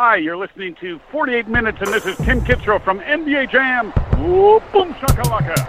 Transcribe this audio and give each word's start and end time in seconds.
Hi, 0.00 0.16
you're 0.16 0.40
listening 0.40 0.74
to 0.80 0.98
48 1.12 1.46
Minutes, 1.46 1.76
and 1.82 1.92
this 1.92 2.06
is 2.06 2.16
Tim 2.24 2.40
Kitzrow 2.40 2.82
from 2.82 3.00
NBA 3.00 3.52
Jam. 3.52 3.92
Whoa, 4.16 4.58
boom 4.72 4.94
shakalaka. 4.94 5.60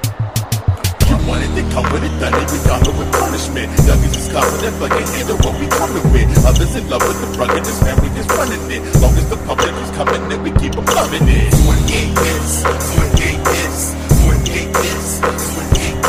You 1.12 1.20
wanted 1.28 1.52
to 1.52 1.68
come 1.76 1.84
with 1.92 2.00
it, 2.00 2.16
done 2.16 2.40
it, 2.40 2.48
we 2.48 2.58
got 2.64 2.80
it 2.80 2.96
with 2.96 3.12
punishment. 3.12 3.68
Youngest 3.84 4.16
is 4.16 4.32
confident, 4.32 4.80
but 4.80 4.88
can't 4.96 5.10
handle 5.20 5.36
what 5.44 5.60
we 5.60 5.68
coming 5.68 6.08
with. 6.16 6.32
Others 6.48 6.80
in 6.80 6.88
love 6.88 7.04
with 7.04 7.20
the 7.20 7.28
drug 7.36 7.52
and 7.52 7.66
this 7.66 7.76
family 7.84 8.08
just 8.16 8.32
running 8.32 8.64
it. 8.72 8.80
Long 9.04 9.12
as 9.20 9.28
the 9.28 9.36
public 9.44 9.76
is 9.84 9.92
coming 10.00 10.24
in, 10.32 10.40
we 10.48 10.52
keep 10.64 10.80
them 10.80 10.86
loving 10.86 11.28
it. 11.28 11.52
28 11.68 12.16
minutes, 12.16 12.64
28 12.64 13.36
minutes, 13.36 13.92
28 14.32 14.72
minutes, 14.72 15.12
28 15.28 15.92
minutes, 15.92 16.01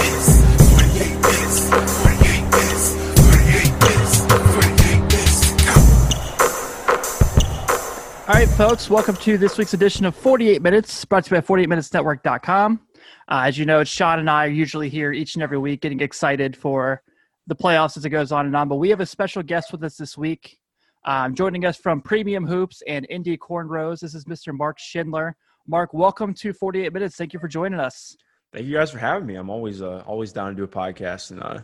right, 8.47 8.57
folks, 8.57 8.91
welcome 8.91 9.15
to 9.15 9.39
this 9.39 9.57
week's 9.57 9.73
edition 9.73 10.05
of 10.05 10.17
48 10.17 10.63
Minutes, 10.63 11.05
brought 11.05 11.25
to 11.27 11.33
you 11.33 11.41
by 11.41 11.47
48minutesnetwork.com. 11.47 12.81
Uh, 13.29 13.43
as 13.47 13.57
you 13.57 13.65
know, 13.65 13.85
Sean 13.85 14.19
and 14.19 14.29
I 14.29 14.47
are 14.47 14.51
usually 14.51 14.89
here 14.89 15.13
each 15.13 15.37
and 15.37 15.45
every 15.45 15.59
week 15.59 15.81
getting 15.81 16.01
excited 16.01 16.57
for 16.57 17.03
the 17.47 17.55
playoffs 17.55 17.97
as 17.97 18.05
it 18.05 18.11
goes 18.11 18.33
on 18.33 18.47
and 18.47 18.57
on, 18.57 18.69
but 18.69 18.77
we 18.77 18.89
have 18.91 18.99
a 18.99 19.07
special 19.07 19.45
guest 19.45 19.71
with 19.71 19.85
us 19.85 19.97
this 19.97 20.19
week. 20.19 20.59
Um, 21.05 21.37
joining 21.37 21.65
us 21.65 21.77
from 21.77 22.01
Premium 22.01 22.45
Hoops 22.45 22.83
and 22.89 23.07
Indy 23.09 23.37
Cornrows, 23.37 24.01
this 24.01 24.13
is 24.13 24.25
Mr. 24.25 24.53
Mark 24.53 24.81
Schindler. 24.81 25.37
Mark, 25.69 25.95
welcome 25.95 26.35
to 26.35 26.53
48 26.53 26.93
Minutes. 26.93 27.15
Thank 27.15 27.33
you 27.33 27.39
for 27.39 27.47
joining 27.47 27.79
us. 27.79 28.17
Thank 28.53 28.67
you 28.67 28.75
guys 28.75 28.91
for 28.91 28.99
having 28.99 29.25
me. 29.25 29.37
I'm 29.37 29.51
always 29.51 29.83
uh, 29.83 30.03
always 30.05 30.33
down 30.33 30.49
to 30.49 30.57
do 30.57 30.65
a 30.65 30.69
podcast, 30.69 31.31
and 31.31 31.41
uh, 31.45 31.61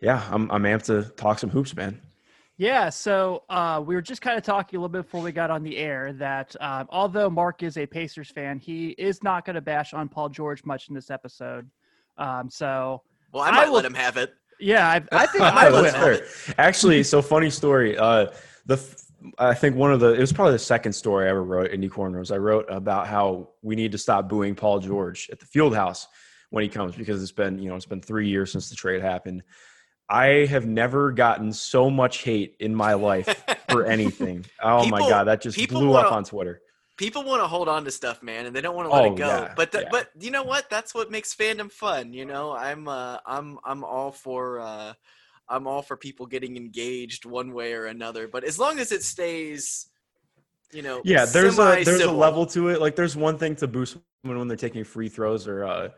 yeah, 0.00 0.26
I'm 0.30 0.50
I'm 0.50 0.62
amped 0.62 0.84
to 0.84 1.02
talk 1.16 1.38
some 1.38 1.50
hoops, 1.50 1.76
man. 1.76 2.00
Yeah, 2.60 2.88
so 2.90 3.44
uh, 3.48 3.80
we 3.86 3.94
were 3.94 4.02
just 4.02 4.20
kind 4.20 4.36
of 4.36 4.42
talking 4.42 4.76
a 4.76 4.80
little 4.80 4.88
bit 4.92 5.02
before 5.04 5.22
we 5.22 5.30
got 5.30 5.48
on 5.50 5.62
the 5.62 5.76
air 5.76 6.12
that 6.14 6.56
um, 6.60 6.88
although 6.90 7.30
Mark 7.30 7.62
is 7.62 7.78
a 7.78 7.86
Pacers 7.86 8.30
fan, 8.30 8.58
he 8.58 8.88
is 8.98 9.22
not 9.22 9.44
going 9.44 9.54
to 9.54 9.60
bash 9.60 9.94
on 9.94 10.08
Paul 10.08 10.28
George 10.28 10.64
much 10.64 10.88
in 10.88 10.94
this 10.94 11.08
episode. 11.10 11.70
Um, 12.16 12.50
so 12.50 13.02
Well, 13.32 13.44
I 13.44 13.48
I 13.48 13.50
might 13.52 13.66
will- 13.68 13.74
let 13.76 13.84
him 13.84 13.94
have 13.94 14.16
it. 14.16 14.34
yeah, 14.58 14.88
I, 14.88 14.96
I 15.12 15.26
think 15.26 15.42
I 15.44 15.70
That's 15.70 15.94
will. 15.96 16.16
fair. 16.16 16.54
Actually, 16.58 17.04
so 17.04 17.22
funny 17.22 17.48
story. 17.48 17.96
Uh, 17.96 18.26
the 18.66 18.74
f- 18.74 18.96
I 19.38 19.54
think 19.54 19.76
one 19.76 19.92
of 19.92 20.00
the 20.00 20.14
it 20.14 20.20
was 20.20 20.32
probably 20.32 20.54
the 20.54 20.58
second 20.58 20.92
story 20.92 21.26
I 21.26 21.30
ever 21.30 21.44
wrote 21.44 21.66
in 21.68 21.74
Indy 21.74 21.88
Cornrows. 21.88 22.32
I 22.32 22.38
wrote 22.38 22.66
about 22.68 23.06
how 23.06 23.50
we 23.62 23.76
need 23.76 23.92
to 23.92 23.98
stop 23.98 24.28
booing 24.28 24.56
Paul 24.56 24.80
George 24.80 25.28
at 25.30 25.38
the 25.38 25.46
field 25.46 25.74
house 25.76 26.08
when 26.50 26.62
he 26.62 26.68
comes 26.68 26.96
because 26.96 27.22
it's 27.22 27.32
been 27.32 27.58
you 27.60 27.68
know 27.68 27.76
it's 27.76 27.86
been 27.86 28.00
three 28.00 28.28
years 28.28 28.50
since 28.50 28.68
the 28.68 28.74
trade 28.76 29.00
happened. 29.00 29.42
I 30.10 30.46
have 30.46 30.66
never 30.66 31.12
gotten 31.12 31.52
so 31.52 31.90
much 31.90 32.22
hate 32.22 32.56
in 32.60 32.74
my 32.74 32.94
life 32.94 33.44
for 33.70 33.84
anything. 33.84 34.46
Oh 34.62 34.86
my 34.88 35.00
god, 35.00 35.24
that 35.24 35.42
just 35.42 35.56
people 35.56 35.80
blew 35.80 35.94
up 35.94 36.04
wanna- 36.04 36.16
on 36.16 36.24
Twitter. 36.24 36.60
People 36.96 37.22
want 37.22 37.40
to 37.40 37.46
hold 37.46 37.68
on 37.68 37.84
to 37.84 37.92
stuff, 37.92 38.24
man, 38.24 38.46
and 38.46 38.56
they 38.56 38.60
don't 38.60 38.74
want 38.74 38.88
to 38.90 38.92
let 38.92 39.04
Oh, 39.04 39.12
it 39.12 39.16
go. 39.16 39.26
yeah, 39.28 39.52
but 39.56 39.70
th- 39.70 39.84
yeah. 39.84 39.88
but 39.92 40.08
you 40.18 40.32
know 40.32 40.42
what? 40.42 40.68
That's 40.68 40.92
what 40.92 41.12
makes 41.12 41.32
fandom 41.32 41.70
fun. 41.70 42.12
You 42.12 42.24
know, 42.24 42.50
I'm 42.56 42.88
uh, 42.88 43.18
I'm 43.24 43.56
I'm 43.64 43.84
all 43.84 44.10
for 44.10 44.58
uh, 44.58 44.94
I'm 45.48 45.68
all 45.68 45.82
for 45.82 45.96
people 45.96 46.26
getting 46.26 46.56
engaged 46.56 47.24
one 47.24 47.52
way 47.52 47.72
or 47.74 47.86
another. 47.86 48.26
But 48.26 48.42
as 48.42 48.58
long 48.58 48.80
as 48.80 48.90
it 48.90 49.04
stays, 49.04 49.88
you 50.72 50.82
know, 50.82 51.00
Yeah, 51.04 51.24
there's 51.24 51.60
a 51.60 51.84
there's 51.84 52.00
a 52.00 52.10
level 52.10 52.46
to 52.46 52.68
it. 52.70 52.80
Like 52.80 52.96
there's 52.96 53.14
one 53.16 53.38
thing 53.38 53.54
to 53.56 53.68
boost 53.68 53.96
when 54.22 54.48
they're 54.48 54.56
taking 54.56 54.82
free 54.82 55.08
throws 55.08 55.46
or 55.46 55.64
uh, 55.64 55.88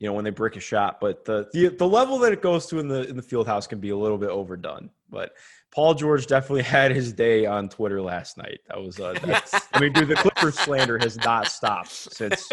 you 0.00 0.06
know 0.08 0.14
when 0.14 0.24
they 0.24 0.30
break 0.30 0.56
a 0.56 0.60
shot, 0.60 0.98
but 0.98 1.24
the, 1.26 1.48
the 1.52 1.68
the 1.68 1.86
level 1.86 2.18
that 2.20 2.32
it 2.32 2.40
goes 2.40 2.66
to 2.66 2.78
in 2.78 2.88
the 2.88 3.06
in 3.08 3.16
the 3.16 3.22
field 3.22 3.46
house 3.46 3.66
can 3.66 3.78
be 3.78 3.90
a 3.90 3.96
little 3.96 4.18
bit 4.18 4.30
overdone. 4.30 4.90
But 5.10 5.32
Paul 5.72 5.94
George 5.94 6.26
definitely 6.26 6.62
had 6.78 6.90
his 6.90 7.12
day 7.12 7.44
on 7.44 7.68
Twitter 7.68 8.00
last 8.00 8.38
night. 8.38 8.60
That 8.68 8.80
was 8.80 8.98
uh, 8.98 9.14
I 9.74 9.80
mean, 9.80 9.92
dude, 9.92 10.08
the 10.08 10.16
Clippers 10.16 10.58
slander 10.58 10.98
has 10.98 11.18
not 11.18 11.48
stopped 11.48 11.92
since 11.92 12.48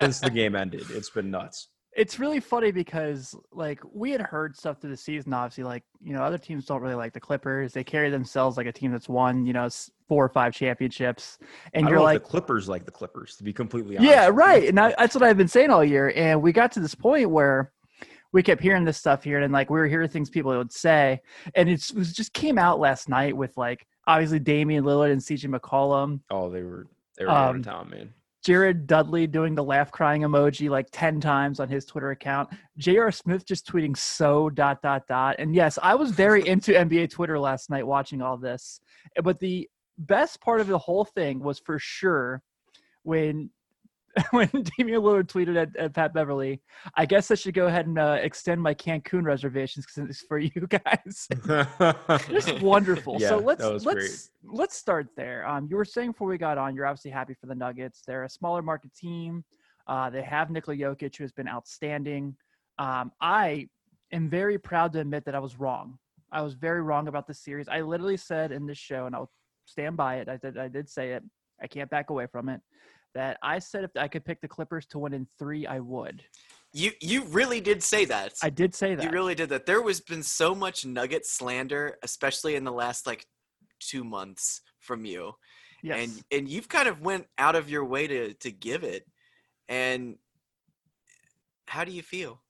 since 0.00 0.20
the 0.20 0.30
game 0.30 0.54
ended. 0.54 0.84
It's 0.90 1.10
been 1.10 1.30
nuts. 1.30 1.68
It's 1.94 2.18
really 2.18 2.40
funny 2.40 2.70
because 2.70 3.34
like 3.50 3.80
we 3.92 4.12
had 4.12 4.22
heard 4.22 4.56
stuff 4.56 4.80
through 4.80 4.90
the 4.90 4.96
season. 4.96 5.34
Obviously, 5.34 5.64
like 5.64 5.82
you 6.00 6.12
know, 6.14 6.22
other 6.22 6.38
teams 6.38 6.66
don't 6.66 6.80
really 6.80 6.94
like 6.94 7.12
the 7.12 7.20
Clippers. 7.20 7.72
They 7.72 7.84
carry 7.84 8.10
themselves 8.10 8.56
like 8.56 8.66
a 8.66 8.72
team 8.72 8.92
that's 8.92 9.08
won 9.08 9.44
you 9.44 9.52
know 9.52 9.68
four 10.12 10.26
or 10.26 10.28
five 10.28 10.52
championships, 10.52 11.38
and 11.72 11.86
I 11.86 11.88
you're 11.88 12.00
like, 12.02 12.22
the 12.22 12.28
Clippers 12.28 12.68
like 12.68 12.84
the 12.84 12.90
Clippers, 12.90 13.34
to 13.36 13.42
be 13.42 13.50
completely 13.50 13.96
honest. 13.96 14.12
Yeah, 14.12 14.28
right. 14.30 14.68
And 14.68 14.78
I, 14.78 14.94
that's 14.98 15.14
what 15.14 15.24
I've 15.24 15.38
been 15.38 15.48
saying 15.48 15.70
all 15.70 15.82
year. 15.82 16.12
And 16.14 16.42
we 16.42 16.52
got 16.52 16.70
to 16.72 16.80
this 16.80 16.94
point 16.94 17.30
where 17.30 17.72
we 18.30 18.42
kept 18.42 18.60
hearing 18.60 18.84
this 18.84 18.98
stuff 18.98 19.24
here, 19.24 19.40
and 19.40 19.50
like 19.54 19.70
we 19.70 19.78
were 19.78 19.86
hearing 19.86 20.10
things 20.10 20.28
people 20.28 20.54
would 20.54 20.70
say, 20.70 21.22
and 21.54 21.66
it's, 21.70 21.88
it 21.92 21.96
was 21.96 22.12
just 22.12 22.34
came 22.34 22.58
out 22.58 22.78
last 22.78 23.08
night 23.08 23.34
with 23.34 23.56
like 23.56 23.86
obviously 24.06 24.38
Damian 24.38 24.84
Lillard 24.84 25.12
and 25.12 25.20
CJ 25.22 25.58
McCollum, 25.58 26.20
Oh, 26.30 26.50
they 26.50 26.62
were 26.62 26.88
they 27.16 27.24
were 27.24 27.30
out 27.30 27.50
Um, 27.50 27.56
of 27.60 27.64
town, 27.64 27.88
man. 27.88 28.12
Jared 28.44 28.88
Dudley 28.88 29.28
doing 29.28 29.54
the 29.54 29.62
laugh 29.62 29.92
crying 29.92 30.22
emoji 30.22 30.68
like 30.68 30.88
ten 30.92 31.20
times 31.20 31.58
on 31.60 31.68
his 31.68 31.84
Twitter 31.86 32.10
account, 32.10 32.50
J.R. 32.76 33.12
Smith 33.12 33.46
just 33.46 33.66
tweeting 33.66 33.96
so 33.96 34.50
dot 34.50 34.82
dot 34.82 35.06
dot. 35.06 35.36
And 35.38 35.54
yes, 35.54 35.78
I 35.82 35.94
was 35.94 36.10
very 36.10 36.46
into 36.46 36.72
NBA 36.72 37.10
Twitter 37.10 37.38
last 37.38 37.70
night 37.70 37.86
watching 37.86 38.20
all 38.20 38.36
this, 38.36 38.80
but 39.22 39.38
the 39.38 39.70
best 40.02 40.40
part 40.40 40.60
of 40.60 40.66
the 40.66 40.78
whole 40.78 41.04
thing 41.04 41.40
was 41.40 41.58
for 41.58 41.78
sure 41.78 42.42
when 43.02 43.50
when 44.30 44.48
Damian 44.48 45.00
Lillard 45.00 45.26
tweeted 45.26 45.56
at, 45.56 45.74
at 45.76 45.94
Pat 45.94 46.12
Beverly, 46.12 46.60
I 46.96 47.06
guess 47.06 47.30
I 47.30 47.34
should 47.34 47.54
go 47.54 47.66
ahead 47.66 47.86
and 47.86 47.98
uh, 47.98 48.18
extend 48.20 48.60
my 48.60 48.74
Cancun 48.74 49.24
reservations 49.24 49.86
because 49.86 50.10
it's 50.10 50.20
for 50.20 50.38
you 50.38 50.50
guys. 50.68 51.28
Just 52.28 52.60
wonderful. 52.60 53.16
Yeah, 53.18 53.30
so 53.30 53.38
let's 53.38 53.62
let's 53.84 54.30
let's 54.44 54.76
start 54.76 55.08
there. 55.16 55.46
Um, 55.48 55.66
you 55.70 55.76
were 55.76 55.84
saying 55.84 56.12
before 56.12 56.28
we 56.28 56.36
got 56.36 56.58
on, 56.58 56.74
you're 56.74 56.86
obviously 56.86 57.10
happy 57.10 57.34
for 57.34 57.46
the 57.46 57.54
Nuggets. 57.54 58.02
They're 58.06 58.24
a 58.24 58.28
smaller 58.28 58.60
market 58.62 58.94
team. 58.94 59.44
Uh, 59.86 60.10
they 60.10 60.22
have 60.22 60.50
Nikola 60.50 60.76
Jokic, 60.76 61.16
who 61.16 61.24
has 61.24 61.32
been 61.32 61.48
outstanding. 61.48 62.36
Um, 62.78 63.12
I 63.20 63.68
am 64.12 64.28
very 64.28 64.58
proud 64.58 64.92
to 64.92 65.00
admit 65.00 65.24
that 65.24 65.34
I 65.34 65.38
was 65.38 65.58
wrong. 65.58 65.98
I 66.30 66.42
was 66.42 66.54
very 66.54 66.82
wrong 66.82 67.08
about 67.08 67.26
this 67.26 67.40
series. 67.40 67.68
I 67.68 67.80
literally 67.80 68.16
said 68.16 68.52
in 68.52 68.66
this 68.66 68.78
show, 68.78 69.06
and 69.06 69.14
I'll 69.14 69.30
stand 69.64 69.96
by 69.96 70.16
it. 70.16 70.28
I 70.28 70.36
did. 70.36 70.58
I 70.58 70.68
did 70.68 70.88
say 70.88 71.12
it. 71.12 71.22
I 71.62 71.66
can't 71.66 71.90
back 71.90 72.10
away 72.10 72.26
from 72.30 72.48
it. 72.48 72.60
That 73.14 73.36
I 73.42 73.58
said 73.58 73.84
if 73.84 73.90
I 73.96 74.08
could 74.08 74.24
pick 74.24 74.40
the 74.40 74.48
Clippers 74.48 74.86
to 74.86 74.98
win 74.98 75.12
in 75.12 75.26
three, 75.38 75.66
I 75.66 75.80
would. 75.80 76.22
You 76.72 76.92
you 77.00 77.24
really 77.24 77.60
did 77.60 77.82
say 77.82 78.04
that. 78.06 78.32
I 78.42 78.50
did 78.50 78.74
say 78.74 78.94
that. 78.94 79.04
You 79.04 79.10
really 79.10 79.34
did 79.34 79.50
that. 79.50 79.66
There 79.66 79.82
was 79.82 80.00
been 80.00 80.22
so 80.22 80.54
much 80.54 80.86
Nugget 80.86 81.26
slander, 81.26 81.98
especially 82.02 82.54
in 82.54 82.64
the 82.64 82.72
last 82.72 83.06
like 83.06 83.26
two 83.80 84.04
months 84.04 84.62
from 84.80 85.04
you. 85.04 85.32
yes. 85.82 85.98
and 86.00 86.22
and 86.30 86.48
you've 86.48 86.68
kind 86.68 86.88
of 86.88 87.00
went 87.00 87.26
out 87.38 87.56
of 87.56 87.68
your 87.68 87.84
way 87.84 88.06
to 88.06 88.34
to 88.34 88.50
give 88.50 88.84
it 88.84 89.04
and 89.68 90.16
how 91.66 91.84
do 91.84 91.92
you 91.92 92.02
feel 92.02 92.40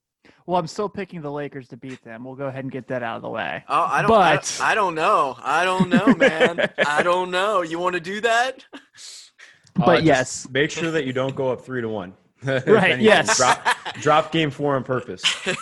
well, 0.46 0.58
I'm 0.58 0.66
still 0.66 0.88
picking 0.88 1.20
the 1.22 1.30
Lakers 1.30 1.68
to 1.68 1.76
beat 1.76 2.02
them. 2.04 2.24
We'll 2.24 2.34
go 2.34 2.46
ahead 2.46 2.64
and 2.64 2.72
get 2.72 2.86
that 2.88 3.02
out 3.02 3.16
of 3.16 3.22
the 3.22 3.28
way. 3.28 3.64
oh 3.68 3.86
i 3.90 4.02
don't 4.02 4.10
I, 4.12 4.36
But- 4.36 4.60
I 4.62 4.74
don't 4.74 4.94
know 4.94 5.36
i 5.42 5.64
don't 5.64 5.88
know 5.88 6.14
man 6.14 6.70
i 6.86 7.02
don't 7.02 7.30
know 7.30 7.62
you 7.62 7.78
want 7.78 7.94
to 7.94 8.00
do 8.00 8.20
that 8.22 8.64
Uh, 8.74 9.86
But 9.86 9.96
just 9.96 10.06
yes. 10.06 10.48
make 10.50 10.70
sure 10.70 10.90
that 10.90 11.06
you 11.06 11.12
don't 11.12 11.34
go 11.34 11.50
up 11.50 11.62
three 11.62 11.80
to 11.80 11.88
one. 11.88 12.12
Right, 12.44 12.66
anything, 12.68 13.00
yes. 13.00 13.36
Drop, 13.38 13.64
drop 14.00 14.32
game 14.32 14.50
four 14.50 14.76
on 14.76 14.84
purpose. 14.84 15.22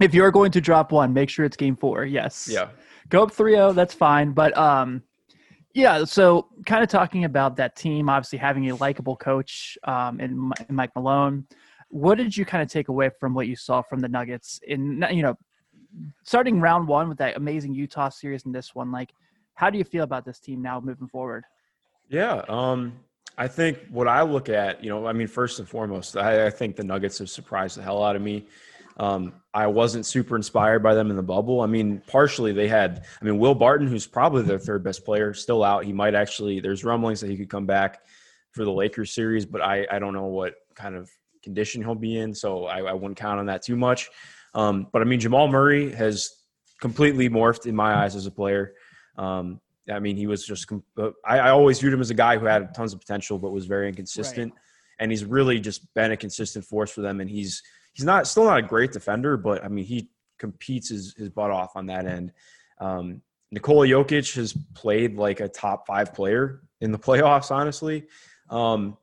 If 0.00 0.14
you're 0.14 0.32
going 0.32 0.50
to 0.52 0.60
drop 0.60 0.90
one, 0.90 1.12
make 1.12 1.30
sure 1.30 1.44
it's 1.44 1.56
game 1.56 1.76
four. 1.76 2.04
Yes. 2.04 2.48
Yeah. 2.50 2.70
Go 3.08 3.22
up 3.22 3.30
3-0, 3.30 3.74
that's 3.76 3.94
fine. 3.94 4.32
But 4.32 4.56
um 4.58 5.02
yeah, 5.74 6.04
so 6.04 6.48
kind 6.66 6.82
of 6.82 6.90
talking 6.90 7.24
about 7.24 7.56
that 7.56 7.76
team, 7.76 8.08
obviously 8.10 8.38
having 8.38 8.68
a 8.70 8.74
likable 8.76 9.16
coach 9.16 9.78
um, 9.84 10.20
in, 10.20 10.50
in 10.68 10.74
Mike 10.74 10.90
Malone. 10.94 11.46
What 11.92 12.16
did 12.16 12.34
you 12.34 12.46
kind 12.46 12.62
of 12.62 12.70
take 12.70 12.88
away 12.88 13.10
from 13.20 13.34
what 13.34 13.46
you 13.46 13.54
saw 13.54 13.82
from 13.82 14.00
the 14.00 14.08
Nuggets 14.08 14.60
in 14.66 15.04
you 15.10 15.22
know 15.22 15.36
starting 16.24 16.58
round 16.58 16.88
one 16.88 17.08
with 17.08 17.18
that 17.18 17.36
amazing 17.36 17.74
Utah 17.74 18.08
series 18.08 18.46
and 18.46 18.54
this 18.54 18.74
one? 18.74 18.90
Like, 18.90 19.12
how 19.54 19.68
do 19.68 19.76
you 19.76 19.84
feel 19.84 20.02
about 20.02 20.24
this 20.24 20.40
team 20.40 20.62
now 20.62 20.80
moving 20.80 21.06
forward? 21.06 21.44
Yeah. 22.08 22.42
Um, 22.48 22.94
I 23.36 23.46
think 23.46 23.78
what 23.90 24.08
I 24.08 24.22
look 24.22 24.48
at, 24.48 24.82
you 24.82 24.90
know, 24.90 25.06
I 25.06 25.12
mean, 25.12 25.26
first 25.26 25.58
and 25.58 25.68
foremost, 25.68 26.16
I, 26.16 26.46
I 26.46 26.50
think 26.50 26.76
the 26.76 26.84
Nuggets 26.84 27.18
have 27.18 27.30
surprised 27.30 27.76
the 27.76 27.82
hell 27.82 28.02
out 28.02 28.16
of 28.16 28.22
me. 28.22 28.46
Um, 28.98 29.34
I 29.54 29.66
wasn't 29.66 30.04
super 30.04 30.36
inspired 30.36 30.82
by 30.82 30.94
them 30.94 31.10
in 31.10 31.16
the 31.16 31.22
bubble. 31.22 31.60
I 31.60 31.66
mean, 31.66 32.02
partially 32.06 32.52
they 32.52 32.68
had, 32.68 33.04
I 33.20 33.24
mean, 33.24 33.38
Will 33.38 33.54
Barton, 33.54 33.86
who's 33.86 34.06
probably 34.06 34.42
their 34.42 34.58
third 34.58 34.82
best 34.82 35.04
player, 35.04 35.32
still 35.34 35.62
out. 35.62 35.84
He 35.84 35.92
might 35.92 36.14
actually, 36.14 36.60
there's 36.60 36.84
rumblings 36.84 37.20
that 37.20 37.30
he 37.30 37.36
could 37.36 37.50
come 37.50 37.66
back 37.66 38.00
for 38.50 38.64
the 38.64 38.72
Lakers 38.72 39.12
series, 39.12 39.46
but 39.46 39.62
I, 39.62 39.86
I 39.90 39.98
don't 39.98 40.12
know 40.12 40.26
what 40.26 40.54
kind 40.74 40.94
of 40.94 41.10
condition 41.42 41.82
he'll 41.82 41.94
be 41.94 42.18
in. 42.18 42.34
So 42.34 42.66
I, 42.66 42.80
I 42.80 42.92
wouldn't 42.92 43.16
count 43.16 43.40
on 43.40 43.46
that 43.46 43.62
too 43.62 43.76
much. 43.76 44.10
Um, 44.54 44.86
but 44.92 45.02
I 45.02 45.04
mean, 45.04 45.20
Jamal 45.20 45.48
Murray 45.48 45.92
has 45.92 46.30
completely 46.80 47.28
morphed 47.28 47.66
in 47.66 47.74
my 47.74 47.94
eyes 47.94 48.16
as 48.16 48.26
a 48.26 48.30
player. 48.30 48.74
Um, 49.16 49.60
I 49.90 49.98
mean, 49.98 50.16
he 50.16 50.26
was 50.26 50.46
just. 50.46 50.70
uh, 50.98 51.10
I, 51.24 51.38
I 51.38 51.50
always 51.50 51.80
viewed 51.80 51.92
him 51.92 52.00
as 52.00 52.10
a 52.10 52.14
guy 52.14 52.38
who 52.38 52.46
had 52.46 52.74
tons 52.74 52.92
of 52.92 53.00
potential, 53.00 53.38
but 53.38 53.50
was 53.50 53.66
very 53.66 53.88
inconsistent. 53.88 54.52
And 54.98 55.10
he's 55.10 55.24
really 55.24 55.58
just 55.58 55.92
been 55.94 56.12
a 56.12 56.16
consistent 56.16 56.64
force 56.64 56.90
for 56.90 57.00
them. 57.00 57.20
And 57.20 57.28
he's 57.28 57.62
he's 57.94 58.04
not 58.04 58.26
still 58.26 58.44
not 58.44 58.58
a 58.58 58.62
great 58.62 58.92
defender, 58.92 59.36
but 59.36 59.64
I 59.64 59.68
mean, 59.68 59.84
he 59.84 60.10
competes 60.38 60.88
his 60.90 61.14
his 61.16 61.30
butt 61.30 61.50
off 61.50 61.76
on 61.76 61.86
that 61.86 62.06
end. 62.06 62.32
Um, 62.78 63.22
Nikola 63.50 63.86
Jokic 63.86 64.34
has 64.36 64.56
played 64.74 65.16
like 65.16 65.40
a 65.40 65.48
top 65.48 65.86
five 65.86 66.14
player 66.14 66.62
in 66.80 66.92
the 66.92 66.98
playoffs. 66.98 67.50
Honestly, 67.50 68.06
um, 68.50 68.96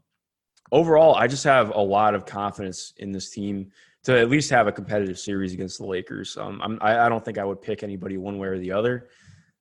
overall, 0.71 1.15
I 1.15 1.27
just 1.27 1.43
have 1.43 1.71
a 1.73 1.81
lot 1.81 2.15
of 2.15 2.25
confidence 2.25 2.93
in 2.97 3.11
this 3.11 3.29
team 3.29 3.71
to 4.03 4.17
at 4.17 4.29
least 4.29 4.49
have 4.49 4.67
a 4.67 4.71
competitive 4.71 5.19
series 5.19 5.53
against 5.53 5.79
the 5.79 5.85
Lakers. 5.85 6.37
Um, 6.37 6.61
I'm, 6.63 6.79
I, 6.81 7.05
I 7.05 7.09
don't 7.09 7.23
think 7.23 7.37
I 7.37 7.43
would 7.43 7.61
pick 7.61 7.83
anybody 7.83 8.17
one 8.17 8.37
way 8.37 8.47
or 8.47 8.57
the 8.57 8.71
other. 8.71 9.09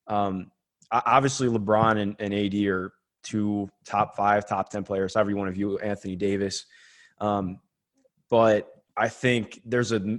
Um, 0.07 0.51
obviously, 0.91 1.49
LeBron 1.49 1.99
and, 1.99 2.17
and, 2.19 2.33
AD 2.33 2.55
are 2.67 2.93
two 3.23 3.69
top 3.85 4.17
five, 4.17 4.47
top 4.49 4.71
ten 4.71 4.85
players. 4.85 5.15
However 5.15 5.31
you 5.31 5.37
want 5.37 5.49
to 5.49 5.55
view 5.55 5.79
Anthony 5.79 6.17
Davis, 6.17 6.67
um, 7.21 7.61
but 8.31 8.69
I 8.97 9.09
think 9.09 9.61
there's 9.65 9.93
a 9.93 10.19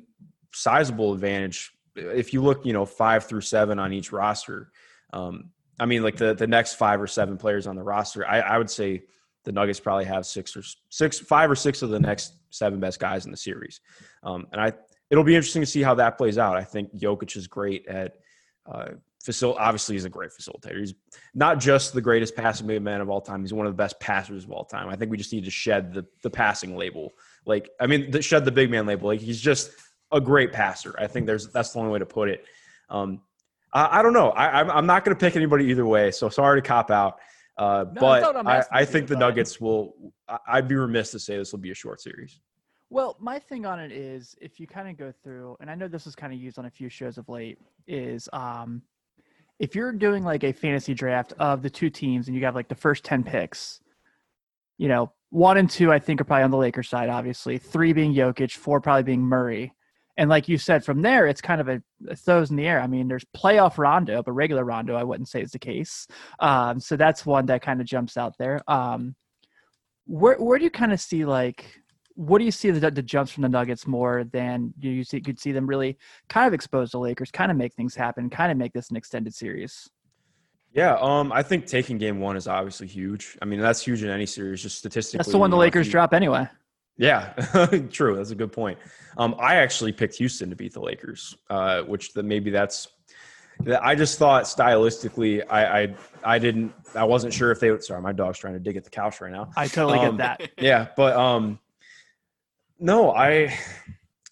sizable 0.54 1.14
advantage 1.14 1.72
if 1.96 2.34
you 2.34 2.42
look, 2.42 2.66
you 2.66 2.74
know, 2.74 2.86
five 2.86 3.26
through 3.26 3.42
seven 3.42 3.80
on 3.80 3.94
each 3.94 4.12
roster. 4.12 4.72
Um, 5.12 5.52
I 5.80 5.86
mean, 5.86 6.04
like 6.04 6.18
the 6.18 6.34
the 6.34 6.48
next 6.48 6.76
five 6.76 7.02
or 7.02 7.08
seven 7.08 7.38
players 7.38 7.68
on 7.68 7.76
the 7.76 7.84
roster, 7.84 8.28
I, 8.28 8.40
I 8.40 8.58
would 8.58 8.70
say 8.70 9.04
the 9.50 9.54
Nuggets 9.54 9.80
probably 9.80 10.06
have 10.06 10.28
six 10.28 10.56
or 10.56 10.62
six, 10.90 11.18
five 11.18 11.50
or 11.50 11.56
six 11.56 11.82
of 11.82 11.90
the 11.90 12.00
next 12.00 12.34
seven 12.52 12.80
best 12.80 13.00
guys 13.00 13.26
in 13.26 13.32
the 13.32 13.38
series. 13.38 13.82
Um, 14.22 14.46
and 14.52 14.62
I, 14.62 14.74
it'll 15.10 15.24
be 15.24 15.36
interesting 15.36 15.64
to 15.64 15.66
see 15.66 15.82
how 15.82 15.96
that 15.96 16.20
plays 16.20 16.38
out. 16.38 16.56
I 16.56 16.64
think 16.64 16.96
Jokic 16.96 17.36
is 17.36 17.48
great 17.48 17.88
at 17.88 18.18
uh, 18.72 18.90
facil. 19.26 19.56
Obviously, 19.58 19.96
he's 19.96 20.06
a 20.06 20.10
great 20.10 20.30
facilitator. 20.30 20.78
He's 20.78 20.94
not 21.34 21.60
just 21.60 21.94
the 21.94 22.02
greatest 22.02 22.36
passing 22.36 22.68
man 22.84 23.02
of 23.02 23.10
all 23.10 23.22
time. 23.22 23.42
He's 23.42 23.52
one 23.52 23.66
of 23.66 23.74
the 23.74 23.78
best 23.78 24.00
passers 24.00 24.44
of 24.44 24.52
all 24.52 24.66
time. 24.66 24.88
I 24.88 24.96
think 24.96 25.10
we 25.10 25.18
just 25.18 25.34
need 25.34 25.46
to 25.46 25.52
shed 25.52 25.96
the 25.96 26.06
the 26.22 26.30
passing 26.30 26.78
label. 26.78 27.14
Like, 27.48 27.72
I 27.82 27.88
mean, 27.88 28.12
the, 28.12 28.22
shed 28.22 28.46
the 28.46 28.52
big 28.52 28.70
man 28.70 28.86
label. 28.86 29.08
Like, 29.08 29.20
he's 29.20 29.42
just 29.42 29.72
a 30.12 30.22
great 30.22 30.54
passer. 30.54 30.94
I 31.00 31.08
think 31.08 31.26
there's 31.26 31.48
that's 31.48 31.74
the 31.74 31.80
only 31.80 31.92
way 31.92 31.98
to 31.98 32.06
put 32.06 32.30
it. 32.30 32.46
Um, 32.88 33.22
I, 33.74 33.98
I 33.98 34.02
don't 34.04 34.14
know. 34.14 34.30
I, 34.30 34.62
I'm 34.62 34.86
not 34.86 35.06
going 35.06 35.18
to 35.18 35.20
pick 35.20 35.36
anybody 35.36 35.66
either 35.66 35.88
way. 35.88 36.12
So 36.12 36.30
sorry 36.30 36.62
to 36.62 36.68
cop 36.68 36.92
out. 36.92 37.20
Uh, 37.60 37.84
no, 37.92 38.00
but 38.00 38.48
I, 38.48 38.64
I, 38.72 38.86
think 38.86 39.10
the 39.10 39.18
Nuggets 39.18 39.60
will. 39.60 40.14
I'd 40.48 40.70
be 40.70 40.76
remiss 40.76 41.12
to 41.12 41.20
say 41.20 41.38
this 41.38 41.52
will 41.52 41.60
be 41.60 41.72
a 41.72 41.76
short 41.76 42.00
series. 42.00 42.40
Well, 42.90 43.18
my 43.20 43.38
thing 43.38 43.66
on 43.66 43.82
it 43.82 43.92
is 43.92 44.34
if 44.40 44.62
you 44.62 44.66
kind 44.66 44.88
of 44.88 44.98
go 44.98 45.14
through, 45.22 45.58
and 45.60 45.70
I 45.70 45.76
know 45.76 45.90
this 45.90 46.08
is 46.08 46.16
kind 46.16 46.32
of 46.32 46.40
used 46.40 46.58
on 46.58 46.66
a 46.66 46.70
few 46.70 46.88
shows 46.88 47.18
of 47.18 47.28
late, 47.28 47.60
is 47.86 48.30
um, 48.32 48.82
if 49.60 49.76
you're 49.76 49.92
doing 49.92 50.24
like 50.24 50.46
a 50.46 50.54
fantasy 50.54 50.94
draft 50.94 51.34
of 51.38 51.62
the 51.62 51.70
two 51.70 51.90
teams 51.90 52.28
and 52.28 52.36
you 52.36 52.46
have 52.46 52.56
like 52.56 52.70
the 52.70 52.76
first 52.76 53.04
10 53.04 53.24
picks, 53.24 53.82
you 54.78 54.88
know, 54.88 55.12
one 55.30 55.58
and 55.58 55.70
two, 55.70 55.92
I 55.92 56.00
think, 56.00 56.22
are 56.22 56.24
probably 56.24 56.46
on 56.46 56.52
the 56.52 56.58
Lakers 56.58 56.88
side, 56.88 57.10
obviously. 57.10 57.58
Three 57.58 57.92
being 57.92 58.14
Jokic, 58.14 58.54
four 58.54 58.80
probably 58.80 59.04
being 59.04 59.22
Murray. 59.22 59.74
And 60.20 60.30
like 60.30 60.50
you 60.50 60.58
said, 60.58 60.84
from 60.84 61.02
there, 61.02 61.28
it's 61.28 61.40
kind 61.40 61.62
of 61.62 61.70
a, 61.70 61.82
a 62.10 62.16
throws 62.16 62.50
in 62.50 62.58
the 62.58 62.68
air. 62.68 62.82
I 62.82 62.88
mean, 62.88 63.08
there's 63.08 63.24
playoff 63.34 63.78
Rondo, 63.78 64.22
but 64.22 64.34
regular 64.34 64.66
Rondo, 64.66 64.96
I 64.96 65.04
wouldn't 65.04 65.30
say 65.30 65.42
is 65.42 65.52
the 65.52 65.60
case. 65.60 66.08
Um, 66.42 66.82
so 66.82 66.98
that's 66.98 67.26
one 67.26 67.46
that 67.46 67.62
kind 67.62 67.80
of 67.80 67.88
jumps 67.88 68.18
out 68.18 68.36
there. 68.38 68.62
Um, 68.68 69.16
where 70.06 70.36
where 70.36 70.58
do 70.58 70.66
you 70.66 70.72
kind 70.72 70.92
of 70.92 71.00
see 71.00 71.24
like 71.24 71.82
what 72.16 72.40
do 72.40 72.46
you 72.46 72.52
see 72.52 72.70
the, 72.70 72.92
the 72.92 73.02
jumps 73.02 73.32
from 73.32 73.44
the 73.44 73.50
Nuggets 73.50 73.88
more 73.88 74.26
than 74.26 74.74
you 74.82 75.06
see 75.06 75.22
could 75.22 75.40
see 75.40 75.54
them 75.54 75.66
really 75.66 75.98
kind 76.28 76.48
of 76.48 76.54
expose 76.54 76.92
the 76.92 77.00
Lakers, 77.00 77.32
kind 77.32 77.50
of 77.50 77.56
make 77.56 77.74
things 77.74 77.96
happen, 77.96 78.30
kind 78.30 78.52
of 78.52 78.58
make 78.58 78.74
this 78.74 78.90
an 78.90 78.98
extended 78.98 79.34
series? 79.34 79.90
Yeah, 80.74 80.98
um, 81.00 81.32
I 81.32 81.44
think 81.44 81.66
taking 81.66 81.98
game 81.98 82.20
one 82.20 82.36
is 82.36 82.46
obviously 82.46 82.88
huge. 82.88 83.38
I 83.42 83.46
mean, 83.46 83.62
that's 83.62 83.82
huge 83.82 84.04
in 84.04 84.10
any 84.10 84.26
series, 84.26 84.62
just 84.62 84.80
statistically. 84.80 85.20
That's 85.20 85.32
the 85.32 85.38
one 85.38 85.50
the 85.50 85.56
Lakers 85.58 85.90
drop 85.90 86.14
anyway. 86.14 86.48
Yeah, 87.00 87.32
true. 87.92 88.18
That's 88.18 88.32
a 88.32 88.36
good 88.36 88.52
point. 88.52 88.78
Um, 89.18 89.34
I 89.40 89.56
actually 89.56 89.94
picked 89.94 90.16
Houston 90.16 90.50
to 90.50 90.56
beat 90.56 90.74
the 90.74 90.82
Lakers, 90.82 91.36
uh, 91.50 91.82
which 91.84 92.14
the, 92.14 92.22
maybe 92.22 92.52
that's. 92.52 92.90
I 93.82 93.96
just 93.96 94.20
thought 94.20 94.44
stylistically, 94.44 95.44
I, 95.50 95.82
I, 95.82 95.96
I 96.24 96.40
didn't, 96.40 96.74
I 96.96 97.04
wasn't 97.04 97.34
sure 97.34 97.52
if 97.52 97.60
they 97.60 97.72
would. 97.72 97.84
Sorry, 97.84 98.02
my 98.02 98.14
dog's 98.14 98.38
trying 98.38 98.54
to 98.54 98.60
dig 98.60 98.78
at 98.78 98.84
the 98.84 98.90
couch 98.90 99.20
right 99.20 99.32
now. 99.32 99.50
I 99.58 99.68
totally 99.68 100.00
um, 100.00 100.18
get 100.18 100.40
that. 100.40 100.52
Yeah, 100.58 100.88
but 100.96 101.16
um, 101.16 101.60
no, 102.80 103.12
I 103.12 103.54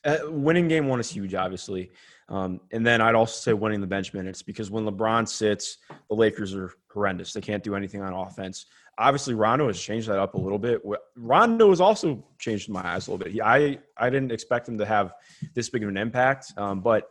uh, 0.06 0.18
winning 0.26 0.68
game 0.68 0.88
one 0.88 1.00
is 1.00 1.10
huge, 1.10 1.34
obviously. 1.34 1.92
Um, 2.30 2.60
and 2.72 2.86
then 2.86 3.00
I'd 3.02 3.16
also 3.16 3.40
say 3.40 3.54
winning 3.54 3.80
the 3.80 3.88
bench 3.88 4.14
minutes 4.14 4.42
because 4.42 4.70
when 4.70 4.86
LeBron 4.86 5.28
sits, 5.28 5.78
the 6.10 6.16
Lakers 6.16 6.54
are 6.54 6.74
horrendous. 6.92 7.32
They 7.32 7.42
can't 7.42 7.64
do 7.64 7.76
anything 7.76 8.02
on 8.02 8.14
offense 8.14 8.66
obviously 8.98 9.34
Rondo 9.34 9.68
has 9.68 9.80
changed 9.80 10.08
that 10.08 10.20
up 10.20 10.34
a 10.34 10.38
little 10.38 10.60
bit. 10.60 10.82
Rondo 11.16 11.70
has 11.70 11.82
also 11.82 12.24
changed 12.40 12.70
my 12.70 12.86
eyes 12.86 13.08
a 13.08 13.12
little 13.12 13.24
bit. 13.24 13.34
He, 13.34 13.42
I 13.42 13.80
I 13.98 14.10
didn't 14.10 14.32
expect 14.32 14.68
him 14.68 14.78
to 14.78 14.86
have 14.86 15.14
this 15.54 15.70
big 15.70 15.84
of 15.84 15.90
an 15.90 15.98
impact, 15.98 16.54
um, 16.58 16.82
but 16.82 17.10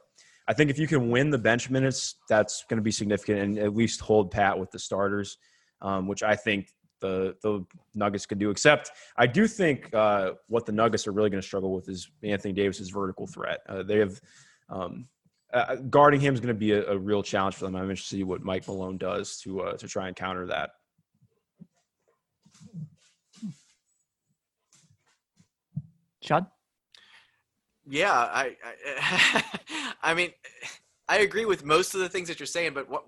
I 0.48 0.52
think 0.52 0.70
if 0.70 0.78
you 0.78 0.86
can 0.86 1.10
win 1.10 1.30
the 1.30 1.38
bench 1.38 1.70
minutes, 1.70 2.16
that's 2.28 2.64
going 2.68 2.78
to 2.78 2.82
be 2.82 2.92
significant, 2.92 3.40
and 3.40 3.58
at 3.58 3.74
least 3.74 4.00
hold 4.00 4.30
pat 4.30 4.58
with 4.58 4.70
the 4.70 4.78
starters, 4.78 5.38
um, 5.82 6.06
which 6.06 6.22
I 6.22 6.36
think 6.36 6.68
the 7.00 7.36
the 7.42 7.64
Nuggets 7.94 8.26
could 8.26 8.38
do. 8.38 8.50
Except 8.50 8.90
I 9.16 9.26
do 9.26 9.46
think 9.46 9.92
uh, 9.94 10.32
what 10.48 10.66
the 10.66 10.72
Nuggets 10.72 11.06
are 11.06 11.12
really 11.12 11.30
going 11.30 11.42
to 11.42 11.46
struggle 11.46 11.72
with 11.72 11.88
is 11.88 12.08
Anthony 12.22 12.52
Davis's 12.52 12.90
vertical 12.90 13.26
threat. 13.26 13.60
Uh, 13.68 13.82
they 13.82 13.98
have. 13.98 14.20
Um, 14.68 15.06
uh, 15.52 15.76
guarding 15.76 16.20
him 16.20 16.34
is 16.34 16.40
going 16.40 16.52
to 16.52 16.58
be 16.58 16.72
a, 16.72 16.84
a, 16.88 16.98
real 16.98 17.22
challenge 17.22 17.54
for 17.54 17.64
them. 17.64 17.76
I'm 17.76 17.84
interested 17.84 18.16
to 18.16 18.16
see 18.16 18.24
what 18.24 18.42
Mike 18.42 18.66
Malone 18.66 18.98
does 18.98 19.38
to 19.42 19.60
uh, 19.60 19.76
to 19.76 19.86
try 19.86 20.08
and 20.08 20.16
counter 20.16 20.44
that. 20.48 20.70
Chad? 26.22 26.46
Yeah, 27.88 28.12
I, 28.12 28.56
I, 28.64 29.44
I 30.02 30.14
mean, 30.14 30.30
I 31.08 31.18
agree 31.18 31.44
with 31.44 31.64
most 31.64 31.94
of 31.94 32.00
the 32.00 32.08
things 32.08 32.28
that 32.28 32.40
you're 32.40 32.46
saying, 32.46 32.74
but 32.74 32.90
what 32.90 33.04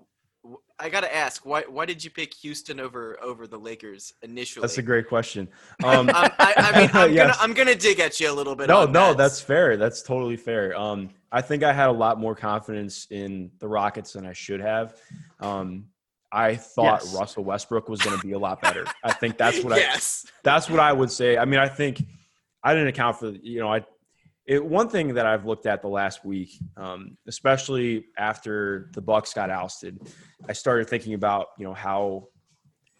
I 0.79 0.87
got 0.87 1.01
to 1.01 1.13
ask, 1.13 1.45
why 1.45 1.63
why 1.63 1.85
did 1.85 2.01
you 2.03 2.09
pick 2.09 2.33
Houston 2.35 2.79
over 2.79 3.21
over 3.21 3.45
the 3.45 3.57
Lakers 3.57 4.13
initially? 4.21 4.61
That's 4.61 4.77
a 4.77 4.81
great 4.81 5.07
question. 5.07 5.47
Um, 5.83 6.09
I, 6.13 6.31
I, 6.39 6.79
mean, 6.79 6.89
I'm, 6.93 7.13
yes. 7.13 7.37
gonna, 7.37 7.43
I'm 7.43 7.53
gonna 7.53 7.75
dig 7.75 7.99
at 7.99 8.19
you 8.19 8.31
a 8.31 8.33
little 8.33 8.55
bit. 8.55 8.67
No, 8.67 8.85
no, 8.85 9.09
that. 9.09 9.17
that's 9.17 9.41
fair. 9.41 9.77
That's 9.77 10.01
totally 10.01 10.37
fair. 10.37 10.77
Um, 10.77 11.09
I 11.31 11.41
think 11.41 11.63
I 11.63 11.73
had 11.73 11.89
a 11.89 11.93
lot 11.93 12.19
more 12.19 12.35
confidence 12.35 13.07
in 13.11 13.51
the 13.59 13.67
Rockets 13.67 14.13
than 14.13 14.25
I 14.25 14.33
should 14.33 14.59
have. 14.61 14.95
Um, 15.39 15.85
I 16.31 16.55
thought 16.55 17.01
yes. 17.03 17.15
Russell 17.15 17.43
Westbrook 17.43 17.89
was 17.89 18.01
going 18.01 18.19
to 18.19 18.25
be 18.25 18.33
a 18.33 18.39
lot 18.39 18.61
better. 18.61 18.85
I 19.03 19.11
think 19.13 19.37
that's 19.37 19.63
what 19.63 19.77
yes. 19.77 20.25
I 20.27 20.31
that's 20.43 20.69
what 20.69 20.79
I 20.79 20.93
would 20.93 21.11
say. 21.11 21.37
I 21.37 21.45
mean, 21.45 21.59
I 21.59 21.67
think 21.67 22.03
I 22.63 22.73
didn't 22.73 22.89
account 22.89 23.17
for 23.17 23.29
you 23.29 23.59
know 23.59 23.73
I 23.73 23.83
it, 24.45 24.65
one 24.65 24.89
thing 24.89 25.13
that 25.13 25.27
I've 25.27 25.45
looked 25.45 25.67
at 25.67 25.83
the 25.83 25.87
last 25.87 26.25
week, 26.25 26.59
um, 26.75 27.17
especially 27.27 28.05
after 28.17 28.89
the 28.95 29.01
Bucks 29.01 29.31
got 29.31 29.51
ousted, 29.51 29.99
I 30.47 30.53
started 30.53 30.89
thinking 30.89 31.13
about 31.13 31.47
you 31.57 31.65
know 31.65 31.73
how 31.73 32.29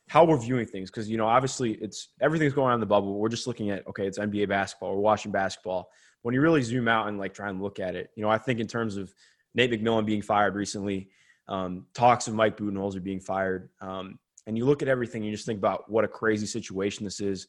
how 0.08 0.26
we're 0.26 0.40
viewing 0.40 0.66
things 0.66 0.90
because 0.90 1.10
you 1.10 1.18
know 1.18 1.28
obviously 1.28 1.74
it's 1.74 2.10
everything's 2.22 2.54
going 2.54 2.70
on 2.70 2.76
in 2.76 2.80
the 2.80 2.86
bubble. 2.86 3.20
We're 3.20 3.30
just 3.30 3.48
looking 3.48 3.70
at 3.70 3.88
okay, 3.88 4.08
it's 4.08 4.20
NBA 4.20 4.48
basketball. 4.50 4.96
We're 4.96 5.02
watching 5.02 5.32
basketball. 5.32 5.90
When 6.22 6.36
you 6.36 6.42
really 6.42 6.62
zoom 6.62 6.88
out 6.88 7.08
and 7.08 7.18
like 7.18 7.34
try 7.34 7.50
and 7.50 7.62
look 7.62 7.80
at 7.80 7.96
it, 7.96 8.10
you 8.16 8.24
know, 8.24 8.30
I 8.30 8.38
think 8.38 8.60
in 8.60 8.68
terms 8.68 8.98
of 8.98 9.14
Nate 9.56 9.72
McMillan 9.72 10.06
being 10.06 10.22
fired 10.22 10.56
recently, 10.56 11.10
um, 11.50 11.86
talks 11.94 12.28
of 12.28 12.34
Mike 12.34 12.56
Budenholzer 12.56 13.04
being 13.04 13.20
fired, 13.20 13.70
um, 13.82 14.18
and 14.48 14.58
you 14.58 14.66
look 14.66 14.82
at 14.82 14.88
everything, 14.88 15.24
you 15.24 15.32
just 15.32 15.46
think 15.46 15.60
about 15.60 15.92
what 15.92 16.06
a 16.06 16.08
crazy 16.08 16.46
situation 16.46 17.04
this 17.04 17.20
is, 17.20 17.48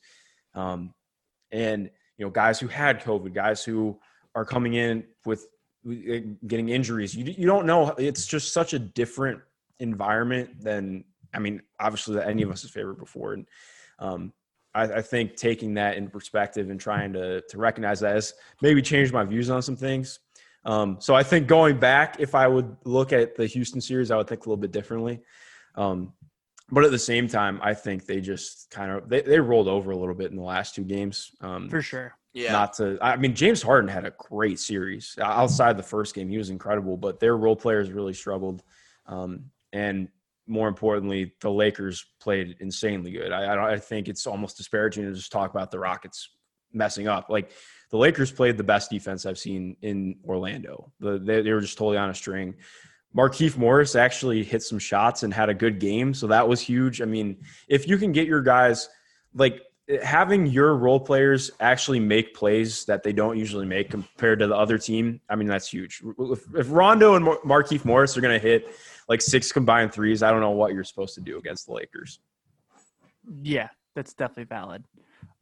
um, 0.55 0.93
and 1.53 1.89
you 2.19 2.27
know, 2.27 2.31
guys 2.31 2.59
who 2.59 2.67
had 2.67 3.01
COVID, 3.01 3.33
guys 3.33 3.65
who 3.65 3.99
are 4.35 4.45
coming 4.45 4.75
in 4.75 5.05
with 5.25 5.47
eh, 5.89 6.21
getting 6.47 6.69
injuries. 6.69 7.15
You 7.15 7.25
you 7.25 7.47
don't 7.47 7.67
know. 7.67 7.95
It's 7.99 8.27
just 8.27 8.53
such 8.53 8.75
a 8.75 8.79
different 8.79 9.41
environment 9.79 10.61
than 10.61 11.05
I 11.35 11.39
mean, 11.39 11.63
obviously 11.79 12.17
that 12.17 12.29
any 12.29 12.43
of 12.43 12.51
us 12.51 12.63
has 12.63 12.71
favored 12.71 12.99
before. 12.99 13.35
And 13.35 13.47
um, 13.99 14.33
I, 14.75 14.85
I, 14.85 15.03
think 15.03 15.37
taking 15.37 15.75
that 15.75 15.97
in 15.97 16.09
perspective 16.09 16.71
and 16.71 16.81
trying 16.81 17.13
to 17.15 17.41
to 17.43 17.59
recognize 17.59 18.01
that 18.01 18.15
has 18.15 18.35
maybe 18.63 18.83
changed 18.83 19.13
my 19.13 19.25
views 19.25 19.51
on 19.51 19.63
some 19.63 19.77
things. 19.77 20.21
Um, 20.65 20.97
so 21.01 21.15
I 21.15 21.23
think 21.23 21.47
going 21.47 21.79
back, 21.79 22.17
if 22.19 22.35
I 22.35 22.47
would 22.47 22.77
look 22.85 23.13
at 23.13 23.35
the 23.35 23.47
Houston 23.47 23.81
series, 23.81 24.11
I 24.11 24.17
would 24.17 24.27
think 24.27 24.45
a 24.45 24.49
little 24.49 24.61
bit 24.61 24.73
differently. 24.73 25.21
Um, 25.75 26.13
but 26.71 26.85
at 26.85 26.91
the 26.91 26.99
same 26.99 27.29
time, 27.29 27.59
I 27.63 27.75
think 27.75 28.07
they 28.07 28.21
just 28.21 28.71
kind 28.71 28.93
of 28.93 29.09
they, 29.09 29.23
they 29.23 29.41
rolled 29.41 29.69
over 29.69 29.91
a 29.91 29.97
little 29.97 30.15
bit 30.15 30.31
in 30.31 30.37
the 30.37 30.43
last 30.43 30.75
two 30.75 30.85
games. 30.85 31.31
Um, 31.41 31.69
For 31.69 31.83
sure. 31.83 32.15
Yeah. 32.33 32.53
Not 32.53 32.75
to 32.75 32.97
I 33.03 33.17
mean 33.17 33.35
James 33.35 33.61
Harden 33.61 33.89
had 33.89 34.05
a 34.05 34.13
great 34.17 34.61
series. 34.61 35.17
Outside 35.21 35.77
the 35.77 35.83
first 35.83 36.15
game, 36.15 36.29
he 36.29 36.39
was 36.39 36.51
incredible, 36.51 36.97
but 36.97 37.19
their 37.19 37.37
role 37.37 37.57
players 37.57 37.91
really 37.91 38.13
struggled. 38.13 38.63
Um, 39.07 39.47
and 39.73 40.09
more 40.47 40.69
importantly, 40.69 41.33
the 41.41 41.51
Lakers 41.51 42.05
played 42.21 42.57
insanely 42.61 43.13
good. 43.13 43.33
I, 43.33 43.73
I 43.73 43.79
think 43.79 44.09
it's 44.09 44.27
almost 44.27 44.57
disparaging 44.57 45.05
to 45.05 45.13
just 45.13 45.33
talk 45.33 45.51
about 45.51 45.71
the 45.71 45.79
Rockets 45.79 46.29
messing 46.73 47.09
up. 47.09 47.31
Like 47.31 47.51
the 47.91 47.97
Lakers 47.97 48.31
played 48.31 48.57
the 48.57 48.65
best 48.65 48.91
defense 48.91 49.27
I've 49.27 49.39
seen 49.39 49.77
in 49.83 50.17
Orlando. 50.27 50.93
The, 51.01 51.19
they, 51.19 51.43
they 51.43 51.53
were 51.53 51.61
just 51.61 51.77
totally 51.77 51.97
on 51.99 52.11
a 52.11 52.15
string. 52.15 52.55
Markieff 53.17 53.57
Morris 53.57 53.97
actually 53.97 54.45
hit 54.45 54.63
some 54.63 54.79
shots 54.79 55.25
and 55.25 55.35
had 55.35 55.49
a 55.49 55.55
good 55.55 55.81
game, 55.81 56.15
so 56.15 56.29
that 56.29 56.47
was 56.47 56.61
huge. 56.61 57.03
I 57.03 57.05
mean, 57.05 57.39
if 57.69 57.89
you 57.89 57.99
can 57.99 58.13
get 58.13 58.29
your 58.29 58.41
guys 58.41 58.89
like 59.35 59.63
having 60.03 60.47
your 60.47 60.77
role 60.77 61.01
players 61.01 61.51
actually 61.59 61.99
make 61.99 62.35
plays 62.35 62.85
that 62.85 63.03
they 63.03 63.13
don't 63.13 63.37
usually 63.37 63.67
make 63.67 63.91
compared 63.91 64.39
to 64.39 64.47
the 64.47 64.55
other 64.55 64.79
team, 64.79 65.21
I 65.29 65.35
mean 65.35 65.49
that's 65.49 65.69
huge. 65.69 66.03
If, 66.19 66.45
if 66.55 66.67
Rondo 66.71 67.17
and 67.17 67.25
Mar- 67.25 67.41
Markieff 67.45 67.85
Morris 67.85 68.17
are 68.17 68.21
going 68.21 68.39
to 68.39 68.49
hit 68.49 68.69
like 69.09 69.21
six 69.21 69.51
combined 69.51 69.93
threes, 69.93 70.23
I 70.23 70.31
don't 70.31 70.41
know 70.41 70.51
what 70.51 70.73
you're 70.73 70.85
supposed 70.85 71.15
to 71.17 71.21
do 71.21 71.39
against 71.39 71.67
the 71.67 71.73
Lakers. 71.73 72.21
Yeah, 73.43 73.69
that's 73.97 74.15
definitely 74.15 74.45
valid. 74.45 74.85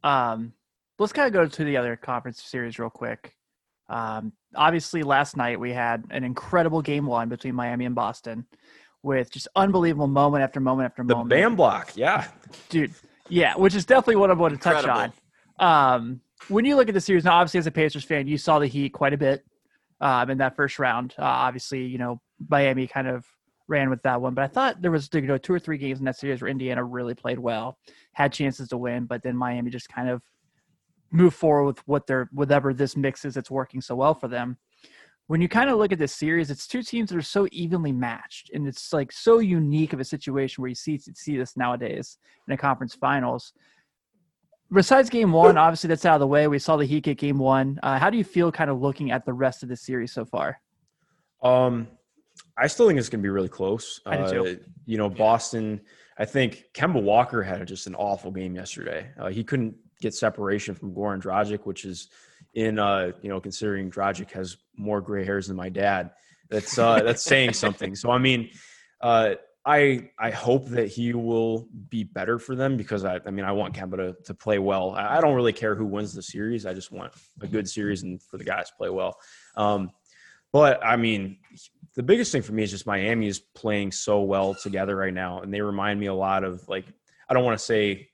Um, 0.03 0.53
let's 0.99 1.13
kind 1.13 1.27
of 1.27 1.33
go 1.33 1.47
to 1.47 1.63
the 1.63 1.77
other 1.77 1.95
conference 1.95 2.43
series 2.43 2.77
real 2.77 2.89
quick. 2.89 3.35
Um, 3.87 4.33
obviously, 4.55 5.01
last 5.01 5.35
night 5.35 5.59
we 5.59 5.73
had 5.73 6.03
an 6.11 6.23
incredible 6.23 6.81
game 6.81 7.05
one 7.05 7.29
between 7.29 7.55
Miami 7.55 7.85
and 7.85 7.95
Boston, 7.95 8.45
with 9.01 9.31
just 9.31 9.47
unbelievable 9.55 10.07
moment 10.07 10.43
after 10.43 10.59
moment 10.59 10.85
after 10.85 11.03
The 11.03 11.15
moment. 11.15 11.29
Bam 11.29 11.55
block, 11.55 11.93
yeah. 11.95 12.27
dude. 12.69 12.93
Yeah, 13.29 13.55
which 13.55 13.75
is 13.75 13.85
definitely 13.85 14.17
what 14.17 14.29
I 14.29 14.33
want 14.33 14.53
to 14.53 14.59
touch 14.59 14.85
on. 14.85 15.13
Um, 15.59 16.21
when 16.47 16.65
you 16.65 16.75
look 16.75 16.87
at 16.87 16.93
the 16.93 17.01
series 17.01 17.23
now, 17.23 17.35
obviously 17.35 17.59
as 17.59 17.67
a 17.67 17.71
Pacers 17.71 18.03
fan, 18.03 18.27
you 18.27 18.37
saw 18.37 18.59
the 18.59 18.67
Heat 18.67 18.89
quite 18.89 19.13
a 19.13 19.17
bit 19.17 19.43
um, 20.01 20.29
in 20.29 20.37
that 20.39 20.55
first 20.55 20.79
round. 20.79 21.13
Uh, 21.17 21.23
obviously, 21.23 21.85
you 21.85 21.97
know 21.97 22.21
Miami 22.49 22.87
kind 22.87 23.07
of 23.07 23.25
ran 23.67 23.89
with 23.89 24.01
that 24.01 24.19
one, 24.21 24.33
but 24.33 24.43
I 24.43 24.47
thought 24.47 24.81
there 24.81 24.91
was 24.91 25.09
you 25.13 25.21
know 25.21 25.37
two 25.37 25.53
or 25.53 25.59
three 25.59 25.77
games 25.77 25.99
in 25.99 26.05
that 26.05 26.17
series 26.17 26.41
where 26.41 26.49
Indiana 26.49 26.83
really 26.83 27.13
played 27.13 27.39
well, 27.39 27.77
had 28.13 28.33
chances 28.33 28.69
to 28.69 28.77
win, 28.77 29.05
but 29.05 29.21
then 29.21 29.37
Miami 29.37 29.69
just 29.69 29.89
kind 29.89 30.09
of 30.09 30.21
moved 31.11 31.35
forward 31.35 31.65
with 31.65 31.87
what 31.87 32.07
they're 32.07 32.29
whatever 32.31 32.73
this 32.73 32.95
mix 32.95 33.25
is 33.25 33.33
that's 33.33 33.51
working 33.51 33.81
so 33.81 33.95
well 33.95 34.13
for 34.13 34.27
them. 34.27 34.57
When 35.27 35.41
you 35.41 35.47
kind 35.47 35.69
of 35.69 35.77
look 35.77 35.91
at 35.91 35.99
this 35.99 36.15
series, 36.15 36.49
it's 36.49 36.65
two 36.65 36.81
teams 36.81 37.09
that 37.09 37.17
are 37.17 37.21
so 37.21 37.47
evenly 37.51 37.91
matched, 37.91 38.49
and 38.53 38.67
it's 38.67 38.91
like 38.91 39.11
so 39.11 39.39
unique 39.39 39.93
of 39.93 39.99
a 39.99 40.03
situation 40.05 40.61
where 40.61 40.69
you 40.69 40.75
see 40.75 40.97
see 40.97 41.37
this 41.37 41.55
nowadays 41.55 42.17
in 42.47 42.53
a 42.53 42.57
conference 42.57 42.95
finals. 42.95 43.53
Besides 44.71 45.09
game 45.09 45.31
one, 45.31 45.57
obviously 45.57 45.87
that's 45.87 46.05
out 46.05 46.15
of 46.15 46.19
the 46.19 46.27
way. 46.27 46.47
We 46.47 46.59
saw 46.59 46.77
the 46.77 46.85
Heat 46.85 47.03
get 47.03 47.17
game 47.17 47.39
one. 47.39 47.79
Uh, 47.81 47.97
how 47.97 48.09
do 48.09 48.17
you 48.17 48.23
feel 48.23 48.51
kind 48.51 48.69
of 48.69 48.79
looking 48.79 49.09
at 49.09 49.25
the 49.25 49.33
rest 49.33 49.63
of 49.63 49.69
the 49.69 49.75
series 49.75 50.11
so 50.11 50.25
far? 50.25 50.59
Um, 51.41 51.87
I 52.55 52.67
still 52.67 52.87
think 52.87 52.99
it's 52.99 53.09
going 53.09 53.21
to 53.21 53.23
be 53.23 53.29
really 53.29 53.49
close. 53.49 53.99
I 54.05 54.17
do 54.17 54.29
too. 54.29 54.45
Uh, 54.45 54.55
you 54.85 54.97
know, 54.97 55.09
Boston. 55.09 55.81
I 56.17 56.25
think 56.25 56.65
Kemba 56.73 57.01
Walker 57.01 57.41
had 57.41 57.65
just 57.67 57.87
an 57.87 57.95
awful 57.95 58.29
game 58.29 58.53
yesterday. 58.53 59.09
Uh, 59.17 59.29
he 59.29 59.43
couldn't 59.43 59.75
get 60.01 60.13
separation 60.13 60.75
from 60.75 60.93
Goran 60.93 61.21
Dragic, 61.21 61.65
which 61.65 61.85
is 61.85 62.09
in 62.53 62.79
uh, 62.79 63.11
you 63.21 63.29
know 63.29 63.39
considering 63.39 63.91
Dragic 63.91 64.31
has 64.31 64.57
more 64.75 65.01
gray 65.01 65.25
hairs 65.25 65.47
than 65.47 65.55
my 65.55 65.69
dad. 65.69 66.11
That's 66.49 66.77
uh, 66.77 67.01
that's 67.05 67.23
saying 67.23 67.53
something. 67.53 67.95
So 67.95 68.11
I 68.11 68.17
mean, 68.17 68.49
uh, 69.01 69.35
I 69.65 70.09
I 70.17 70.31
hope 70.31 70.67
that 70.69 70.87
he 70.87 71.13
will 71.13 71.67
be 71.89 72.03
better 72.03 72.39
for 72.39 72.55
them 72.55 72.77
because 72.77 73.05
I 73.05 73.19
I 73.25 73.31
mean 73.31 73.45
I 73.45 73.51
want 73.51 73.75
Kemba 73.75 73.97
to, 73.97 74.15
to 74.25 74.33
play 74.33 74.59
well. 74.59 74.91
I, 74.91 75.21
don't 75.21 75.35
really 75.35 75.53
care 75.53 75.75
who 75.75 75.85
wins 75.85 76.13
the 76.13 76.23
series. 76.23 76.65
I 76.65 76.73
just 76.73 76.91
want 76.91 77.13
a 77.41 77.47
good 77.47 77.69
series 77.69 78.03
and 78.03 78.21
for 78.21 78.37
the 78.37 78.43
guys 78.43 78.69
to 78.69 78.75
play 78.75 78.89
well. 78.89 79.17
Um, 79.55 79.91
but 80.51 80.83
I 80.83 80.95
mean, 80.95 81.37
the 81.95 82.03
biggest 82.03 82.31
thing 82.31 82.41
for 82.41 82.53
me 82.53 82.63
is 82.63 82.71
just 82.71 82.87
Miami 82.87 83.27
is 83.27 83.39
playing 83.39 83.91
so 83.91 84.21
well 84.21 84.55
together 84.55 84.95
right 84.95 85.13
now, 85.13 85.41
and 85.41 85.53
they 85.53 85.61
remind 85.61 85.99
me 85.99 86.07
a 86.07 86.13
lot 86.13 86.43
of 86.43 86.67
like 86.67 86.85
I 87.29 87.33
don't 87.33 87.43
want 87.43 87.59
to 87.59 87.63
say 87.63 88.08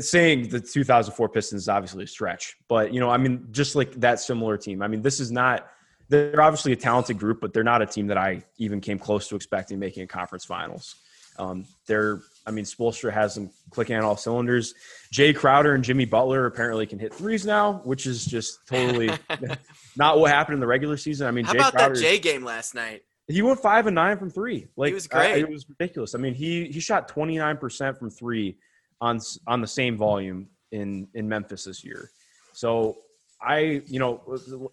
saying 0.00 0.48
the 0.48 0.60
2004 0.60 1.28
Pistons 1.28 1.62
is 1.62 1.68
obviously 1.68 2.04
a 2.04 2.06
stretch, 2.06 2.56
but 2.68 2.92
you 2.92 3.00
know, 3.00 3.10
I 3.10 3.16
mean, 3.16 3.46
just 3.50 3.76
like 3.76 3.92
that 4.00 4.20
similar 4.20 4.56
team. 4.56 4.82
I 4.82 4.88
mean, 4.88 5.02
this 5.02 5.20
is 5.20 5.30
not. 5.30 5.68
They're 6.08 6.40
obviously 6.40 6.72
a 6.72 6.76
talented 6.76 7.18
group, 7.18 7.40
but 7.40 7.52
they're 7.52 7.64
not 7.64 7.82
a 7.82 7.86
team 7.86 8.06
that 8.08 8.18
I 8.18 8.44
even 8.58 8.80
came 8.80 8.98
close 8.98 9.28
to 9.28 9.36
expecting 9.36 9.78
making 9.78 10.04
a 10.04 10.06
conference 10.06 10.44
finals. 10.44 10.94
Um, 11.38 11.64
they're, 11.86 12.20
I 12.46 12.50
mean, 12.52 12.64
Spoelstra 12.64 13.12
has 13.12 13.34
them 13.34 13.50
clicking 13.70 13.96
on 13.96 14.04
all 14.04 14.16
cylinders. 14.16 14.72
Jay 15.12 15.32
Crowder 15.32 15.74
and 15.74 15.82
Jimmy 15.84 16.04
Butler 16.04 16.46
apparently 16.46 16.86
can 16.86 16.98
hit 16.98 17.12
threes 17.12 17.44
now, 17.44 17.80
which 17.84 18.06
is 18.06 18.24
just 18.24 18.60
totally 18.68 19.10
not 19.96 20.18
what 20.18 20.30
happened 20.30 20.54
in 20.54 20.60
the 20.60 20.66
regular 20.66 20.96
season. 20.96 21.26
I 21.26 21.30
mean, 21.32 21.44
How 21.44 21.52
Jay 21.52 21.58
about 21.58 21.72
Crowder, 21.74 21.94
that 21.94 22.00
Jay 22.00 22.18
game 22.18 22.44
last 22.44 22.74
night? 22.74 23.02
he 23.28 23.42
went 23.42 23.58
five 23.58 23.86
and 23.88 23.94
nine 23.96 24.16
from 24.16 24.30
three. 24.30 24.68
Like 24.76 24.94
was 24.94 25.08
I- 25.12 25.32
great. 25.32 25.38
it 25.42 25.48
was 25.50 25.68
ridiculous. 25.68 26.14
I 26.14 26.18
mean, 26.18 26.34
he 26.34 26.66
he 26.68 26.78
shot 26.80 27.08
twenty 27.08 27.36
nine 27.36 27.56
percent 27.56 27.98
from 27.98 28.10
three 28.10 28.56
on 29.00 29.20
on 29.46 29.60
the 29.60 29.66
same 29.66 29.96
volume 29.96 30.48
in 30.72 31.08
in 31.14 31.28
Memphis 31.28 31.64
this 31.64 31.84
year. 31.84 32.10
So 32.52 32.96
I, 33.40 33.82
you 33.86 33.98
know, 33.98 34.22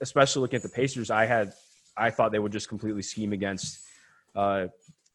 especially 0.02 0.42
looking 0.42 0.58
at 0.58 0.64
the 0.64 0.70
Pacers, 0.70 1.12
I 1.12 1.26
had 1.26 1.54
I 1.98 2.10
thought 2.10 2.32
they 2.32 2.40
would 2.40 2.52
just 2.52 2.70
completely 2.70 3.02
scheme 3.02 3.34
against 3.34 3.80
uh, 4.36 4.68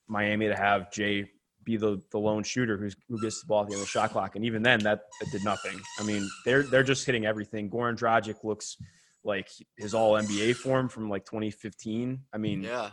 Miami 0.07 0.47
to 0.49 0.55
have 0.57 0.93
Jay 0.93 1.31
be 1.65 1.77
the 1.77 2.01
the 2.11 2.19
lone 2.19 2.43
shooter 2.43 2.77
who's 2.77 2.95
who 3.09 3.21
gets 3.21 3.41
the 3.41 3.47
ball 3.47 3.63
at 3.63 3.69
the 3.69 3.73
end 3.75 3.81
of 3.81 3.87
the 3.87 3.91
shot 3.91 4.11
clock, 4.11 4.37
and 4.37 4.45
even 4.45 4.63
then 4.63 4.81
that, 4.81 5.01
that 5.21 5.31
did 5.33 5.45
nothing. 5.45 5.79
I 5.99 6.03
mean, 6.03 6.29
they're 6.45 6.63
they're 6.63 6.83
just 6.83 7.05
hitting 7.07 7.27
everything. 7.27 7.69
Goran 7.71 7.97
Dragic 7.99 8.45
looks 8.45 8.77
like 9.25 9.49
his 9.77 9.95
All 9.95 10.13
NBA 10.13 10.57
form 10.57 10.89
from 10.89 11.11
like 11.11 11.25
2015. 11.25 12.21
I 12.33 12.39
mean, 12.39 12.63
Yeah. 12.63 12.91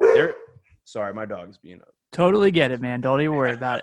they're 0.00 0.34
sorry, 0.84 1.14
my 1.14 1.24
dog's 1.26 1.56
being 1.58 1.80
up. 1.80 1.94
Totally 2.12 2.50
get 2.50 2.70
it, 2.70 2.80
man. 2.80 3.00
Don't 3.00 3.20
even 3.20 3.36
worry 3.36 3.52
about 3.54 3.82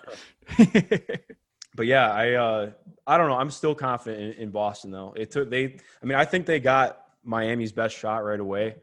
it. 0.58 1.24
But 1.76 1.86
yeah, 1.86 2.10
I 2.10 2.32
uh 2.32 2.70
I 3.06 3.18
don't 3.18 3.28
know. 3.28 3.36
I'm 3.36 3.50
still 3.50 3.74
confident 3.74 4.36
in, 4.36 4.42
in 4.44 4.50
Boston 4.50 4.90
though. 4.90 5.12
It 5.16 5.30
took 5.30 5.50
they 5.50 5.76
I 6.02 6.06
mean, 6.06 6.18
I 6.18 6.24
think 6.24 6.46
they 6.46 6.58
got 6.58 7.02
Miami's 7.22 7.72
best 7.72 7.96
shot 7.96 8.24
right 8.24 8.40
away. 8.40 8.76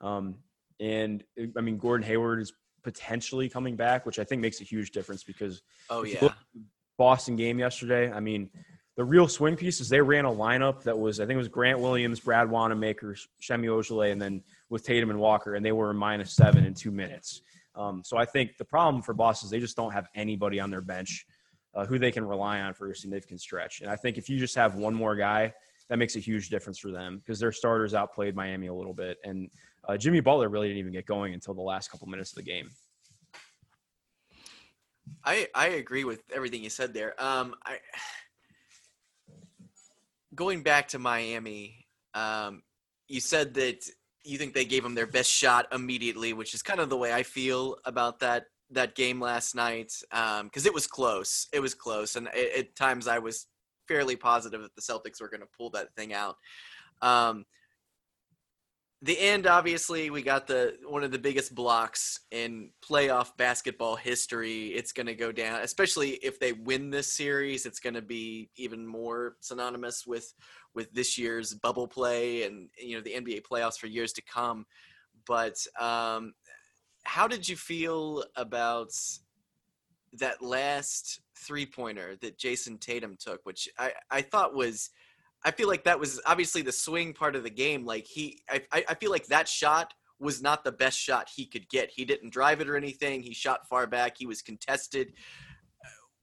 Um 0.00 0.36
and 0.80 1.24
I 1.56 1.60
mean 1.60 1.78
Gordon 1.78 2.06
Hayward 2.06 2.40
is 2.40 2.52
potentially 2.82 3.48
coming 3.48 3.76
back, 3.76 4.04
which 4.04 4.18
I 4.18 4.24
think 4.24 4.42
makes 4.42 4.60
a 4.60 4.64
huge 4.64 4.90
difference 4.90 5.22
because 5.22 5.62
Oh 5.88 6.04
yeah. 6.04 6.28
Boston 6.98 7.36
game 7.36 7.58
yesterday, 7.58 8.12
I 8.12 8.20
mean, 8.20 8.50
the 8.96 9.04
real 9.04 9.26
swing 9.26 9.56
piece 9.56 9.80
is 9.80 9.88
they 9.88 10.02
ran 10.02 10.26
a 10.26 10.30
lineup 10.30 10.82
that 10.82 10.98
was 10.98 11.20
I 11.20 11.24
think 11.24 11.36
it 11.36 11.38
was 11.38 11.48
Grant 11.48 11.78
Williams, 11.78 12.20
Brad 12.20 12.50
Wanamaker, 12.50 13.16
Semi 13.40 13.68
Ojeleye, 13.68 14.12
and 14.12 14.20
then 14.20 14.42
with 14.68 14.84
Tatum 14.84 15.08
and 15.08 15.18
Walker, 15.18 15.54
and 15.54 15.64
they 15.64 15.72
were 15.72 15.94
minus 15.94 16.34
seven 16.34 16.64
in 16.64 16.74
two 16.74 16.90
minutes. 16.90 17.40
Um, 17.74 18.02
so 18.04 18.18
I 18.18 18.24
think 18.24 18.58
the 18.58 18.64
problem 18.64 19.02
for 19.02 19.14
Boston 19.14 19.46
is 19.46 19.50
they 19.50 19.60
just 19.60 19.76
don't 19.76 19.92
have 19.92 20.08
anybody 20.14 20.60
on 20.60 20.70
their 20.70 20.80
bench 20.82 21.24
uh, 21.74 21.86
who 21.86 21.98
they 21.98 22.10
can 22.10 22.24
rely 22.24 22.60
on 22.60 22.74
for 22.74 22.90
a 22.90 22.96
significant 22.96 23.40
stretch. 23.40 23.80
And 23.80 23.90
I 23.90 23.96
think 23.96 24.18
if 24.18 24.28
you 24.28 24.38
just 24.38 24.54
have 24.54 24.74
one 24.74 24.94
more 24.94 25.14
guy, 25.16 25.52
that 25.88 25.98
makes 25.98 26.16
a 26.16 26.20
huge 26.20 26.48
difference 26.48 26.78
for 26.78 26.90
them 26.90 27.18
because 27.18 27.40
their 27.40 27.52
starters 27.52 27.94
outplayed 27.94 28.36
Miami 28.36 28.68
a 28.68 28.74
little 28.74 28.94
bit, 28.94 29.18
and 29.24 29.50
uh, 29.88 29.96
Jimmy 29.96 30.20
Butler 30.20 30.48
really 30.48 30.68
didn't 30.68 30.78
even 30.78 30.92
get 30.92 31.06
going 31.06 31.34
until 31.34 31.54
the 31.54 31.62
last 31.62 31.90
couple 31.90 32.06
minutes 32.06 32.30
of 32.30 32.36
the 32.36 32.42
game. 32.42 32.70
I 35.24 35.48
I 35.54 35.68
agree 35.68 36.04
with 36.04 36.22
everything 36.32 36.62
you 36.62 36.70
said 36.70 36.94
there. 36.94 37.20
Um, 37.22 37.54
I 37.64 37.78
going 40.34 40.62
back 40.62 40.88
to 40.88 40.98
Miami. 40.98 41.86
Um, 42.14 42.62
you 43.08 43.20
said 43.20 43.54
that 43.54 43.84
you 44.24 44.38
think 44.38 44.54
they 44.54 44.64
gave 44.64 44.82
them 44.82 44.94
their 44.94 45.06
best 45.06 45.30
shot 45.30 45.66
immediately, 45.72 46.32
which 46.32 46.54
is 46.54 46.62
kind 46.62 46.80
of 46.80 46.88
the 46.88 46.96
way 46.96 47.12
I 47.12 47.22
feel 47.22 47.76
about 47.84 48.20
that 48.20 48.44
that 48.70 48.94
game 48.94 49.20
last 49.20 49.54
night. 49.54 49.92
Because 50.10 50.66
it 50.66 50.74
was 50.74 50.86
close. 50.86 51.48
It 51.52 51.60
was 51.60 51.74
close, 51.74 52.16
and 52.16 52.28
at, 52.28 52.58
at 52.58 52.76
times 52.76 53.08
I 53.08 53.18
was 53.18 53.46
fairly 53.88 54.16
positive 54.16 54.62
that 54.62 54.74
the 54.74 54.82
Celtics 54.82 55.20
were 55.20 55.28
going 55.28 55.40
to 55.40 55.48
pull 55.56 55.70
that 55.70 55.94
thing 55.96 56.14
out. 56.14 56.36
Um, 57.02 57.44
the 59.02 59.18
end 59.18 59.46
obviously 59.46 60.10
we 60.10 60.22
got 60.22 60.46
the 60.46 60.76
one 60.86 61.02
of 61.02 61.10
the 61.10 61.18
biggest 61.18 61.54
blocks 61.54 62.20
in 62.30 62.70
playoff 62.86 63.34
basketball 63.36 63.96
history 63.96 64.66
it's 64.68 64.92
going 64.92 65.06
to 65.06 65.14
go 65.14 65.32
down 65.32 65.62
especially 65.62 66.10
if 66.22 66.38
they 66.38 66.52
win 66.52 66.90
this 66.90 67.10
series 67.10 67.64
it's 67.64 67.80
going 67.80 67.94
to 67.94 68.02
be 68.02 68.50
even 68.56 68.86
more 68.86 69.36
synonymous 69.40 70.06
with 70.06 70.32
with 70.74 70.92
this 70.92 71.16
year's 71.16 71.54
bubble 71.54 71.88
play 71.88 72.42
and 72.44 72.68
you 72.78 72.94
know 72.94 73.02
the 73.02 73.14
nba 73.14 73.40
playoffs 73.42 73.78
for 73.78 73.86
years 73.86 74.12
to 74.12 74.22
come 74.22 74.66
but 75.26 75.56
um 75.80 76.34
how 77.04 77.26
did 77.26 77.48
you 77.48 77.56
feel 77.56 78.24
about 78.36 78.92
that 80.12 80.42
last 80.42 81.20
three 81.38 81.66
pointer 81.66 82.16
that 82.20 82.38
jayson 82.38 82.78
tatum 82.78 83.16
took 83.18 83.40
which 83.44 83.68
i 83.78 83.92
i 84.10 84.20
thought 84.20 84.54
was 84.54 84.90
I 85.42 85.50
feel 85.50 85.68
like 85.68 85.84
that 85.84 85.98
was 85.98 86.20
obviously 86.26 86.62
the 86.62 86.72
swing 86.72 87.14
part 87.14 87.34
of 87.34 87.42
the 87.42 87.50
game. 87.50 87.86
Like 87.86 88.06
he, 88.06 88.42
I, 88.48 88.62
I 88.72 88.84
I 88.90 88.94
feel 88.94 89.10
like 89.10 89.26
that 89.28 89.48
shot 89.48 89.94
was 90.18 90.42
not 90.42 90.64
the 90.64 90.72
best 90.72 90.98
shot 90.98 91.30
he 91.34 91.46
could 91.46 91.68
get. 91.70 91.90
He 91.90 92.04
didn't 92.04 92.30
drive 92.32 92.60
it 92.60 92.68
or 92.68 92.76
anything. 92.76 93.22
He 93.22 93.32
shot 93.32 93.66
far 93.66 93.86
back. 93.86 94.16
He 94.18 94.26
was 94.26 94.42
contested. 94.42 95.14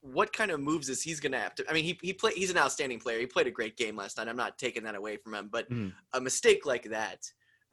What 0.02 0.32
kind 0.32 0.52
of 0.52 0.60
moves 0.60 0.88
is 0.88 1.02
he's 1.02 1.20
going 1.20 1.32
to 1.32 1.40
have 1.40 1.56
to? 1.56 1.66
I 1.68 1.74
mean, 1.74 1.84
he 1.84 1.98
he 2.02 2.14
play, 2.14 2.32
He's 2.36 2.52
an 2.52 2.58
outstanding 2.58 3.00
player. 3.00 3.20
He 3.20 3.26
played 3.26 3.48
a 3.48 3.52
great 3.52 3.76
game 3.76 3.96
last 3.96 4.18
night. 4.18 4.28
I'm 4.28 4.38
not 4.38 4.60
taking 4.60 4.84
that 4.84 4.96
away 4.96 5.18
from 5.18 5.34
him. 5.34 5.50
But 5.52 5.68
Mm. 5.72 5.94
a 6.14 6.22
mistake 6.22 6.66
like 6.66 6.84
that, 6.92 7.20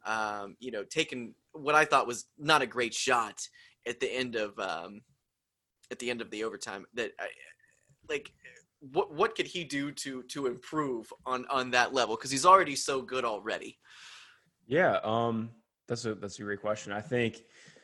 um, 0.07 0.57
you 0.61 0.71
know, 0.71 0.83
taking 0.83 1.35
what 1.55 1.75
I 1.75 1.85
thought 1.85 2.07
was 2.07 2.27
not 2.39 2.63
a 2.63 2.67
great 2.67 2.95
shot 2.95 3.41
at 3.87 4.01
the 4.01 4.13
end 4.13 4.37
of 4.37 4.59
um, 4.59 5.01
at 5.91 5.99
the 5.99 6.11
end 6.11 6.21
of 6.21 6.31
the 6.31 6.45
overtime. 6.45 6.85
That 6.95 7.13
I, 7.19 7.29
like 8.09 8.31
what 8.93 9.15
what 9.15 9.35
could 9.35 9.47
he 9.47 9.65
do 9.65 9.91
to 9.93 10.23
to 10.25 10.47
improve 10.47 11.11
on 11.25 11.47
on 11.51 11.71
that 11.71 11.95
level 11.95 12.17
because 12.17 12.31
he's 12.31 12.45
already 12.45 12.77
so 12.77 13.01
good 13.01 13.25
already 13.25 13.79
Yeah, 14.67 14.99
um, 15.03 15.51
that's 15.89 16.05
a 16.05 16.15
that's 16.15 16.39
a 16.39 16.43
great 16.43 16.61
question. 16.61 16.93
I 16.93 17.01
think, 17.01 17.43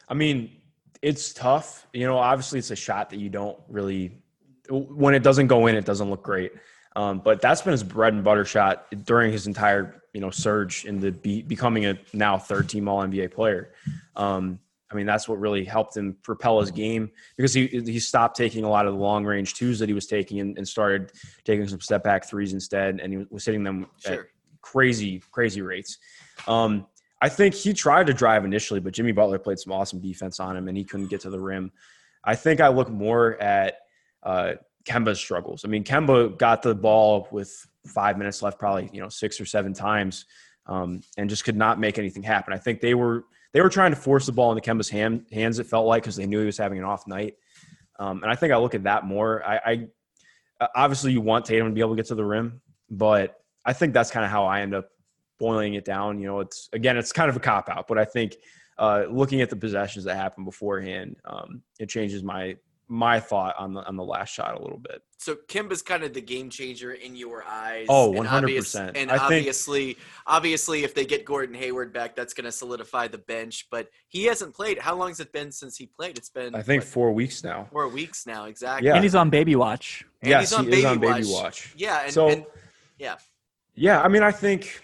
I 0.09 0.15
mean, 0.15 0.57
it's 1.03 1.33
tough. 1.33 1.87
You 1.93 2.07
know, 2.07 2.19
obviously, 2.19 2.59
it's 2.59 2.71
a 2.71 2.77
shot 2.77 3.11
that 3.11 3.19
you 3.19 3.29
don't 3.29 3.59
really. 3.69 4.23
When 4.69 5.15
it 5.15 5.25
doesn't 5.25 5.49
go 5.49 5.67
in, 5.67 5.75
it 5.75 5.85
doesn't 5.85 6.09
look 6.09 6.23
great. 6.23 6.53
Um, 6.97 7.21
but 7.21 7.41
that's 7.41 7.63
been 7.63 7.73
his 7.73 7.85
bread 7.85 8.15
and 8.15 8.25
butter 8.25 8.45
shot 8.45 8.87
during 9.05 9.33
his 9.33 9.47
entire 9.47 10.03
you 10.13 10.21
know 10.21 10.31
surge 10.31 10.85
into 10.85 11.13
be, 11.13 11.43
becoming 11.43 11.87
a 11.87 11.99
now 12.13 12.39
third 12.39 12.69
team 12.69 12.89
All 12.89 13.03
NBA 13.03 13.33
player. 13.33 13.73
Um, 14.17 14.59
I 14.91 14.97
mean, 14.97 15.07
that's 15.07 15.29
what 15.29 15.39
really 15.39 15.65
helped 15.65 15.97
him 15.97 16.17
propel 16.23 16.61
his 16.61 16.71
game 16.73 17.11
because 17.37 17.55
he 17.55 17.67
he 17.69 18.01
stopped 18.01 18.37
taking 18.37 18.65
a 18.65 18.69
lot 18.69 18.87
of 18.87 18.95
the 18.95 18.99
long 18.99 19.25
range 19.25 19.55
twos 19.55 19.79
that 19.79 19.89
he 19.89 19.95
was 19.95 20.07
taking 20.07 20.41
and, 20.41 20.59
and 20.59 20.67
started 20.67 21.13
taking 21.45 21.67
some 21.69 21.81
step 21.81 22.03
back 22.03 22.29
threes 22.29 22.53
instead, 22.53 23.01
and 23.01 23.13
he 23.13 23.27
was 23.31 23.45
hitting 23.45 23.63
them 23.63 23.87
at 24.05 24.21
crazy 24.63 25.23
crazy 25.31 25.63
rates. 25.63 25.99
Um, 26.49 26.87
I 27.23 27.29
think 27.29 27.55
he 27.55 27.73
tried 27.73 28.07
to 28.09 28.15
drive 28.15 28.45
initially, 28.45 28.81
but 28.81 28.93
Jimmy 28.93 29.13
Butler 29.13 29.39
played 29.39 29.59
some 29.59 29.73
awesome 29.73 30.01
defense 30.01 30.41
on 30.41 30.57
him, 30.57 30.69
and 30.69 30.77
he 30.77 30.85
couldn't 30.85 31.09
get 31.09 31.21
to 31.21 31.31
the 31.31 31.39
rim. 31.39 31.71
I 32.25 32.35
think 32.35 32.61
I 32.61 32.69
look 32.69 32.91
more 32.91 33.41
at 33.41 33.77
uh, 34.23 34.55
Kemba's 34.85 35.19
struggles. 35.19 35.65
I 35.65 35.69
mean, 35.69 35.85
Kemba 35.85 36.37
got 36.39 36.63
the 36.63 36.75
ball 36.75 37.29
with 37.31 37.67
five 37.87 38.19
minutes 38.19 38.43
left, 38.43 38.59
probably 38.59 38.91
you 38.93 39.01
know 39.01 39.09
six 39.09 39.41
or 39.41 39.45
seven 39.45 39.73
times, 39.73 40.27
um, 40.67 41.01
and 41.17 41.29
just 41.29 41.45
could 41.45 41.57
not 41.57 41.79
make 41.79 41.99
anything 41.99 42.23
happen. 42.23 42.53
I 42.53 42.59
think 42.59 42.81
they 42.81 42.95
were 42.95 43.25
they 43.53 43.61
were 43.61 43.69
trying 43.69 43.91
to 43.91 43.97
force 43.97 44.27
the 44.27 44.33
ball 44.33 44.53
into 44.53 44.69
Kemba's 44.69 44.89
hand, 44.89 45.27
hands. 45.33 45.59
It 45.59 45.67
felt 45.67 45.87
like 45.87 46.03
because 46.03 46.17
they 46.17 46.27
knew 46.27 46.41
he 46.41 46.47
was 46.47 46.59
having 46.59 46.79
an 46.79 46.85
off 46.85 47.07
night, 47.07 47.35
um, 47.99 48.23
and 48.23 48.31
I 48.31 48.35
think 48.35 48.53
I 48.53 48.57
look 48.57 48.75
at 48.75 48.85
that 48.85 49.05
more. 49.05 49.45
I, 49.45 49.57
I 49.65 49.89
uh, 50.61 50.69
obviously 50.75 51.13
you 51.13 51.21
want 51.21 51.45
Tatum 51.45 51.69
to 51.69 51.75
be 51.75 51.81
able 51.81 51.91
to 51.91 51.97
get 51.97 52.07
to 52.07 52.15
the 52.15 52.25
rim, 52.25 52.61
but 52.91 53.37
I 53.65 53.73
think 53.73 53.95
that's 53.95 54.11
kind 54.11 54.25
of 54.25 54.31
how 54.31 54.47
I 54.47 54.61
end 54.61 54.75
up 54.75 54.89
boiling 55.39 55.75
it 55.75 55.85
down. 55.85 56.21
You 56.21 56.27
know, 56.27 56.41
it's 56.41 56.69
again, 56.73 56.97
it's 56.97 57.13
kind 57.13 57.29
of 57.29 57.37
a 57.37 57.41
cop 57.41 57.69
out, 57.69 57.87
but 57.89 57.99
I 57.99 58.05
think 58.05 58.37
uh, 58.79 59.05
looking 59.11 59.43
at 59.43 59.51
the 59.51 59.57
possessions 59.57 60.05
that 60.07 60.17
happened 60.17 60.47
beforehand, 60.47 61.17
um, 61.25 61.63
it 61.79 61.89
changes 61.89 62.23
my 62.23 62.57
my 62.93 63.21
thought 63.21 63.55
on 63.57 63.73
the 63.73 63.81
on 63.87 63.97
the 63.97 64.03
last 64.03 64.35
shot 64.35 64.59
a 64.59 64.63
little 64.63 64.77
bit. 64.79 65.01
So 65.17 65.37
Kemba's 65.49 65.81
kind 65.81 66.03
of 66.03 66.13
the 66.13 66.21
game 66.21 66.51
changer 66.51 66.93
in 66.93 67.15
your 67.15 67.45
eyes. 67.45 67.87
Oh, 67.89 68.13
100%. 68.13 68.93
And 68.97 69.11
I 69.11 69.15
think- 69.29 69.39
obviously, 69.39 69.97
obviously, 70.27 70.83
if 70.83 70.93
they 70.95 71.05
get 71.05 71.25
Gordon 71.25 71.55
Hayward 71.55 71.93
back, 71.93 72.17
that's 72.17 72.35
going 72.35 72.47
to 72.47 72.53
solidify 72.53 73.07
the 73.09 73.19
bench. 73.19 73.69
But 73.71 73.91
he 74.09 74.25
hasn't 74.25 74.55
played. 74.55 74.79
How 74.79 74.97
long 74.97 75.09
has 75.09 75.21
it 75.21 75.33
been 75.33 75.53
since 75.53 75.77
he 75.77 75.87
played? 75.87 76.19
It's 76.19 76.31
been 76.31 76.55
I 76.55 76.63
think 76.63 76.83
what, 76.83 76.89
four 76.89 77.13
weeks 77.13 77.45
now. 77.45 77.69
four 77.71 77.87
weeks 77.87 78.27
now, 78.27 78.47
exactly. 78.47 78.89
Yeah. 78.89 78.95
And 78.95 79.05
he's 79.05 79.15
on 79.15 79.31
baby 79.31 79.55
watch. 79.55 80.05
And 80.23 80.31
yes, 80.31 80.51
he's 80.51 80.53
on 80.59 80.65
he 80.65 80.71
baby, 80.71 80.81
is 80.81 80.85
on 80.87 80.99
baby 80.99 81.13
watch. 81.13 81.27
watch. 81.29 81.75
Yeah, 81.77 82.03
and, 82.05 82.13
So- 82.13 82.29
and 82.29 82.45
yeah, 82.99 83.17
Yeah, 83.77 84.01
I 84.03 84.09
mean, 84.09 84.23
I 84.25 84.33
think, 84.33 84.83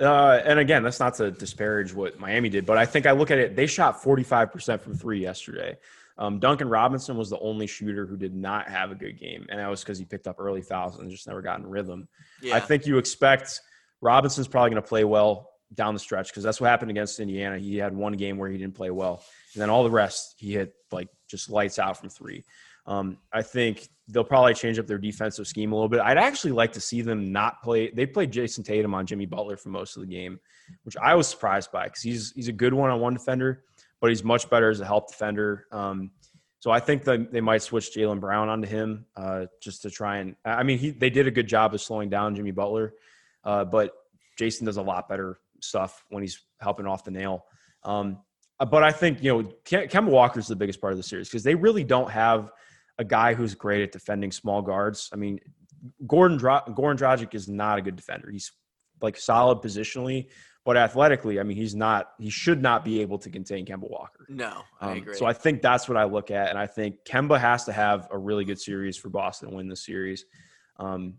uh, 0.00 0.40
and 0.44 0.58
again, 0.60 0.82
that's 0.84 1.00
not 1.00 1.14
to 1.14 1.30
disparage 1.32 1.92
what 1.92 2.20
Miami 2.20 2.50
did, 2.50 2.66
but 2.66 2.78
I 2.78 2.86
think 2.86 3.06
I 3.06 3.12
look 3.12 3.30
at 3.32 3.38
it. 3.38 3.56
They 3.56 3.66
shot 3.66 4.00
forty 4.02 4.22
five 4.22 4.52
percent 4.52 4.80
from 4.80 4.94
three 4.94 5.20
yesterday. 5.20 5.76
Um, 6.22 6.38
Duncan 6.38 6.68
Robinson 6.68 7.16
was 7.16 7.30
the 7.30 7.38
only 7.40 7.66
shooter 7.66 8.06
who 8.06 8.16
did 8.16 8.32
not 8.32 8.68
have 8.68 8.92
a 8.92 8.94
good 8.94 9.18
game, 9.18 9.44
and 9.50 9.58
that 9.58 9.68
was 9.68 9.82
because 9.82 9.98
he 9.98 10.04
picked 10.04 10.28
up 10.28 10.36
early 10.38 10.62
fouls 10.62 11.00
and 11.00 11.10
just 11.10 11.26
never 11.26 11.42
got 11.42 11.58
in 11.58 11.66
rhythm. 11.66 12.08
yeah. 12.40 12.54
I 12.54 12.60
think 12.60 12.86
you 12.86 12.96
expect 12.98 13.60
Robinson's 14.00 14.46
probably 14.46 14.70
going 14.70 14.80
to 14.80 14.88
play 14.88 15.02
well 15.02 15.50
down 15.74 15.94
the 15.94 16.00
stretch 16.00 16.28
because 16.28 16.44
that's 16.44 16.60
what 16.60 16.70
happened 16.70 16.92
against 16.92 17.18
Indiana. 17.18 17.58
He 17.58 17.76
had 17.76 17.92
one 17.92 18.12
game 18.12 18.38
where 18.38 18.48
he 18.48 18.56
didn't 18.56 18.76
play 18.76 18.90
well, 18.90 19.24
and 19.54 19.60
then 19.60 19.68
all 19.68 19.82
the 19.82 19.90
rest 19.90 20.36
he 20.38 20.52
hit 20.52 20.72
like 20.92 21.08
just 21.28 21.50
lights 21.50 21.80
out 21.80 21.98
from 21.98 22.08
three. 22.08 22.44
Um, 22.86 23.18
I 23.32 23.42
think 23.42 23.88
they'll 24.06 24.22
probably 24.22 24.54
change 24.54 24.78
up 24.78 24.86
their 24.86 24.98
defensive 24.98 25.48
scheme 25.48 25.72
a 25.72 25.74
little 25.74 25.88
bit. 25.88 26.00
I'd 26.02 26.18
actually 26.18 26.52
like 26.52 26.72
to 26.74 26.80
see 26.80 27.02
them 27.02 27.32
not 27.32 27.62
play. 27.64 27.90
They 27.90 28.06
played 28.06 28.30
Jayson 28.30 28.64
Tatum 28.64 28.94
on 28.94 29.06
Jimmy 29.06 29.26
Butler 29.26 29.56
for 29.56 29.70
most 29.70 29.96
of 29.96 30.02
the 30.02 30.08
game, 30.08 30.38
which 30.84 30.96
I 31.02 31.16
was 31.16 31.26
surprised 31.26 31.72
by 31.72 31.86
because 31.86 32.02
he's 32.02 32.32
he's 32.36 32.46
a 32.46 32.52
good 32.52 32.74
one-on-one 32.74 33.14
defender, 33.14 33.64
but 34.02 34.10
he's 34.10 34.24
much 34.24 34.50
better 34.50 34.68
as 34.68 34.80
a 34.80 34.84
help 34.84 35.08
defender. 35.08 35.66
Um, 35.70 36.10
so 36.58 36.72
I 36.72 36.80
think 36.80 37.04
that 37.04 37.32
they 37.32 37.40
might 37.40 37.62
switch 37.62 37.94
Jaylen 37.96 38.20
Brown 38.20 38.48
onto 38.48 38.68
him 38.68 39.06
uh, 39.16 39.46
just 39.62 39.82
to 39.82 39.90
try 39.90 40.18
and. 40.18 40.36
I 40.44 40.64
mean, 40.64 40.78
he 40.78 40.90
they 40.90 41.08
did 41.08 41.26
a 41.26 41.30
good 41.30 41.46
job 41.46 41.72
of 41.72 41.80
slowing 41.80 42.10
down 42.10 42.34
Jimmy 42.34 42.50
Butler, 42.50 42.94
uh, 43.44 43.64
but 43.64 43.92
Jayson 44.38 44.66
does 44.66 44.76
a 44.76 44.82
lot 44.82 45.08
better 45.08 45.38
stuff 45.60 46.04
when 46.10 46.22
he's 46.22 46.40
helping 46.60 46.86
off 46.86 47.04
the 47.04 47.12
nail. 47.12 47.44
Um, 47.84 48.18
uh, 48.58 48.64
but 48.64 48.82
I 48.82 48.90
think 48.90 49.22
you 49.22 49.32
know 49.32 49.52
Kem- 49.64 49.88
Kemba 49.88 50.10
Walker 50.10 50.40
is 50.40 50.48
the 50.48 50.56
biggest 50.56 50.80
part 50.80 50.92
of 50.92 50.96
the 50.96 51.04
series 51.04 51.28
because 51.28 51.44
they 51.44 51.54
really 51.54 51.84
don't 51.84 52.10
have 52.10 52.50
a 52.98 53.04
guy 53.04 53.34
who's 53.34 53.54
great 53.54 53.82
at 53.82 53.92
defending 53.92 54.32
small 54.32 54.62
guards. 54.62 55.10
I 55.12 55.16
mean, 55.16 55.38
Goran 56.06 56.38
Dra- 56.38 56.64
Dragic 56.68 57.34
is 57.34 57.48
not 57.48 57.78
a 57.78 57.82
good 57.82 57.96
defender. 57.96 58.30
He's 58.30 58.52
like 59.00 59.16
solid 59.16 59.58
positionally, 59.58 60.28
but 60.64 60.76
athletically, 60.76 61.40
I 61.40 61.42
mean, 61.42 61.56
he's 61.56 61.74
not. 61.74 62.12
He 62.18 62.30
should 62.30 62.62
not 62.62 62.84
be 62.84 63.00
able 63.00 63.18
to 63.18 63.30
contain 63.30 63.66
Kemba 63.66 63.88
Walker. 63.90 64.26
no, 64.28 64.62
I 64.80 64.92
Um, 64.92 64.98
agree. 64.98 65.14
So 65.14 65.26
I 65.26 65.32
think 65.32 65.60
that's 65.62 65.88
what 65.88 65.96
I 65.96 66.04
look 66.04 66.30
at, 66.30 66.50
and 66.50 66.58
I 66.58 66.66
think 66.66 67.04
Kemba 67.04 67.38
has 67.40 67.64
to 67.64 67.72
have 67.72 68.08
a 68.10 68.18
really 68.18 68.44
good 68.44 68.60
series 68.60 68.96
for 68.96 69.08
Boston 69.08 69.50
to 69.50 69.56
win 69.56 69.68
this 69.68 69.84
series. 69.84 70.24
Um, 70.78 71.14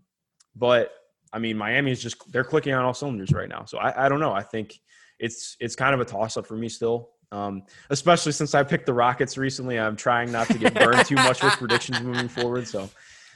but 0.56 0.92
I 1.32 1.38
mean, 1.38 1.56
Miami 1.58 1.90
is 1.90 2.00
just 2.02 2.30
they're 2.32 2.44
clicking 2.44 2.72
on 2.74 2.84
all 2.84 2.94
cylinders 2.94 3.32
right 3.32 3.48
now. 3.48 3.64
So 3.64 3.78
I, 3.78 4.06
I 4.06 4.08
don't 4.08 4.20
know. 4.20 4.32
I 4.32 4.42
think 4.42 4.78
it's 5.18 5.56
it's 5.60 5.76
kind 5.76 5.94
of 5.94 6.00
a 6.00 6.04
toss 6.04 6.36
up 6.36 6.46
for 6.46 6.56
me 6.56 6.68
still. 6.68 7.10
Um, 7.32 7.64
especially 7.90 8.30
since 8.32 8.54
I 8.54 8.62
picked 8.62 8.86
the 8.86 8.94
Rockets 8.94 9.36
recently, 9.36 9.78
I'm 9.78 9.96
trying 9.96 10.30
not 10.30 10.46
to 10.48 10.58
get 10.58 10.72
burned 10.74 11.04
too 11.04 11.16
much 11.16 11.42
with 11.42 11.52
predictions 11.58 12.00
moving 12.00 12.28
forward. 12.28 12.68
So 12.68 12.88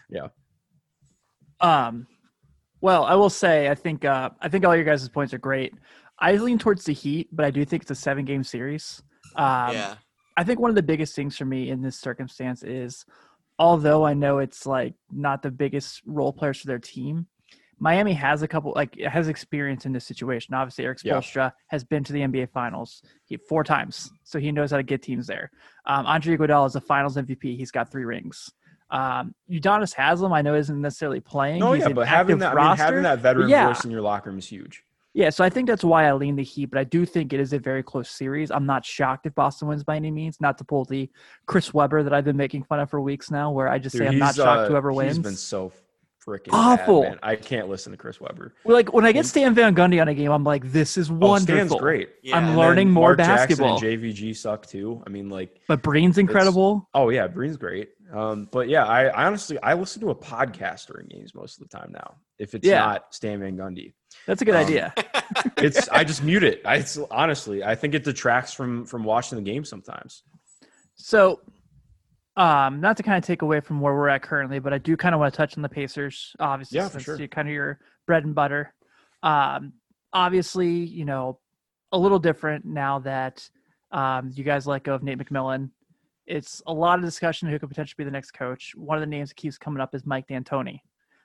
yeah. 0.08 0.28
Um, 1.60 2.06
well, 2.80 3.04
I 3.04 3.14
will 3.14 3.30
say 3.30 3.68
I 3.68 3.74
think 3.74 4.04
uh, 4.04 4.30
I 4.40 4.48
think 4.48 4.64
all 4.64 4.74
your 4.74 4.84
guys' 4.84 5.08
points 5.08 5.34
are 5.34 5.38
great. 5.38 5.74
I 6.18 6.32
lean 6.36 6.58
towards 6.58 6.84
the 6.84 6.92
Heat, 6.92 7.28
but 7.32 7.44
I 7.44 7.50
do 7.50 7.64
think 7.64 7.82
it's 7.82 7.90
a 7.90 7.94
seven 7.94 8.24
game 8.24 8.42
series. 8.42 9.02
Um, 9.36 9.72
yeah, 9.72 9.94
I 10.36 10.44
think 10.44 10.60
one 10.60 10.70
of 10.70 10.76
the 10.76 10.82
biggest 10.82 11.14
things 11.14 11.36
for 11.36 11.44
me 11.44 11.70
in 11.70 11.82
this 11.82 11.98
circumstance 11.98 12.62
is, 12.62 13.04
although 13.58 14.04
I 14.04 14.14
know 14.14 14.38
it's 14.38 14.66
like 14.66 14.94
not 15.10 15.42
the 15.42 15.50
biggest 15.50 16.02
role 16.06 16.32
players 16.32 16.60
for 16.60 16.66
their 16.66 16.78
team, 16.78 17.26
Miami 17.80 18.12
has 18.12 18.42
a 18.42 18.48
couple 18.48 18.72
like 18.74 18.98
has 19.00 19.28
experience 19.28 19.86
in 19.86 19.92
this 19.92 20.04
situation. 20.04 20.54
Obviously, 20.54 20.84
Eric 20.84 20.98
Yeah. 21.04 21.14
Spoelstra 21.14 21.52
has 21.68 21.84
been 21.84 22.02
to 22.04 22.12
the 22.12 22.20
NBA 22.20 22.50
Finals 22.50 23.02
he, 23.24 23.36
four 23.36 23.62
times, 23.64 24.10
so 24.24 24.38
he 24.38 24.50
knows 24.50 24.70
how 24.70 24.76
to 24.76 24.82
get 24.82 25.02
teams 25.02 25.26
there. 25.26 25.50
Um, 25.86 26.06
Andre 26.06 26.36
Iguodala 26.36 26.66
is 26.66 26.76
a 26.76 26.80
Finals 26.80 27.16
MVP. 27.16 27.56
He's 27.56 27.70
got 27.70 27.90
three 27.90 28.04
rings. 28.04 28.50
Um, 28.90 29.34
Udonis 29.50 29.92
Haslem, 29.94 30.32
I 30.32 30.42
know, 30.42 30.54
isn't 30.54 30.80
necessarily 30.80 31.20
playing. 31.20 31.60
no, 31.60 31.72
He's 31.72 31.82
yeah, 31.82 31.90
but 31.92 32.06
having 32.08 32.36
active 32.42 32.54
that, 32.54 32.58
I 32.58 32.68
mean, 32.68 32.76
having 32.76 33.02
that 33.02 33.18
veteran 33.20 33.48
yeah. 33.48 33.66
voice 33.68 33.84
in 33.84 33.90
your 33.90 34.00
locker 34.00 34.30
room 34.30 34.38
is 34.38 34.46
huge. 34.46 34.82
Yeah, 35.14 35.30
so 35.30 35.42
I 35.42 35.50
think 35.50 35.66
that's 35.66 35.82
why 35.82 36.06
I 36.06 36.12
lean 36.12 36.36
the 36.36 36.44
Heat, 36.44 36.66
but 36.66 36.78
I 36.78 36.84
do 36.84 37.04
think 37.04 37.32
it 37.32 37.40
is 37.40 37.52
a 37.52 37.58
very 37.58 37.82
close 37.82 38.08
series. 38.10 38.50
I'm 38.50 38.66
not 38.66 38.84
shocked 38.84 39.26
if 39.26 39.34
Boston 39.34 39.66
wins 39.68 39.82
by 39.82 39.96
any 39.96 40.10
means. 40.10 40.40
Not 40.40 40.58
to 40.58 40.64
pull 40.64 40.84
the 40.84 41.10
Chris 41.46 41.74
Webber 41.74 42.02
that 42.02 42.12
I've 42.14 42.24
been 42.24 42.36
making 42.36 42.62
fun 42.64 42.78
of 42.78 42.88
for 42.88 43.00
weeks 43.00 43.30
now, 43.30 43.50
where 43.50 43.68
I 43.68 43.78
just 43.78 43.94
Dude, 43.94 44.02
say 44.02 44.08
I'm 44.08 44.18
not 44.18 44.36
shocked 44.36 44.60
uh, 44.60 44.68
whoever 44.68 44.92
wins. 44.92 45.16
He's 45.16 45.22
been 45.24 45.34
so 45.34 45.72
freaking 46.24 46.50
Awful. 46.52 47.02
Bad, 47.02 47.10
man. 47.12 47.18
I 47.22 47.34
can't 47.36 47.68
listen 47.68 47.90
to 47.92 47.96
Chris 47.96 48.20
Webber. 48.20 48.54
Well, 48.64 48.76
like 48.76 48.92
when 48.92 49.04
I 49.06 49.12
get 49.12 49.26
Stan 49.26 49.54
Van 49.54 49.74
Gundy 49.74 50.00
on 50.00 50.06
a 50.08 50.14
game, 50.14 50.30
I'm 50.30 50.44
like, 50.44 50.70
this 50.70 50.96
is 50.96 51.10
Oh, 51.10 51.14
wonderful. 51.14 51.66
Stan's 51.66 51.74
great. 51.80 52.10
yeah. 52.22 52.36
I'm 52.36 52.44
And 52.50 52.56
learning 52.58 52.90
more 52.90 53.16
Mark 53.16 53.18
Jackson 53.18 53.56
basketball. 53.58 53.74
and 53.78 53.82
JVG 53.84 54.36
suck 54.36 54.66
too. 54.66 55.02
I 55.06 55.10
mean, 55.10 55.30
like, 55.30 55.58
But 55.66 55.82
Breen's 55.82 56.18
incredible. 56.18 56.88
oh 56.94 57.08
yeah, 57.08 57.26
Breen's 57.26 57.56
great. 57.56 57.88
Um, 58.12 58.48
but 58.50 58.68
yeah, 58.68 58.84
I, 58.84 59.04
I 59.06 59.26
honestly 59.26 59.58
I 59.62 59.74
listen 59.74 60.00
to 60.02 60.10
a 60.10 60.14
podcast 60.14 60.86
during 60.86 61.08
games 61.08 61.34
most 61.34 61.60
of 61.60 61.68
the 61.68 61.76
time 61.76 61.90
now. 61.92 62.14
If 62.38 62.54
it's 62.54 62.66
Yeah. 62.66 62.78
not 62.80 63.14
Stan 63.14 63.40
Van 63.40 63.56
Gundy, 63.56 63.92
That's 64.26 64.40
a 64.40 64.44
good 64.44 64.54
um, 64.54 64.64
idea. 64.64 64.94
it's 65.58 65.88
I 65.90 66.04
just 66.04 66.22
mute 66.22 66.42
it. 66.42 66.62
I 66.64 66.84
honestly 67.10 67.62
I 67.62 67.74
think 67.74 67.94
it 67.94 68.04
detracts 68.04 68.52
from 68.52 68.86
from 68.86 69.04
watching 69.04 69.36
the 69.36 69.42
game 69.42 69.64
sometimes. 69.64 70.22
So, 70.94 71.40
um, 72.36 72.80
not 72.80 72.96
to 72.96 73.02
kind 73.02 73.18
of 73.18 73.24
take 73.26 73.42
away 73.42 73.60
from 73.60 73.80
where 73.80 73.94
we're 73.94 74.08
at 74.08 74.22
currently, 74.22 74.58
but 74.58 74.72
I 74.72 74.78
do 74.78 74.96
kind 74.96 75.14
of 75.14 75.20
want 75.20 75.32
to 75.32 75.36
touch 75.36 75.56
on 75.56 75.62
the 75.62 75.68
Pacers, 75.68 76.34
obviously, 76.40 76.76
Yeah, 76.76 76.88
since 76.88 77.04
sure. 77.04 77.16
you're 77.16 77.28
kind 77.28 77.46
of 77.48 77.54
your 77.54 77.78
bread 78.06 78.24
and 78.24 78.34
butter. 78.34 78.72
Um, 79.22 79.74
obviously, 80.12 80.70
you 80.70 81.04
know, 81.04 81.38
a 81.92 81.98
little 81.98 82.18
different 82.18 82.64
now 82.64 82.98
that 83.00 83.48
um, 83.92 84.30
you 84.34 84.44
guys 84.44 84.66
let 84.66 84.82
go 84.84 84.94
of 84.94 85.02
Nate 85.02 85.18
McMillan. 85.18 85.70
It's 86.28 86.62
a 86.66 86.72
lot 86.72 86.98
of 86.98 87.04
discussion 87.04 87.48
who 87.48 87.58
could 87.58 87.68
potentially 87.68 87.96
be 87.98 88.04
the 88.04 88.10
next 88.10 88.32
coach. 88.32 88.72
One 88.76 88.96
of 88.96 89.00
the 89.00 89.06
names 89.06 89.30
that 89.30 89.36
keeps 89.36 89.58
coming 89.58 89.80
up 89.80 89.94
is 89.94 90.06
Mike 90.06 90.26
D'Antoni. 90.28 90.80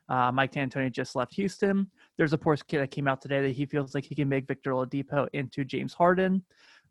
Uh, 0.09 0.31
Mike 0.31 0.51
D'Antoni 0.51 0.91
just 0.91 1.15
left 1.15 1.33
Houston. 1.35 1.89
There's 2.17 2.33
a 2.33 2.37
post 2.37 2.63
that 2.69 2.91
came 2.91 3.07
out 3.07 3.21
today 3.21 3.41
that 3.41 3.51
he 3.51 3.65
feels 3.65 3.93
like 3.93 4.05
he 4.05 4.15
can 4.15 4.29
make 4.29 4.47
Victor 4.47 4.71
Oladipo 4.71 5.27
into 5.33 5.63
James 5.63 5.93
Harden 5.93 6.43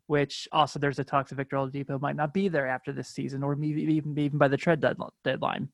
which 0.07 0.47
also 0.51 0.79
there's 0.79 0.99
a 0.99 1.03
talk 1.03 1.27
that 1.29 1.35
Victor 1.35 1.57
Oladipo 1.57 1.99
might 2.01 2.15
not 2.15 2.33
be 2.33 2.47
there 2.47 2.67
after 2.67 2.91
this 2.91 3.07
season, 3.09 3.43
or 3.43 3.55
maybe 3.55 3.81
even 3.83 4.17
even 4.17 4.37
by 4.37 4.47
the 4.47 4.57
trade 4.57 4.83
deadline. 5.23 5.69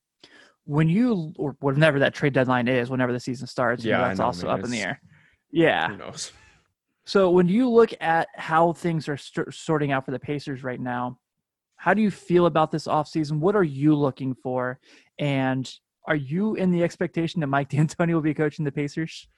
When 0.65 0.87
you 0.87 1.33
or 1.37 1.55
whenever 1.61 1.99
that 1.99 2.13
trade 2.13 2.33
deadline 2.33 2.67
is, 2.67 2.89
whenever 2.89 3.11
the 3.11 3.19
season 3.19 3.47
starts, 3.47 3.83
Yeah, 3.83 3.99
that's 3.99 4.19
know, 4.19 4.25
also 4.25 4.47
up 4.47 4.63
in 4.63 4.69
the 4.69 4.81
air. 4.81 5.01
Yeah. 5.51 5.89
Who 5.89 5.97
knows? 5.97 6.31
So 7.05 7.31
when 7.31 7.47
you 7.47 7.67
look 7.67 7.91
at 8.01 8.27
how 8.35 8.73
things 8.73 9.09
are 9.09 9.17
st- 9.17 9.51
sorting 9.51 9.91
out 9.91 10.05
for 10.05 10.11
the 10.11 10.19
Pacers 10.19 10.63
right 10.63 10.79
now, 10.79 11.17
how 11.79 11.93
do 11.93 12.01
you 12.01 12.11
feel 12.11 12.45
about 12.45 12.71
this 12.71 12.87
offseason? 12.87 13.39
What 13.39 13.55
are 13.55 13.63
you 13.63 13.95
looking 13.95 14.35
for? 14.35 14.79
And 15.17 15.71
are 16.05 16.15
you 16.15 16.55
in 16.55 16.71
the 16.71 16.83
expectation 16.83 17.39
that 17.39 17.47
Mike 17.47 17.69
D'Antoni 17.71 18.13
will 18.13 18.21
be 18.21 18.33
coaching 18.33 18.65
the 18.65 18.71
Pacers? 18.71 19.29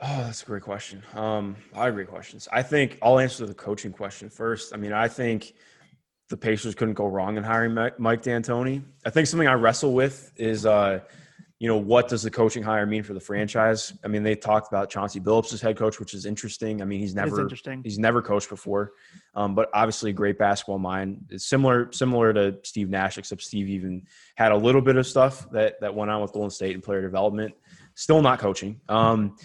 Oh, 0.00 0.18
that's 0.18 0.44
a 0.44 0.46
great 0.46 0.62
question. 0.62 1.02
Um, 1.14 1.56
a 1.74 1.78
lot 1.78 1.94
great 1.94 2.06
questions. 2.06 2.46
I 2.52 2.62
think 2.62 2.98
I'll 3.02 3.18
answer 3.18 3.44
the 3.44 3.54
coaching 3.54 3.90
question 3.90 4.30
first. 4.30 4.72
I 4.72 4.76
mean, 4.76 4.92
I 4.92 5.08
think 5.08 5.54
the 6.28 6.36
Pacers 6.36 6.76
couldn't 6.76 6.94
go 6.94 7.06
wrong 7.06 7.36
in 7.36 7.42
hiring 7.42 7.74
Mike 7.74 8.22
D'Antoni. 8.22 8.84
I 9.04 9.10
think 9.10 9.26
something 9.26 9.48
I 9.48 9.54
wrestle 9.54 9.94
with 9.94 10.32
is 10.36 10.64
uh, 10.64 11.00
you 11.58 11.68
know, 11.68 11.78
what 11.78 12.08
does 12.08 12.22
the 12.22 12.30
coaching 12.30 12.62
hire 12.62 12.84
mean 12.84 13.02
for 13.02 13.14
the 13.14 13.20
franchise? 13.20 13.94
I 14.04 14.08
mean, 14.08 14.22
they 14.22 14.34
talked 14.34 14.68
about 14.68 14.90
Chauncey 14.90 15.20
Billups 15.20 15.54
as 15.54 15.60
head 15.62 15.76
coach, 15.78 15.98
which 15.98 16.12
is 16.12 16.26
interesting. 16.26 16.82
I 16.82 16.84
mean, 16.84 17.00
he's 17.00 17.14
never 17.14 17.28
interesting. 17.44 17.80
he's 17.82 17.98
never 17.98 18.20
coached 18.20 18.50
before, 18.50 18.92
um, 19.34 19.54
but 19.54 19.70
obviously 19.72 20.10
a 20.10 20.12
great 20.12 20.38
basketball 20.38 20.78
mind. 20.78 21.24
It's 21.30 21.46
similar 21.46 21.90
similar 21.92 22.34
to 22.34 22.58
Steve 22.62 22.90
Nash, 22.90 23.16
except 23.16 23.40
Steve 23.42 23.68
even 23.70 24.02
had 24.34 24.52
a 24.52 24.56
little 24.56 24.82
bit 24.82 24.96
of 24.96 25.06
stuff 25.06 25.50
that 25.52 25.80
that 25.80 25.94
went 25.94 26.10
on 26.10 26.20
with 26.20 26.32
Golden 26.32 26.50
State 26.50 26.74
and 26.74 26.82
player 26.82 27.00
development. 27.00 27.54
Still 27.94 28.20
not 28.20 28.38
coaching, 28.38 28.80
um, 28.90 29.36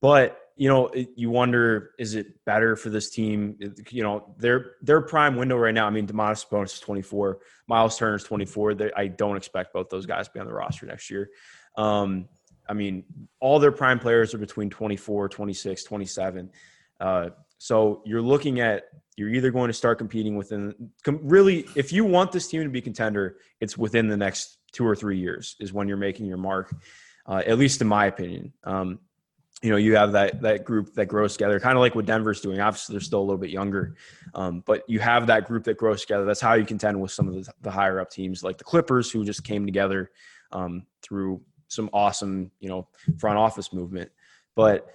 but 0.00 0.38
you 0.58 0.68
know, 0.70 0.86
it, 0.86 1.10
you 1.16 1.28
wonder 1.28 1.90
is 1.98 2.14
it 2.14 2.42
better 2.46 2.76
for 2.76 2.88
this 2.88 3.10
team? 3.10 3.56
It- 3.60 3.92
You 3.92 4.02
know, 4.02 4.34
their 4.38 4.72
their 4.80 5.02
prime 5.02 5.36
window 5.36 5.56
right 5.56 5.74
now. 5.74 5.86
I 5.86 5.90
mean, 5.90 6.06
Domantas 6.06 6.46
Sabonis 6.46 6.72
is 6.74 6.80
24, 6.80 7.40
Miles 7.68 7.98
Turner 7.98 8.14
is 8.14 8.24
24. 8.24 8.74
I 8.96 9.08
don't 9.08 9.36
expect 9.36 9.74
both 9.74 9.90
those 9.90 10.06
guys 10.06 10.28
to 10.28 10.32
be 10.32 10.40
on 10.40 10.46
the 10.46 10.54
roster 10.54 10.86
next 10.86 11.10
year. 11.10 11.28
Um, 11.76 12.28
I 12.68 12.74
mean, 12.74 13.04
all 13.40 13.58
their 13.58 13.72
prime 13.72 13.98
players 13.98 14.34
are 14.34 14.38
between 14.38 14.70
24, 14.70 15.28
26, 15.28 15.84
27. 15.84 16.50
Uh, 17.00 17.30
so 17.58 18.02
you're 18.04 18.22
looking 18.22 18.60
at 18.60 18.84
you're 19.16 19.30
either 19.30 19.50
going 19.50 19.68
to 19.68 19.74
start 19.74 19.96
competing 19.96 20.36
within 20.36 20.74
com- 21.02 21.20
really 21.22 21.66
if 21.74 21.90
you 21.90 22.04
want 22.04 22.32
this 22.32 22.48
team 22.48 22.62
to 22.62 22.68
be 22.68 22.82
contender, 22.82 23.38
it's 23.60 23.78
within 23.78 24.08
the 24.08 24.16
next 24.16 24.58
two 24.72 24.86
or 24.86 24.94
three 24.94 25.18
years 25.18 25.56
is 25.58 25.72
when 25.72 25.88
you're 25.88 25.96
making 25.96 26.26
your 26.26 26.36
mark. 26.36 26.74
Uh, 27.28 27.42
at 27.44 27.58
least 27.58 27.80
in 27.80 27.88
my 27.88 28.06
opinion. 28.06 28.52
Um, 28.62 29.00
you 29.62 29.70
know, 29.70 29.76
you 29.76 29.96
have 29.96 30.12
that 30.12 30.42
that 30.42 30.64
group 30.64 30.94
that 30.94 31.06
grows 31.06 31.32
together, 31.32 31.58
kind 31.58 31.76
of 31.76 31.80
like 31.80 31.94
what 31.94 32.04
Denver's 32.04 32.40
doing. 32.40 32.60
Obviously, 32.60 32.92
they're 32.92 33.00
still 33.00 33.20
a 33.20 33.22
little 33.22 33.38
bit 33.38 33.50
younger, 33.50 33.96
um, 34.34 34.62
but 34.66 34.84
you 34.86 35.00
have 35.00 35.26
that 35.28 35.46
group 35.46 35.64
that 35.64 35.76
grows 35.76 36.02
together. 36.02 36.24
That's 36.24 36.40
how 36.40 36.54
you 36.54 36.64
contend 36.64 37.00
with 37.00 37.10
some 37.10 37.26
of 37.26 37.34
the, 37.34 37.52
the 37.62 37.70
higher 37.70 37.98
up 37.98 38.10
teams, 38.10 38.44
like 38.44 38.58
the 38.58 38.64
Clippers, 38.64 39.10
who 39.10 39.24
just 39.24 39.44
came 39.44 39.64
together 39.64 40.10
um, 40.52 40.86
through 41.02 41.40
some 41.68 41.90
awesome, 41.92 42.50
you 42.60 42.68
know, 42.68 42.88
front 43.18 43.38
office 43.38 43.72
movement. 43.72 44.10
But 44.54 44.88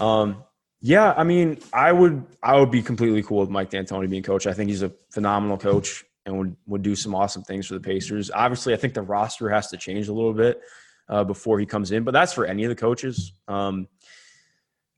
um, 0.00 0.44
yeah, 0.80 1.14
I 1.16 1.24
mean, 1.24 1.58
I 1.72 1.92
would 1.92 2.24
I 2.42 2.58
would 2.58 2.70
be 2.70 2.82
completely 2.82 3.22
cool 3.22 3.40
with 3.40 3.50
Mike 3.50 3.70
D'Antoni 3.70 4.08
being 4.08 4.22
coach. 4.22 4.46
I 4.46 4.52
think 4.52 4.68
he's 4.68 4.82
a 4.82 4.92
phenomenal 5.10 5.56
coach 5.56 6.04
and 6.26 6.38
would 6.38 6.56
would 6.66 6.82
do 6.82 6.94
some 6.94 7.14
awesome 7.14 7.42
things 7.42 7.66
for 7.66 7.74
the 7.74 7.80
Pacers. 7.80 8.30
Obviously, 8.30 8.74
I 8.74 8.76
think 8.76 8.94
the 8.94 9.02
roster 9.02 9.48
has 9.48 9.68
to 9.68 9.76
change 9.76 10.08
a 10.08 10.12
little 10.12 10.34
bit 10.34 10.60
uh, 11.08 11.24
before 11.24 11.58
he 11.58 11.66
comes 11.66 11.92
in, 11.92 12.04
but 12.04 12.12
that's 12.12 12.32
for 12.32 12.46
any 12.46 12.64
of 12.64 12.68
the 12.68 12.76
coaches. 12.76 13.32
Um, 13.48 13.88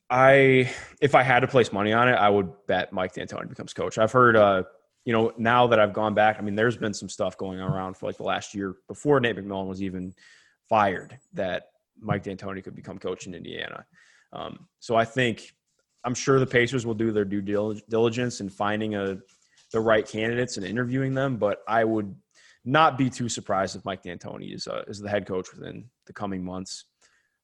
I 0.08 0.70
if 1.00 1.14
I 1.14 1.22
had 1.22 1.40
to 1.40 1.48
place 1.48 1.72
money 1.72 1.92
on 1.92 2.08
it, 2.08 2.14
I 2.14 2.28
would 2.28 2.50
bet 2.66 2.92
Mike 2.92 3.14
D'Antoni 3.14 3.48
becomes 3.48 3.72
coach. 3.72 3.98
I've 3.98 4.12
heard, 4.12 4.36
uh, 4.36 4.62
you 5.04 5.12
know, 5.12 5.32
now 5.36 5.66
that 5.68 5.80
I've 5.80 5.92
gone 5.92 6.14
back, 6.14 6.36
I 6.38 6.42
mean, 6.42 6.54
there's 6.54 6.76
been 6.76 6.94
some 6.94 7.08
stuff 7.08 7.36
going 7.36 7.60
on 7.60 7.72
around 7.72 7.96
for 7.96 8.06
like 8.06 8.16
the 8.16 8.22
last 8.22 8.54
year 8.54 8.76
before 8.88 9.18
Nate 9.20 9.36
McMillan 9.36 9.66
was 9.66 9.82
even 9.82 10.14
fired 10.68 11.18
that 11.32 11.68
Mike 12.00 12.24
D'Antoni 12.24 12.62
could 12.62 12.76
become 12.76 12.98
coach 12.98 13.26
in 13.26 13.34
Indiana. 13.34 13.84
Um, 14.32 14.66
so 14.80 14.96
I 14.96 15.04
think 15.04 15.54
I'm 16.04 16.14
sure 16.14 16.38
the 16.38 16.46
Pacers 16.46 16.86
will 16.86 16.94
do 16.94 17.12
their 17.12 17.24
due 17.24 17.42
diligence 17.88 18.40
in 18.40 18.48
finding 18.48 18.94
a 18.94 19.18
the 19.72 19.80
right 19.80 20.06
candidates 20.06 20.56
and 20.56 20.64
interviewing 20.64 21.12
them, 21.14 21.36
but 21.36 21.58
I 21.66 21.84
would 21.84 22.14
not 22.64 22.96
be 22.96 23.10
too 23.10 23.28
surprised 23.28 23.76
if 23.76 23.84
Mike 23.84 24.02
D'Antoni 24.02 24.54
is 24.54 24.66
uh, 24.66 24.82
is 24.86 25.00
the 25.00 25.08
head 25.08 25.26
coach 25.26 25.52
within 25.52 25.88
the 26.06 26.12
coming 26.12 26.44
months. 26.44 26.84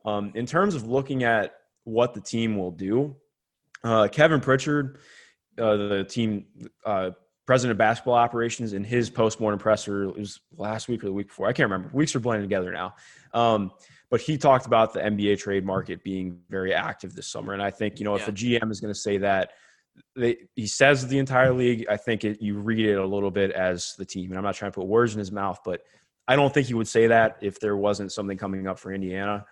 Um, 0.05 0.33
in 0.35 0.47
terms 0.47 0.75
of 0.75 0.87
looking 0.87 1.25
at 1.25 1.55
what 1.85 2.15
the 2.15 2.21
team 2.21 2.57
will 2.57 2.71
do, 2.71 3.17
uh, 3.85 4.09
Kevin 4.09 4.41
Pritchard, 4.41 4.99
uh, 5.59 5.77
the 5.77 6.05
team 6.05 6.47
uh, 6.85 7.11
president 7.53 7.73
of 7.73 7.77
basketball 7.77 8.15
operations, 8.15 8.73
in 8.73 8.83
his 8.83 9.11
postmortem 9.11 9.59
presser, 9.59 10.05
it 10.05 10.17
was 10.17 10.41
last 10.57 10.88
week 10.88 11.03
or 11.03 11.09
the 11.09 11.12
week 11.12 11.27
before, 11.27 11.47
I 11.47 11.53
can't 11.53 11.71
remember. 11.71 11.95
Weeks 11.95 12.17
are 12.17 12.21
blending 12.21 12.49
together 12.49 12.73
now. 12.73 12.95
Um, 13.35 13.73
but 14.11 14.23
he 14.23 14.38
talked 14.38 14.65
about 14.65 14.95
the 14.95 15.01
NBA 15.01 15.38
trade 15.38 15.62
market 15.62 16.03
being 16.03 16.41
very 16.49 16.73
active 16.73 17.15
this 17.15 17.27
summer, 17.27 17.53
and 17.53 17.62
I 17.62 17.71
think 17.71 17.99
you 17.99 18.07
know 18.07 18.15
if 18.15 18.23
Yeah. 18.23 18.31
the 18.31 18.33
GM 18.33 18.71
is 18.71 18.81
going 18.81 18.95
to 18.95 18.99
say 18.99 19.19
that. 19.19 19.51
They, 20.17 20.38
he 20.57 20.67
says 20.67 21.07
the 21.07 21.19
entire 21.19 21.53
league. 21.53 21.85
I 21.91 21.99
think 21.99 22.25
it, 22.25 22.41
you 22.41 22.57
read 22.59 22.87
it 22.87 22.95
a 22.95 23.05
little 23.05 23.31
bit 23.31 23.51
as 23.51 23.95
the 23.99 24.07
team, 24.07 24.31
and 24.31 24.38
I'm 24.38 24.45
not 24.45 24.55
trying 24.55 24.73
to 24.73 24.81
put 24.81 24.87
words 24.87 25.12
in 25.12 25.19
his 25.19 25.31
mouth, 25.31 25.61
but 25.62 25.83
I 26.27 26.37
don't 26.37 26.55
think 26.55 26.69
he 26.69 26.73
would 26.73 26.88
say 26.88 27.09
that 27.09 27.37
if 27.43 27.61
there 27.61 27.77
wasn't 27.77 28.12
something 28.12 28.38
coming 28.38 28.67
up 28.67 28.79
for 28.79 28.95
Indiana. 28.95 29.45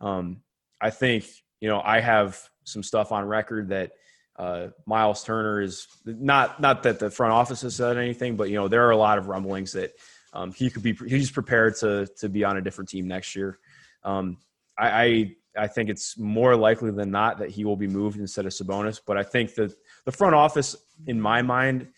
Um, 0.00 0.40
I 0.80 0.90
think 0.90 1.24
you 1.60 1.68
know 1.68 1.80
I 1.84 2.00
have 2.00 2.36
some 2.64 2.82
stuff 2.82 3.12
on 3.12 3.24
record 3.26 3.68
that 3.68 3.92
uh, 4.36 4.68
Miles 4.86 5.22
Turner 5.22 5.60
is 5.60 5.86
not 6.04 6.60
not 6.60 6.82
that 6.82 6.98
the 6.98 7.10
front 7.10 7.32
office 7.32 7.62
has 7.62 7.76
said 7.76 7.96
anything, 7.96 8.36
but 8.36 8.50
you 8.50 8.56
know 8.56 8.68
there 8.68 8.86
are 8.86 8.90
a 8.90 8.96
lot 8.96 9.18
of 9.18 9.28
rumblings 9.28 9.72
that 9.72 9.92
um, 10.32 10.52
he 10.52 10.70
could 10.70 10.82
be 10.82 10.92
he's 11.06 11.30
prepared 11.30 11.76
to 11.76 12.06
to 12.18 12.28
be 12.28 12.44
on 12.44 12.56
a 12.56 12.60
different 12.60 12.90
team 12.90 13.06
next 13.06 13.36
year. 13.36 13.58
Um, 14.02 14.38
I, 14.76 15.04
I 15.04 15.36
I 15.56 15.66
think 15.68 15.88
it's 15.88 16.18
more 16.18 16.56
likely 16.56 16.90
than 16.90 17.10
not 17.10 17.38
that 17.38 17.50
he 17.50 17.64
will 17.64 17.76
be 17.76 17.86
moved 17.86 18.18
instead 18.18 18.44
of 18.44 18.52
Sabonis, 18.52 19.00
but 19.06 19.16
I 19.16 19.22
think 19.22 19.54
that 19.54 19.72
the 20.04 20.12
front 20.12 20.34
office, 20.34 20.74
in 21.06 21.20
my 21.20 21.42
mind, 21.42 21.88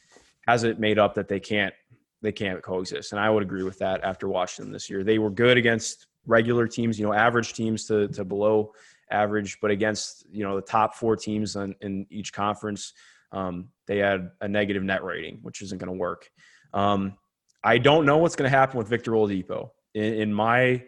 has 0.47 0.63
it 0.63 0.79
made 0.79 0.99
up 0.99 1.15
that 1.15 1.29
they 1.29 1.41
can't 1.41 1.73
they 2.21 2.33
can't 2.33 2.63
coexist, 2.63 3.13
and 3.13 3.21
I 3.21 3.31
would 3.31 3.43
agree 3.43 3.63
with 3.63 3.79
that 3.79 4.05
after 4.05 4.29
watching 4.29 4.67
them 4.67 4.73
this 4.73 4.91
year. 4.91 5.05
They 5.05 5.19
were 5.19 5.31
good 5.31 5.57
against 5.57 6.07
regular 6.27 6.67
teams, 6.67 6.99
you 6.99 7.07
know, 7.07 7.15
average 7.15 7.55
teams 7.55 7.87
to 7.87 8.09
to 8.09 8.25
below 8.25 8.73
average, 9.11 9.59
but 9.61 9.71
against 9.71 10.27
you 10.31 10.45
know 10.45 10.57
the 10.57 10.63
top 10.63 10.95
four 10.95 11.17
teams 11.17 11.57
in, 11.57 11.75
in 11.81 12.07
each 12.11 12.33
conference, 12.33 12.93
um, 13.33 13.69
they 13.87 13.99
had 13.99 14.31
a 14.41 14.49
negative 14.49 14.83
net 14.83 15.05
rating, 15.05 15.39
which 15.43 15.63
isn't 15.63 15.79
going 15.79 15.93
to 15.93 15.99
work. 15.99 16.31
Um, 16.73 17.17
I 17.63 17.79
don't 17.79 18.07
know 18.07 18.19
what's 18.19 18.37
going 18.37 18.51
to 18.51 18.57
happen 18.57 18.79
with 18.79 18.89
Victor 18.89 19.13
Oladipo. 19.13 19.71
In, 19.95 20.15
in 20.15 20.35
my 20.35 20.85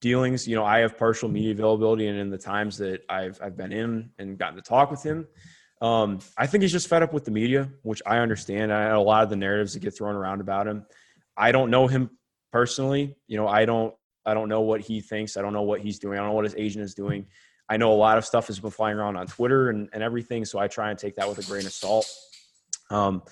dealings, 0.00 0.48
you 0.48 0.56
know, 0.56 0.64
I 0.64 0.78
have 0.78 0.98
partial 0.98 1.28
media 1.28 1.52
availability, 1.52 2.08
and 2.08 2.18
in 2.18 2.30
the 2.30 2.38
times 2.38 2.78
that 2.78 3.02
I've 3.08 3.38
I've 3.42 3.56
been 3.56 3.72
in 3.72 4.10
and 4.18 4.38
gotten 4.38 4.56
to 4.56 4.62
talk 4.62 4.90
with 4.90 5.02
him, 5.02 5.26
um, 5.80 6.20
I 6.36 6.46
think 6.46 6.62
he's 6.62 6.72
just 6.72 6.88
fed 6.88 7.02
up 7.02 7.12
with 7.12 7.24
the 7.24 7.30
media, 7.30 7.70
which 7.82 8.02
I 8.06 8.18
understand. 8.18 8.72
I 8.72 8.88
know 8.88 9.00
a 9.00 9.02
lot 9.02 9.24
of 9.24 9.30
the 9.30 9.36
narratives 9.36 9.74
that 9.74 9.80
get 9.80 9.96
thrown 9.96 10.14
around 10.14 10.40
about 10.40 10.66
him. 10.66 10.86
I 11.36 11.52
don't 11.52 11.70
know 11.70 11.86
him 11.86 12.10
personally. 12.50 13.16
You 13.26 13.36
know, 13.36 13.46
I 13.46 13.64
don't 13.64 13.94
I 14.24 14.34
don't 14.34 14.48
know 14.48 14.62
what 14.62 14.80
he 14.80 15.00
thinks. 15.00 15.36
I 15.36 15.42
don't 15.42 15.52
know 15.52 15.62
what 15.62 15.80
he's 15.80 15.98
doing. 15.98 16.18
I 16.18 16.22
don't 16.22 16.30
know 16.30 16.34
what 16.34 16.44
his 16.44 16.56
agent 16.56 16.84
is 16.84 16.94
doing. 16.94 17.26
I 17.68 17.76
know 17.76 17.92
a 17.92 17.94
lot 17.94 18.18
of 18.18 18.24
stuff 18.24 18.46
has 18.46 18.60
been 18.60 18.70
flying 18.70 18.96
around 18.96 19.16
on 19.16 19.26
Twitter 19.26 19.70
and, 19.70 19.88
and 19.92 20.02
everything, 20.02 20.44
so 20.44 20.58
I 20.58 20.68
try 20.68 20.90
and 20.90 20.98
take 20.98 21.16
that 21.16 21.28
with 21.28 21.38
a 21.38 21.42
grain 21.42 21.66
of 21.66 21.72
salt. 21.72 22.06
Um, 22.90 23.22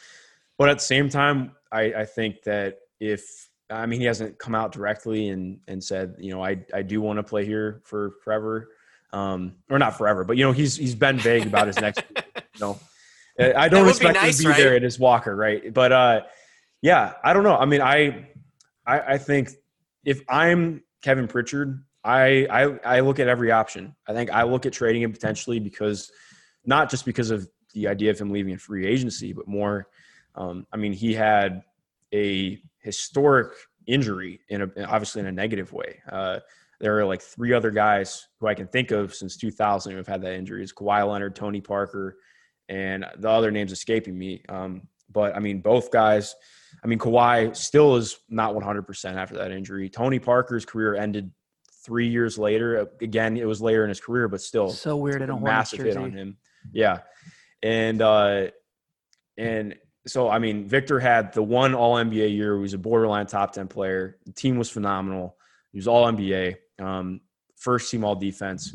but 0.59 0.69
at 0.69 0.79
the 0.79 0.85
same 0.85 1.09
time, 1.09 1.53
I, 1.71 1.83
I 1.95 2.05
think 2.05 2.43
that 2.45 2.79
if 3.01 3.49
I 3.71 3.87
mean 3.87 4.01
he 4.01 4.07
hasn't 4.07 4.39
come 4.39 4.55
out 4.55 4.73
directly 4.73 5.29
and 5.29 5.59
and 5.69 5.83
said 5.83 6.17
you 6.19 6.33
know 6.33 6.45
I 6.45 6.65
I 6.73 6.83
do 6.83 7.01
want 7.01 7.19
to 7.19 7.23
play 7.23 7.45
here 7.45 7.81
for 7.85 8.15
forever, 8.23 8.71
um, 9.13 9.55
or 9.71 9.79
not 9.79 9.97
forever, 9.97 10.25
but 10.25 10.37
you 10.37 10.45
know 10.45 10.53
he's 10.53 10.77
he's 10.77 10.95
been 10.95 11.19
vague 11.19 11.47
about 11.47 11.67
his 11.67 11.81
next. 11.81 12.03
You 12.57 12.61
know, 12.61 12.79
I 13.57 13.69
don't 13.69 13.89
expect 13.89 14.17
him 14.17 14.31
to 14.31 14.39
be 14.39 14.49
right? 14.49 14.57
there 14.57 14.77
at 14.77 14.83
his 14.83 14.99
Walker, 14.99 15.35
right? 15.35 15.75
But 15.75 15.91
uh, 15.91 16.21
yeah, 16.83 17.15
I 17.25 17.33
don't 17.33 17.43
know. 17.43 17.57
I 17.57 17.65
mean, 17.65 17.81
I 17.81 18.29
I, 18.87 19.01
I 19.01 19.19
think 19.19 19.51
if 20.05 20.23
I'm 20.29 20.83
Kevin 21.03 21.27
Pritchard, 21.27 21.83
I, 22.05 22.47
I 22.51 22.97
I 22.97 23.01
look 23.01 23.19
at 23.19 23.29
every 23.29 23.51
option. 23.51 23.95
I 24.07 24.13
think 24.13 24.31
I 24.31 24.43
look 24.43 24.67
at 24.67 24.73
trading 24.73 25.03
him 25.03 25.13
potentially 25.13 25.59
because 25.59 26.13
not 26.65 26.91
just 26.91 27.05
because 27.05 27.31
of 27.31 27.49
the 27.73 27.89
idea 27.89 28.11
of 28.11 28.19
him 28.19 28.31
leaving 28.31 28.53
in 28.53 28.59
free 28.59 28.87
agency, 28.87 29.33
but 29.33 29.49
more. 29.49 29.89
Um, 30.35 30.67
I 30.73 30.77
mean, 30.77 30.93
he 30.93 31.15
had 31.15 31.63
a 32.13 32.61
historic 32.79 33.53
injury 33.87 34.41
in 34.49 34.63
a, 34.63 34.85
obviously 34.85 35.21
in 35.21 35.27
a 35.27 35.33
negative 35.33 35.73
way. 35.73 36.01
Uh, 36.11 36.41
there 36.81 36.99
are 36.99 37.05
like 37.05 37.23
three 37.23 37.53
other 37.53 37.71
guys 37.71 38.29
who 38.39 38.47
I 38.47 38.55
can 38.55 38.67
think 38.67 38.91
of 38.91 39.15
since 39.15 39.37
2000 39.37 39.93
who 39.93 39.99
have 39.99 40.07
had 40.07 40.23
that 40.23 40.35
injury. 40.35 40.63
It's 40.63 40.73
Kawhi 40.73 41.09
Leonard, 41.11 41.37
Tony 41.37 41.61
Parker, 41.61 42.19
and 42.69 43.05
the 43.19 43.29
other 43.29 43.51
names 43.51 43.73
escaping 43.73 44.19
me. 44.19 44.43
Um, 44.49 44.89
but 45.11 45.37
I 45.37 45.41
mean, 45.41 45.61
both 45.61 45.91
guys. 45.91 46.35
I 46.83 46.87
mean, 46.87 46.99
Kawhi 46.99 47.55
still 47.55 47.97
is 47.97 48.19
not 48.29 48.55
100% 48.55 49.15
after 49.15 49.37
that 49.37 49.53
injury. 49.53 49.89
Tony 49.89 50.19
Parker's 50.19 50.65
career 50.65 50.95
ended 50.97 51.31
three 51.85 52.09
years 52.09 52.39
later. 52.39 52.89
Again, 53.01 53.37
it 53.37 53.47
was 53.47 53.61
later 53.61 53.85
in 53.85 53.89
his 53.89 54.01
career, 54.01 54.29
but 54.29 54.41
still 54.41 54.71
So 54.71 54.97
weird 54.97 55.23
a 55.23 55.33
a 55.33 55.41
massive 55.41 55.81
hit 55.81 55.97
on 55.97 56.13
him. 56.13 56.39
Yeah, 56.73 57.01
and 57.63 58.01
uh, 58.01 58.49
and 59.37 59.77
so 60.07 60.29
I 60.29 60.39
mean, 60.39 60.67
Victor 60.67 60.99
had 60.99 61.33
the 61.33 61.43
one 61.43 61.75
All 61.75 61.97
NBA 61.97 62.35
year. 62.35 62.57
He 62.57 62.63
was 62.63 62.75
a 62.75 62.79
borderline 62.79 63.27
top 63.27 63.53
ten 63.53 63.69
player. 63.69 64.19
The 64.27 64.33
team 64.33 64.57
was 64.57 64.71
phenomenal. 64.71 65.37
He 65.73 65.79
was 65.79 65.89
All 65.89 66.07
NBA, 66.07 66.57
um, 66.81 67.21
first 67.57 67.91
team 67.91 68.05
All 68.05 68.15
Defense. 68.15 68.75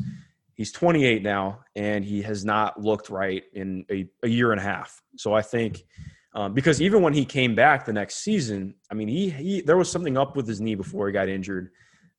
He's 0.54 0.72
28 0.72 1.22
now, 1.22 1.60
and 1.74 2.04
he 2.04 2.20
has 2.20 2.44
not 2.44 2.78
looked 2.78 3.08
right 3.08 3.42
in 3.54 3.86
a, 3.90 4.06
a 4.22 4.28
year 4.28 4.52
and 4.52 4.60
a 4.60 4.64
half. 4.64 5.02
So 5.16 5.34
I 5.34 5.42
think. 5.42 5.84
Um, 6.32 6.54
because 6.54 6.80
even 6.80 7.02
when 7.02 7.12
he 7.12 7.24
came 7.24 7.56
back 7.56 7.84
the 7.84 7.92
next 7.92 8.18
season, 8.18 8.76
I 8.88 8.94
mean, 8.94 9.08
he, 9.08 9.30
he 9.30 9.62
there 9.62 9.76
was 9.76 9.90
something 9.90 10.16
up 10.16 10.36
with 10.36 10.46
his 10.46 10.60
knee 10.60 10.76
before 10.76 11.08
he 11.08 11.12
got 11.12 11.28
injured, 11.28 11.72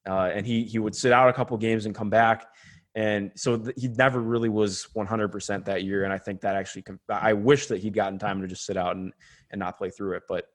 uh, 0.07 0.31
and 0.33 0.45
he 0.45 0.63
he 0.63 0.79
would 0.79 0.95
sit 0.95 1.11
out 1.11 1.29
a 1.29 1.33
couple 1.33 1.57
games 1.57 1.85
and 1.85 1.93
come 1.93 2.09
back, 2.09 2.47
and 2.95 3.31
so 3.35 3.57
th- 3.57 3.75
he 3.77 3.87
never 3.87 4.19
really 4.19 4.49
was 4.49 4.87
100% 4.95 5.65
that 5.65 5.83
year. 5.83 6.03
And 6.03 6.11
I 6.11 6.17
think 6.17 6.41
that 6.41 6.55
actually, 6.55 6.81
com- 6.81 6.99
I 7.09 7.33
wish 7.33 7.67
that 7.67 7.81
he'd 7.81 7.93
gotten 7.93 8.19
time 8.19 8.41
to 8.41 8.47
just 8.47 8.65
sit 8.65 8.77
out 8.77 8.95
and, 8.95 9.13
and 9.51 9.59
not 9.59 9.77
play 9.77 9.89
through 9.89 10.17
it. 10.17 10.23
But 10.27 10.45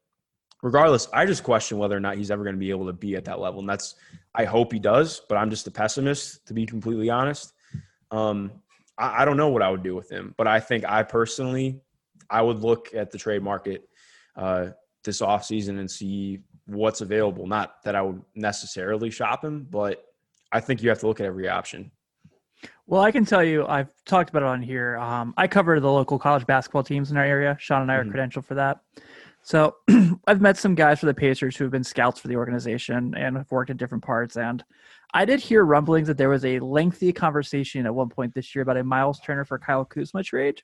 regardless, 0.62 1.09
I 1.12 1.24
just 1.24 1.44
question 1.44 1.78
whether 1.78 1.96
or 1.96 2.00
not 2.00 2.16
he's 2.16 2.30
ever 2.30 2.44
going 2.44 2.54
to 2.54 2.61
be 2.61 2.70
able 2.70 2.87
to 2.87 2.92
be 2.92 3.16
at 3.16 3.24
that 3.24 3.40
level. 3.40 3.61
And 3.61 3.68
that's, 3.68 3.94
I 4.35 4.44
hope 4.44 4.72
he 4.72 4.78
does, 4.78 5.22
but 5.28 5.37
I'm 5.37 5.48
just 5.48 5.66
a 5.66 5.70
pessimist 5.70 6.46
to 6.48 6.54
be 6.54 6.66
completely 6.66 7.09
honest. 7.09 7.54
Um, 8.11 8.52
I, 8.98 9.22
I 9.22 9.24
don't 9.24 9.38
know 9.38 9.48
what 9.48 9.62
I 9.62 9.70
would 9.70 9.82
do 9.82 9.94
with 9.94 10.11
him, 10.11 10.35
but 10.37 10.46
I 10.46 10.61
think 10.61 10.85
I 10.85 11.02
personally, 11.04 11.80
I 12.28 12.42
would 12.42 12.59
look 12.59 12.90
at 12.94 13.11
the 13.11 13.18
trade 13.18 13.42
market 13.42 13.88
uh, 14.37 14.68
this 15.04 15.22
offseason 15.22 15.78
and 15.78 15.90
see 15.90 16.40
what's 16.66 17.00
available. 17.00 17.46
Not 17.46 17.83
that 17.85 17.94
I 17.94 18.02
would 18.02 18.22
necessarily 18.35 19.11
shop 19.11 19.44
him, 19.44 19.66
but 19.70 20.05
I 20.52 20.61
think 20.61 20.83
you 20.83 20.88
have 20.88 20.98
to 21.00 21.07
look 21.07 21.20
at 21.20 21.26
every 21.26 21.48
option. 21.48 21.90
Well, 22.87 23.02
I 23.02 23.11
can 23.11 23.24
tell 23.24 23.42
you, 23.42 23.66
I've 23.66 23.90
talked 24.05 24.31
about 24.31 24.42
it 24.42 24.48
on 24.48 24.62
here. 24.62 24.96
Um, 24.96 25.35
I 25.37 25.46
cover 25.48 25.79
the 25.81 25.90
local 25.90 26.18
college 26.18 26.46
basketball 26.46 26.83
teams 26.85 27.11
in 27.11 27.16
our 27.16 27.24
area. 27.24 27.57
Sean 27.59 27.83
and 27.83 27.90
I 27.90 27.96
are 27.96 28.05
Mhm. 28.05 28.12
credentialed 28.14 28.44
for 28.44 28.55
that. 28.55 28.81
So 29.42 29.76
I've 30.26 30.40
met 30.40 30.57
some 30.57 30.74
guys 30.74 31.00
for 31.00 31.07
the 31.07 31.14
Pacers 31.14 31.57
who 31.57 31.64
have 31.64 31.70
been 31.70 31.85
scouts 31.85 32.18
for 32.20 32.29
the 32.29 32.37
organization 32.37 33.14
and 33.16 33.37
have 33.37 33.50
worked 33.50 33.70
in 33.70 33.76
different 33.76 34.05
parts. 34.05 34.37
And 34.37 34.64
I 35.14 35.24
did 35.24 35.40
hear 35.40 35.64
rumblings 35.64 36.09
that 36.09 36.16
there 36.16 36.29
was 36.29 36.44
a 36.44 36.59
lengthy 36.59 37.12
conversation 37.12 37.87
at 37.87 37.94
one 37.94 38.09
point 38.09 38.35
this 38.35 38.55
year 38.55 38.62
about 38.62 38.76
a 38.76 38.85
Miles 38.85 39.20
Turner 39.20 39.44
for 39.44 39.59
Kyle 39.59 39.85
Kuzma 39.85 40.22
trade. 40.22 40.62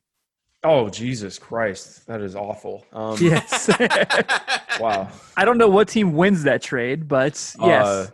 Oh, 0.65 0.89
Jesus 0.89 1.39
Christ. 1.39 2.07
That 2.07 2.21
is 2.21 2.37
awful. 2.37 2.85
Um, 2.93 3.17
Yes. 3.21 3.69
Wow. 4.81 5.11
I 5.37 5.45
don't 5.45 5.59
know 5.59 5.69
what 5.69 5.89
team 5.89 6.15
wins 6.15 6.45
that 6.45 6.63
trade, 6.63 7.07
but 7.07 7.35
yes. 7.61 7.87
Uh, 7.87 8.11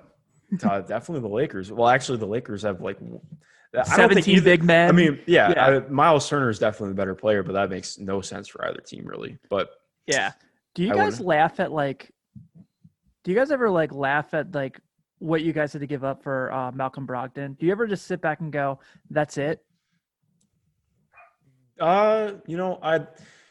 uh, 0.64 0.80
definitely 0.80 1.20
the 1.28 1.32
Lakers. 1.34 1.70
Well, 1.70 1.88
actually, 1.88 2.18
the 2.18 2.26
Lakers 2.26 2.62
have 2.62 2.80
like 2.80 2.98
I 3.76 3.82
17 3.84 4.34
either- 4.36 4.44
big 4.44 4.64
men. 4.64 4.88
I 4.88 4.92
mean, 4.92 5.20
yeah, 5.26 5.50
Yeah. 5.50 5.66
I, 5.66 5.78
Miles 5.88 6.28
Turner 6.28 6.50
is 6.50 6.58
definitely 6.58 6.88
the 6.90 6.94
better 6.96 7.14
player, 7.14 7.42
but 7.44 7.52
that 7.52 7.70
makes 7.70 7.98
no 7.98 8.20
sense 8.20 8.48
for 8.48 8.64
either 8.66 8.80
team, 8.80 9.04
really. 9.06 9.38
But 9.48 9.70
Yeah. 10.06 10.32
Do 10.74 10.82
you 10.82 10.92
I 10.92 10.96
guys 10.96 11.12
wouldn't- 11.12 11.26
laugh 11.28 11.60
at 11.60 11.70
like? 11.70 12.12
Do 13.24 13.30
you 13.30 13.36
guys 13.36 13.50
ever 13.52 13.70
like 13.70 13.92
laugh 13.92 14.34
at 14.34 14.52
like 14.52 14.80
what 15.20 15.42
you 15.42 15.52
guys 15.52 15.72
had 15.72 15.80
to 15.82 15.86
give 15.86 16.02
up 16.02 16.22
for 16.24 16.52
uh, 16.52 16.72
Malcolm 16.72 17.06
Brogdon? 17.06 17.56
Do 17.58 17.66
you 17.66 17.72
ever 17.72 17.86
just 17.86 18.06
sit 18.06 18.20
back 18.20 18.40
and 18.40 18.50
go, 18.52 18.80
"That's 19.10 19.38
it"? 19.38 19.62
Uh, 21.80 22.32
you 22.46 22.56
know, 22.56 22.78
I 22.82 22.98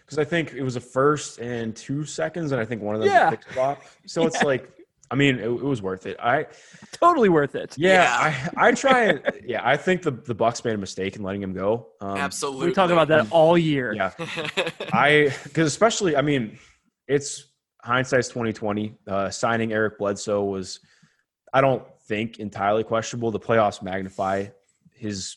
because 0.06 0.20
I 0.20 0.24
think 0.24 0.54
it 0.54 0.64
was 0.64 0.76
a 0.78 0.82
first 0.82 1.40
and 1.40 1.76
two 1.76 2.06
seconds, 2.06 2.52
and 2.52 2.62
I 2.62 2.66
think 2.66 2.82
one 2.82 2.96
of 2.96 3.02
them 3.02 3.10
Yeah. 3.10 3.26
was 3.30 3.34
a 3.34 3.38
pick 3.38 3.52
swap. 3.54 3.82
So 4.06 4.26
it's 4.26 4.42
like, 4.52 4.72
I 5.12 5.16
mean, 5.16 5.38
it, 5.40 5.46
it 5.48 5.64
was 5.64 5.82
worth 5.82 6.06
it. 6.06 6.18
I 6.20 6.48
Totally 6.94 7.30
worth 7.30 7.56
it. 7.56 7.76
yeah, 7.78 8.08
I 8.58 8.68
I 8.68 8.72
try 8.72 9.04
and 9.06 9.22
yeah, 9.46 9.62
I 9.64 9.76
think 9.78 10.02
the 10.02 10.12
the 10.12 10.36
Bucks 10.36 10.64
made 10.64 10.76
a 10.76 10.78
mistake 10.78 11.16
in 11.16 11.24
letting 11.24 11.42
him 11.44 11.54
go. 11.54 11.88
Um, 12.02 12.18
Absolutely. 12.18 12.68
We 12.68 12.74
talk 12.74 12.90
about 12.90 13.08
that 13.10 13.28
all 13.32 13.58
year. 13.58 13.94
Yeah, 13.94 14.12
I 14.94 15.34
because 15.44 15.68
especially 15.68 16.16
I 16.16 16.22
mean, 16.22 16.58
it's 17.08 17.46
hindsight's 17.82 18.28
twenty 18.30 18.54
twenty. 18.54 18.98
Uh, 19.08 19.30
signing 19.30 19.72
Eric 19.74 19.98
Bledsoe 19.98 20.44
was, 20.44 20.80
I 21.54 21.62
don't 21.62 21.84
think 22.08 22.40
entirely 22.40 22.84
questionable. 22.84 23.32
The 23.32 23.40
playoffs 23.40 23.82
magnify 23.82 24.48
his 24.94 25.36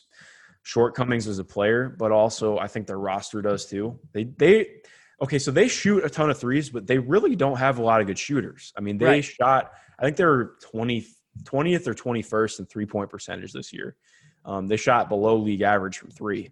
shortcomings 0.63 1.27
as 1.27 1.39
a 1.39 1.43
player, 1.43 1.95
but 1.97 2.11
also 2.11 2.57
I 2.57 2.67
think 2.67 2.87
their 2.87 2.99
roster 2.99 3.41
does 3.41 3.65
too. 3.65 3.99
They 4.13 4.25
they 4.25 4.81
okay, 5.21 5.39
so 5.39 5.51
they 5.51 5.67
shoot 5.67 6.03
a 6.03 6.09
ton 6.09 6.29
of 6.29 6.39
threes, 6.39 6.69
but 6.69 6.87
they 6.87 6.97
really 6.97 7.35
don't 7.35 7.57
have 7.57 7.77
a 7.79 7.83
lot 7.83 8.01
of 8.01 8.07
good 8.07 8.19
shooters. 8.19 8.73
I 8.77 8.81
mean, 8.81 8.97
they 8.97 9.05
Right. 9.05 9.23
shot 9.23 9.71
I 9.99 10.03
think 10.03 10.17
they're 10.17 10.53
20, 10.61 11.05
20th 11.43 11.87
or 11.87 11.93
21st 11.93 12.59
in 12.59 12.65
three 12.65 12.87
point 12.87 13.09
percentage 13.09 13.53
this 13.53 13.71
year. 13.71 13.95
Um, 14.43 14.67
they 14.67 14.77
shot 14.77 15.09
below 15.09 15.35
league 15.37 15.61
average 15.61 15.99
from 15.99 16.09
three. 16.09 16.49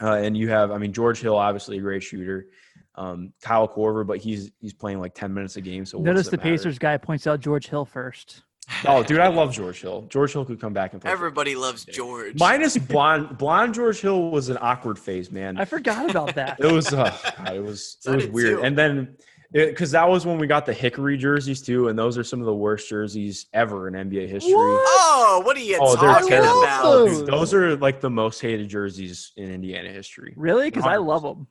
Uh, 0.00 0.12
and 0.14 0.36
you 0.36 0.48
have, 0.50 0.70
I 0.70 0.78
mean, 0.78 0.92
George 0.92 1.20
Hill, 1.20 1.34
obviously 1.36 1.78
a 1.78 1.80
great 1.80 2.04
shooter. 2.04 2.46
Um, 2.94 3.32
Kyle 3.42 3.66
Korver, 3.66 4.06
but 4.06 4.18
he's 4.18 4.50
he's 4.60 4.72
playing 4.72 5.00
like 5.00 5.14
10 5.14 5.34
minutes 5.34 5.56
a 5.56 5.60
game. 5.60 5.84
So 5.84 5.98
Notice 5.98 6.28
the 6.28 6.36
matter? 6.36 6.50
Pacers 6.50 6.78
guy 6.78 6.96
points 6.96 7.26
out 7.26 7.40
George 7.40 7.68
Hill 7.68 7.84
first. 7.84 8.44
Oh, 8.86 9.02
dude, 9.02 9.18
I 9.20 9.28
love 9.28 9.52
George 9.52 9.80
Hill. 9.80 10.06
George 10.08 10.32
Hill 10.32 10.44
could 10.44 10.60
come 10.60 10.72
back 10.72 10.92
and 10.92 11.00
play. 11.02 11.10
Everybody 11.10 11.54
loves 11.56 11.84
George. 11.84 12.38
Minus 12.38 12.76
blonde, 12.76 13.38
blonde 13.38 13.74
George 13.74 14.00
Hill 14.00 14.30
was 14.30 14.48
an 14.50 14.58
awkward 14.60 14.98
phase, 14.98 15.30
man. 15.32 15.58
I 15.58 15.64
forgot 15.64 16.10
about 16.10 16.34
that. 16.34 16.58
It 16.60 16.70
was, 16.70 16.92
uh, 16.92 17.16
God, 17.38 17.56
it 17.56 17.62
was, 17.62 17.96
So 18.00 18.12
it 18.12 18.16
was 18.16 18.26
weird. 18.28 18.58
too. 18.58 18.62
And 18.64 18.76
then, 18.76 19.16
because 19.52 19.90
that 19.92 20.06
was 20.06 20.26
when 20.26 20.36
we 20.36 20.46
got 20.46 20.66
the 20.66 20.74
Hickory 20.74 21.16
jerseys 21.16 21.62
too, 21.62 21.88
and 21.88 21.98
those 21.98 22.18
are 22.18 22.24
some 22.24 22.40
of 22.40 22.46
the 22.46 22.54
worst 22.54 22.86
jerseys 22.90 23.46
ever 23.54 23.88
in 23.88 23.94
NBA 23.94 24.28
history. 24.28 24.52
oh, 24.54 25.40
what 25.46 25.56
are 25.56 25.60
you 25.60 25.78
Oh, 25.80 25.96
talking 25.96 26.34
about? 26.34 26.82
those. 26.82 27.18
Dude, 27.20 27.26
those 27.28 27.54
are 27.54 27.74
like 27.76 28.00
the 28.02 28.10
most 28.10 28.40
hated 28.42 28.68
jerseys 28.68 29.32
in 29.38 29.50
Indiana 29.50 29.88
history. 29.88 30.34
Really? 30.36 30.66
Because 30.70 30.84
I 30.84 30.96
100%. 30.96 31.06
love 31.06 31.22
them. 31.22 31.46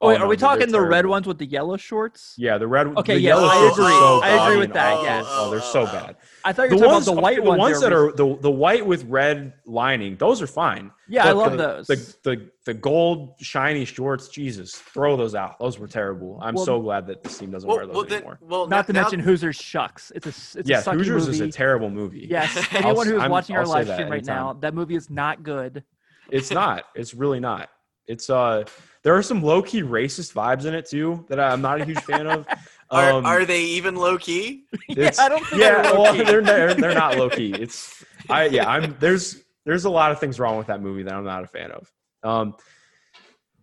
Oh, 0.00 0.06
Oh, 0.06 0.08
wait, 0.10 0.18
no, 0.18 0.24
are 0.26 0.28
we 0.28 0.36
talking 0.36 0.70
the 0.70 0.80
red 0.80 1.06
ones 1.06 1.26
with 1.26 1.38
the 1.38 1.46
yellow 1.46 1.76
shorts? 1.76 2.34
Yeah, 2.38 2.56
the 2.56 2.68
red. 2.68 2.86
Okay, 2.98 3.14
the 3.14 3.20
yes, 3.20 3.28
yellow 3.30 3.48
I 3.48 3.54
shirts 3.66 3.78
are 3.78 3.82
agree. 3.82 3.92
so 3.98 4.20
I 4.22 4.46
agree 4.46 4.58
with 4.58 4.72
that, 4.74 4.92
awful. 4.92 5.04
yes. 5.04 5.24
Oh, 5.28 5.50
they're 5.50 5.60
so 5.60 5.84
bad. 5.86 6.16
I 6.44 6.52
thought 6.52 6.64
you 6.64 6.68
The 6.70 6.74
were 6.76 6.80
talking 6.82 6.92
ones, 6.92 7.08
about 7.08 7.14
the 7.16 7.20
white 7.20 7.38
okay, 7.38 7.44
the 7.44 7.48
ones. 7.50 7.58
ones 7.58 7.80
that 7.80 7.92
are 7.92 8.12
the, 8.12 8.36
the 8.40 8.50
white 8.50 8.86
with 8.86 9.04
red 9.06 9.54
lining, 9.66 10.16
those 10.16 10.40
are 10.40 10.46
fine. 10.46 10.92
Yeah, 11.08 11.26
I 11.26 11.32
love 11.32 11.52
the, 11.52 11.56
those. 11.58 11.86
The, 11.88 12.14
the 12.22 12.50
the 12.66 12.74
gold 12.74 13.34
shiny 13.40 13.84
shorts, 13.86 14.28
Jesus, 14.28 14.74
throw 14.76 15.16
those 15.16 15.34
out. 15.34 15.58
Those 15.58 15.78
were 15.80 15.88
terrible. 15.88 16.38
I'm 16.40 16.54
Well- 16.54 16.64
so 16.64 16.80
glad 16.80 17.06
that 17.08 17.24
this 17.24 17.36
team 17.38 17.50
doesn't 17.50 17.66
Well, 17.66 17.78
wear 17.78 17.86
those 17.86 17.94
well, 17.96 18.04
then, 18.04 18.18
anymore. 18.18 18.38
well, 18.42 18.66
Not 18.68 18.86
to 18.86 18.92
now- 18.92 19.00
mention 19.02 19.18
Hoosiers 19.20 19.56
shucks. 19.56 20.12
It's 20.14 20.26
a 20.26 20.58
it's 20.60 20.68
yeah, 20.68 20.78
a 20.78 20.82
sucky 20.82 20.94
Hoosiers 20.98 21.26
movie. 21.26 21.38
is 21.38 21.40
a 21.40 21.50
terrible 21.50 21.90
movie. 21.90 22.26
Yes, 22.30 22.56
I'll- 22.72 22.86
anyone 22.86 23.06
who's 23.08 23.20
I'm- 23.22 23.30
watching 23.32 23.56
our 23.56 23.62
I'll 23.62 23.68
live 23.70 23.88
stream 23.88 24.10
right 24.10 24.24
now, 24.24 24.52
that 24.60 24.74
movie 24.74 24.94
is 24.94 25.10
not 25.10 25.42
good. 25.42 25.82
It's 26.30 26.50
not. 26.52 26.84
It's 26.94 27.14
really 27.14 27.40
not. 27.40 27.68
It's 28.06 28.30
uh, 28.30 28.64
there 29.02 29.14
are 29.14 29.22
some 29.22 29.42
low 29.42 29.62
key 29.62 29.82
racist 29.82 30.32
vibes 30.32 30.64
in 30.64 30.74
it 30.74 30.86
too 30.86 31.24
that 31.28 31.38
I'm 31.40 31.60
not 31.62 31.80
a 31.80 31.84
huge 31.84 32.00
fan 32.00 32.26
of. 32.26 32.46
Are, 32.90 33.10
Um, 33.12 33.26
are 33.26 33.44
they 33.44 33.60
even 33.64 33.96
low 33.96 34.16
key? 34.16 34.64
It's, 34.88 35.18
I 35.18 35.28
don't 35.28 35.44
think 35.46 35.60
yeah, 35.60 35.82
they're 35.82 35.92
well, 35.92 36.04
low-key. 36.04 36.24
they're, 36.24 36.40
they're 36.42 36.74
they're 36.74 36.94
not 36.94 37.16
low 37.18 37.28
key. 37.28 37.52
It's 37.52 38.02
I 38.30 38.46
yeah, 38.46 38.66
I'm 38.66 38.96
there's 38.98 39.42
there's 39.66 39.84
a 39.84 39.90
lot 39.90 40.10
of 40.10 40.18
things 40.20 40.40
wrong 40.40 40.56
with 40.56 40.68
that 40.68 40.80
movie 40.80 41.02
that 41.02 41.12
I'm 41.12 41.24
not 41.24 41.44
a 41.44 41.46
fan 41.46 41.70
of. 41.70 41.92
Um, 42.22 42.54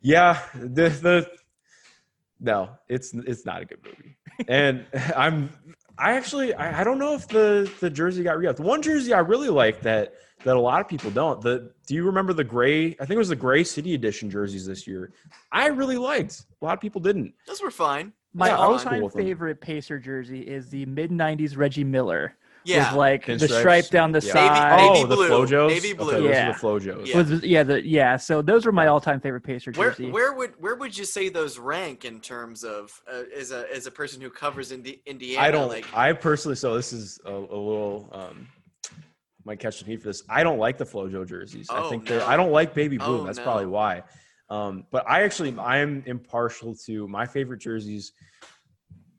yeah, 0.01 0.39
the 0.53 0.89
the 0.89 1.27
no, 2.39 2.69
it's 2.87 3.15
it's 3.15 3.47
not 3.47 3.63
a 3.63 3.65
good 3.65 3.79
movie, 3.83 4.15
and 4.47 4.85
I'm 5.15 5.49
I 5.97 6.13
actually 6.13 6.53
I, 6.53 6.81
I 6.81 6.83
don't 6.83 6.99
know 6.99 7.13
if 7.13 7.27
the 7.27 7.71
the 7.79 7.89
jersey 7.89 8.23
got 8.23 8.37
re-upped. 8.37 8.59
One 8.59 8.81
jersey 8.81 9.13
I 9.13 9.19
really 9.19 9.49
like 9.49 9.81
that 9.81 10.15
that 10.43 10.55
a 10.55 10.59
lot 10.59 10.81
of 10.81 10.87
people 10.87 11.09
don't. 11.11 11.41
The 11.41 11.71
do 11.87 11.95
you 11.95 12.03
remember 12.03 12.33
the 12.33 12.43
gray? 12.43 12.87
I 12.99 13.05
think 13.05 13.11
it 13.11 13.17
was 13.17 13.29
the 13.29 13.35
gray 13.35 13.63
city 13.63 13.93
edition 13.93 14.29
jerseys 14.29 14.65
this 14.65 14.85
year. 14.87 15.11
I 15.51 15.67
really 15.67 15.97
liked. 15.97 16.45
A 16.61 16.65
lot 16.65 16.73
of 16.73 16.81
people 16.81 17.01
didn't. 17.01 17.33
Those 17.47 17.61
were 17.61 17.71
fine. 17.71 18.13
My 18.33 18.47
Yeah, 18.47 18.57
all-time 18.57 18.99
cool 18.99 19.09
favorite 19.09 19.61
Pacer 19.61 19.97
jersey 19.97 20.41
is 20.41 20.69
the 20.69 20.85
mid 20.87 21.11
'90s 21.11 21.55
Reggie 21.57 21.85
Miller 21.85 22.35
Yeah. 22.65 22.89
with 22.91 22.97
like 22.97 23.25
the 23.25 23.33
Pinstripes. 23.33 23.59
stripe 23.59 23.87
down 23.89 24.11
the 24.11 24.21
Yeah. 24.25 24.33
side. 24.33 24.77
Baby 24.77 24.99
oh, 24.99 25.05
the 25.07 25.15
blue. 25.15 25.29
Flojos. 25.29 25.67
Baby 25.69 25.93
blue. 25.93 26.07
Okay, 26.11 26.21
those 26.21 26.29
Yeah. 26.29 26.49
are 26.49 26.53
the 26.53 26.59
Flojos. 26.59 27.05
Yeah. 27.07 27.17
Was- 27.17 27.43
yeah, 27.43 27.63
the 27.63 27.87
yeah. 27.87 28.17
So 28.17 28.41
those 28.41 28.65
were 28.65 28.71
my 28.71 28.87
all-time 28.87 29.19
favorite 29.19 29.41
Pacer 29.43 29.71
Where 29.73 29.91
jersey. 29.91 30.11
where 30.11 30.33
would 30.33 30.53
where 30.59 30.75
would 30.75 30.97
you 30.97 31.05
say 31.05 31.29
those 31.29 31.57
rank 31.59 32.05
in 32.05 32.19
terms 32.19 32.63
of 32.63 32.91
uh, 33.11 33.23
as 33.37 33.51
a 33.51 33.65
as 33.73 33.87
a 33.87 33.91
person 33.91 34.21
who 34.21 34.29
covers 34.29 34.71
Indi- 34.71 35.01
Indiana? 35.05 35.41
I 35.47 35.51
don't. 35.51 35.69
like. 35.69 35.85
I 35.95 36.13
personally. 36.13 36.55
So 36.55 36.75
this 36.75 36.91
is 36.93 37.19
a, 37.25 37.31
a 37.31 37.39
little. 37.39 38.09
Um, 38.11 38.47
might 39.43 39.59
catch 39.59 39.77
some 39.77 39.87
heat 39.87 40.01
for 40.01 40.07
this. 40.07 40.23
I 40.27 40.41
don't 40.41 40.57
like 40.57 40.79
the 40.79 40.85
FloJo 40.85 41.27
jerseys. 41.27 41.67
I 41.69 41.77
Oh, 41.83 41.89
think 41.89 42.07
they're. 42.07 42.23
I 42.23 42.35
don't 42.35 42.51
like 42.51 42.73
baby 42.73 42.97
blue. 42.97 43.21
Oh, 43.21 43.23
that's 43.25 43.37
no. 43.37 43.43
probably 43.43 43.67
why. 43.67 44.01
Um, 44.49 44.85
but 44.91 45.07
I 45.07 45.21
actually 45.23 45.55
I 45.59 45.77
am 45.77 46.01
impartial 46.07 46.75
to 46.85 47.07
my 47.07 47.25
favorite 47.27 47.59
jerseys. 47.59 48.11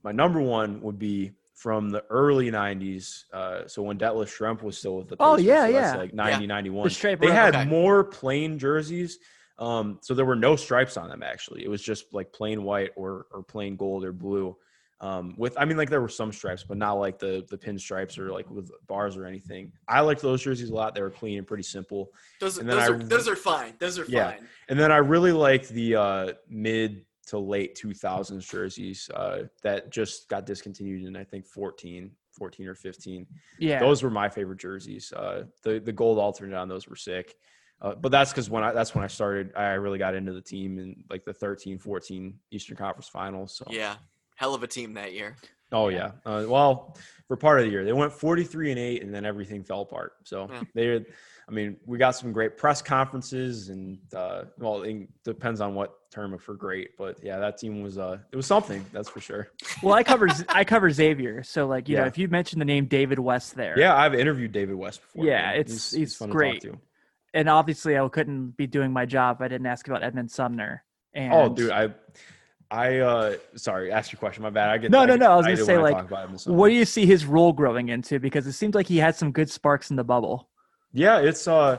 My 0.03 0.13
number 0.13 0.41
one 0.41 0.81
would 0.83 0.99
be 0.99 1.33
from 1.57 1.89
the 1.91 2.05
early 2.11 2.51
'90s. 2.51 3.25
Uh, 3.33 3.67
so 3.67 3.83
when 3.83 3.99
Detlef 3.99 4.27
Schrempf 4.29 4.63
was 4.63 4.79
still 4.79 4.99
with 4.99 5.09
the 5.09 5.17
Oh, 5.19 5.37
yeah, 5.39 5.63
so 5.63 5.69
yeah. 5.73 5.97
like 5.97 6.15
90, 6.15 6.47
91. 6.47 6.85
The 6.85 6.91
stripe 6.91 7.19
They 7.21 7.27
around- 7.29 7.35
had 7.37 7.57
okay. 7.57 7.65
more 7.65 8.05
plain 8.05 8.59
jerseys. 8.59 9.19
Um, 9.59 9.99
so 10.03 10.13
there 10.13 10.27
were 10.27 10.37
no 10.37 10.55
stripes 10.55 10.99
on 10.99 11.09
them 11.09 11.23
actually. 11.23 11.65
It 11.65 11.69
was 11.69 11.83
just 11.83 12.13
like 12.13 12.31
plain 12.31 12.63
white 12.63 12.91
or 12.95 13.27
or 13.33 13.43
plain 13.43 13.75
gold 13.77 14.05
or 14.05 14.13
blue. 14.13 14.55
Um, 15.01 15.35
with 15.39 15.57
I 15.59 15.65
mean 15.65 15.79
like 15.79 15.89
there 15.89 16.03
were 16.03 16.11
some 16.11 16.31
stripes, 16.31 16.63
but 16.63 16.77
not 16.77 16.95
like 16.95 17.19
the 17.19 17.43
the 17.49 17.57
pinstripes 17.57 18.19
or 18.19 18.31
like 18.33 18.51
with 18.51 18.71
bars 18.87 19.17
or 19.17 19.25
anything. 19.25 19.73
I 19.89 20.01
liked 20.03 20.21
those 20.21 20.43
jerseys 20.43 20.69
a 20.69 20.75
lot. 20.75 20.95
They 20.95 21.01
were 21.01 21.11
clean 21.11 21.39
and 21.39 21.47
pretty 21.47 21.63
simple. 21.63 22.11
those 22.39 22.57
those 22.57 22.75
I- 22.83 22.89
are 22.89 22.99
those 22.99 23.29
are 23.29 23.37
fine. 23.37 23.73
Those 23.79 23.99
are 23.99 24.05
Yeah. 24.07 24.33
fine. 24.33 24.47
And 24.69 24.79
then 24.79 24.93
I 24.93 24.99
really 24.99 25.33
liked 25.33 25.71
the 25.71 25.97
uh, 25.97 26.33
mid 26.51 27.06
to 27.27 27.39
late 27.39 27.77
2000s 27.77 28.49
jerseys 28.49 29.11
uh, 29.15 29.43
that 29.63 29.91
just 29.91 30.29
got 30.29 30.47
discontinued 30.47 31.05
in 31.05 31.17
I 31.17 31.25
think 31.25 31.47
14, 31.47 32.11
14 32.33 32.69
or 32.69 32.75
15. 32.75 33.27
yeah, 33.59 33.81
Those 33.81 34.03
were 34.03 34.11
my 34.11 34.29
favorite 34.29 34.59
jerseys. 34.59 35.13
Uh, 35.13 35.45
the 35.63 35.81
the 35.81 35.93
gold 35.93 36.19
alternate 36.19 36.57
on 36.57 36.69
those 36.69 36.89
were 36.89 36.97
sick. 36.97 37.35
Uh, 37.83 37.95
but 37.95 38.11
that's 38.11 38.31
because 38.31 38.49
when 38.49 38.65
I 38.65 38.73
that's 38.73 38.95
when 38.95 39.05
I 39.05 39.09
started. 39.09 39.53
I 39.55 39.73
really 39.73 39.99
got 39.99 40.15
into 40.15 40.33
the 40.33 40.41
team 40.41 40.79
in 40.79 41.05
like 41.11 41.25
the 41.25 41.35
13, 41.35 41.79
14 41.79 42.35
Eastern 42.51 42.77
Conference 42.77 43.09
Finals. 43.09 43.57
So 43.57 43.67
Yeah. 43.69 43.97
Hell 44.37 44.55
of 44.55 44.63
a 44.63 44.67
team 44.67 44.95
that 44.95 45.13
year. 45.13 45.37
Oh 45.73 45.89
yeah. 45.89 46.13
Uh, 46.25 46.45
well, 46.49 46.97
for 47.29 47.37
part 47.37 47.59
of 47.59 47.67
the 47.67 47.71
year, 47.73 47.85
they 47.85 47.93
went 47.93 48.13
43 48.13 48.71
and 48.71 48.79
eight, 48.79 49.03
and 49.03 49.13
then 49.13 49.25
everything 49.25 49.65
fell 49.65 49.83
apart. 49.83 50.13
So 50.25 50.49
Yeah. 50.51 50.63
they, 50.75 51.05
I 51.49 51.53
mean, 51.53 51.77
we 51.87 51.99
got 51.99 52.13
some 52.13 52.33
great 52.33 52.57
press 52.57 52.81
conferences, 52.83 53.69
and 53.69 53.99
uh, 54.15 54.45
well, 54.59 54.83
it 54.83 55.09
depends 55.25 55.61
on 55.61 55.75
what 55.75 55.95
term 56.11 56.37
for 56.39 56.55
great, 56.55 56.91
but 56.97 57.19
yeah, 57.23 57.39
that 57.39 57.59
team 57.59 57.83
was 57.83 57.99
uh, 57.99 58.19
it 58.33 58.37
was 58.37 58.47
something 58.47 58.85
that's 58.93 59.09
for 59.09 59.21
sure. 59.21 59.49
Well, 59.83 59.95
I 59.95 60.03
cover 60.05 60.29
I 60.49 60.65
cover 60.65 60.91
Xavier, 60.91 61.43
so 61.43 61.67
like 61.67 61.89
you 61.89 61.97
know, 61.97 62.05
if 62.05 62.17
you 62.19 62.29
mentioned 62.29 62.61
the 62.61 62.65
name 62.67 62.87
David 62.87 63.19
West 63.19 63.55
there, 63.57 63.79
Yeah, 63.79 63.95
I've 63.97 64.15
interviewed 64.15 64.53
David 64.53 64.77
West 64.77 65.03
before. 65.03 65.25
Yeah, 65.25 65.43
man. 65.43 65.57
it's- 65.61 65.93
he's 65.93 66.17
great. 66.19 66.63
to. 66.63 66.79
and 67.35 67.49
obviously 67.49 67.99
I 67.99 68.09
couldn't 68.09 68.57
be 68.57 68.67
doing 68.67 68.93
my 68.93 69.05
job 69.05 69.37
if 69.39 69.43
I 69.43 69.49
didn't 69.49 69.67
ask 69.67 69.87
about 69.89 70.03
Edmond 70.05 70.31
Sumner. 70.31 70.85
And 71.13 71.33
Oh, 71.33 71.49
dude, 71.49 71.71
I, 71.71 71.89
I, 72.71 72.99
uh, 72.99 73.37
sorry, 73.55 73.93
ask 73.93 74.13
your 74.13 74.19
question. 74.19 74.43
My 74.43 74.51
bad. 74.51 74.71
I 74.71 74.79
get 74.79 74.91
No, 74.91 75.05
no, 75.05 75.17
no, 75.17 75.33
I 75.33 75.37
was 75.37 75.47
gonna 75.47 75.57
say, 75.57 75.79
like, 75.79 75.95
talk 75.95 76.07
about 76.07 76.29
him 76.29 76.37
and 76.47 76.57
what 76.57 76.69
do 76.69 76.75
you 76.75 76.85
see 76.85 77.07
his 77.07 77.25
role 77.25 77.53
growing 77.53 77.89
into? 77.89 78.19
Because 78.19 78.47
it 78.47 78.53
seems 78.53 78.75
like 78.75 78.87
he 78.87 78.99
had 78.99 79.15
some 79.15 79.31
good 79.31 79.51
sparks 79.51 79.91
in 79.91 79.97
the 79.97 80.05
bubble. 80.05 80.49
Yeah, 80.93 81.19
it's 81.19 81.47
uh 81.47 81.79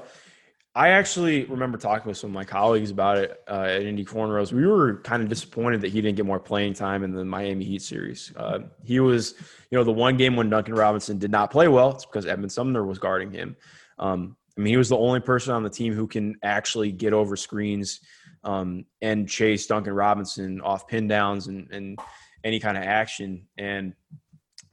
I 0.78 0.90
actually 0.90 1.46
remember 1.46 1.80
talking 1.80 2.08
with 2.08 2.20
some 2.20 2.30
of 2.30 2.36
my 2.36 2.46
colleagues 2.46 2.92
about 2.92 3.18
it 3.18 3.42
uh, 3.48 3.64
at 3.64 3.82
Indy 3.82 4.06
Cornrows. 4.06 4.54
We 4.54 4.68
were 4.68 4.98
kind 4.98 5.24
of 5.24 5.28
disappointed 5.28 5.82
that 5.82 5.88
he 5.88 6.02
didn't 6.02 6.18
get 6.18 6.26
more 6.28 6.40
playing 6.40 6.76
time 6.76 7.04
in 7.04 7.14
the 7.14 7.26
Miami 7.26 7.66
Heat 7.66 7.82
series. 7.82 8.32
Uh, 8.36 8.60
he 8.84 9.00
was, 9.00 9.34
you 9.72 9.78
know, 9.80 9.84
the 9.84 9.92
one 9.92 10.18
game 10.18 10.36
when 10.36 10.52
Duncan 10.52 10.76
Robinson 10.76 11.18
did 11.18 11.32
not 11.32 11.50
play 11.50 11.68
well. 11.68 11.94
It's 11.94 12.06
because 12.06 12.28
Edmond 12.28 12.52
Sumner 12.52 12.86
was 12.86 13.00
guarding 13.00 13.32
him. 13.32 13.56
Um, 13.98 14.38
I 14.56 14.62
mean, 14.62 14.72
he 14.72 14.78
was 14.78 14.90
the 14.90 14.98
only 14.98 15.20
person 15.20 15.52
on 15.52 15.64
the 15.64 15.70
team 15.72 15.94
who 15.94 16.06
can 16.06 16.36
actually 16.44 16.92
get 16.92 17.12
over 17.12 17.36
screens 17.36 18.00
um, 18.48 18.86
and 19.02 19.28
chase 19.28 19.68
Duncan 19.68 19.94
Robinson 19.94 20.62
off 20.62 20.88
pin 20.88 21.08
downs 21.08 21.48
and, 21.48 21.70
and 21.70 22.00
any 22.46 22.60
kind 22.62 22.78
of 22.78 22.84
action. 22.84 23.46
And 23.58 23.94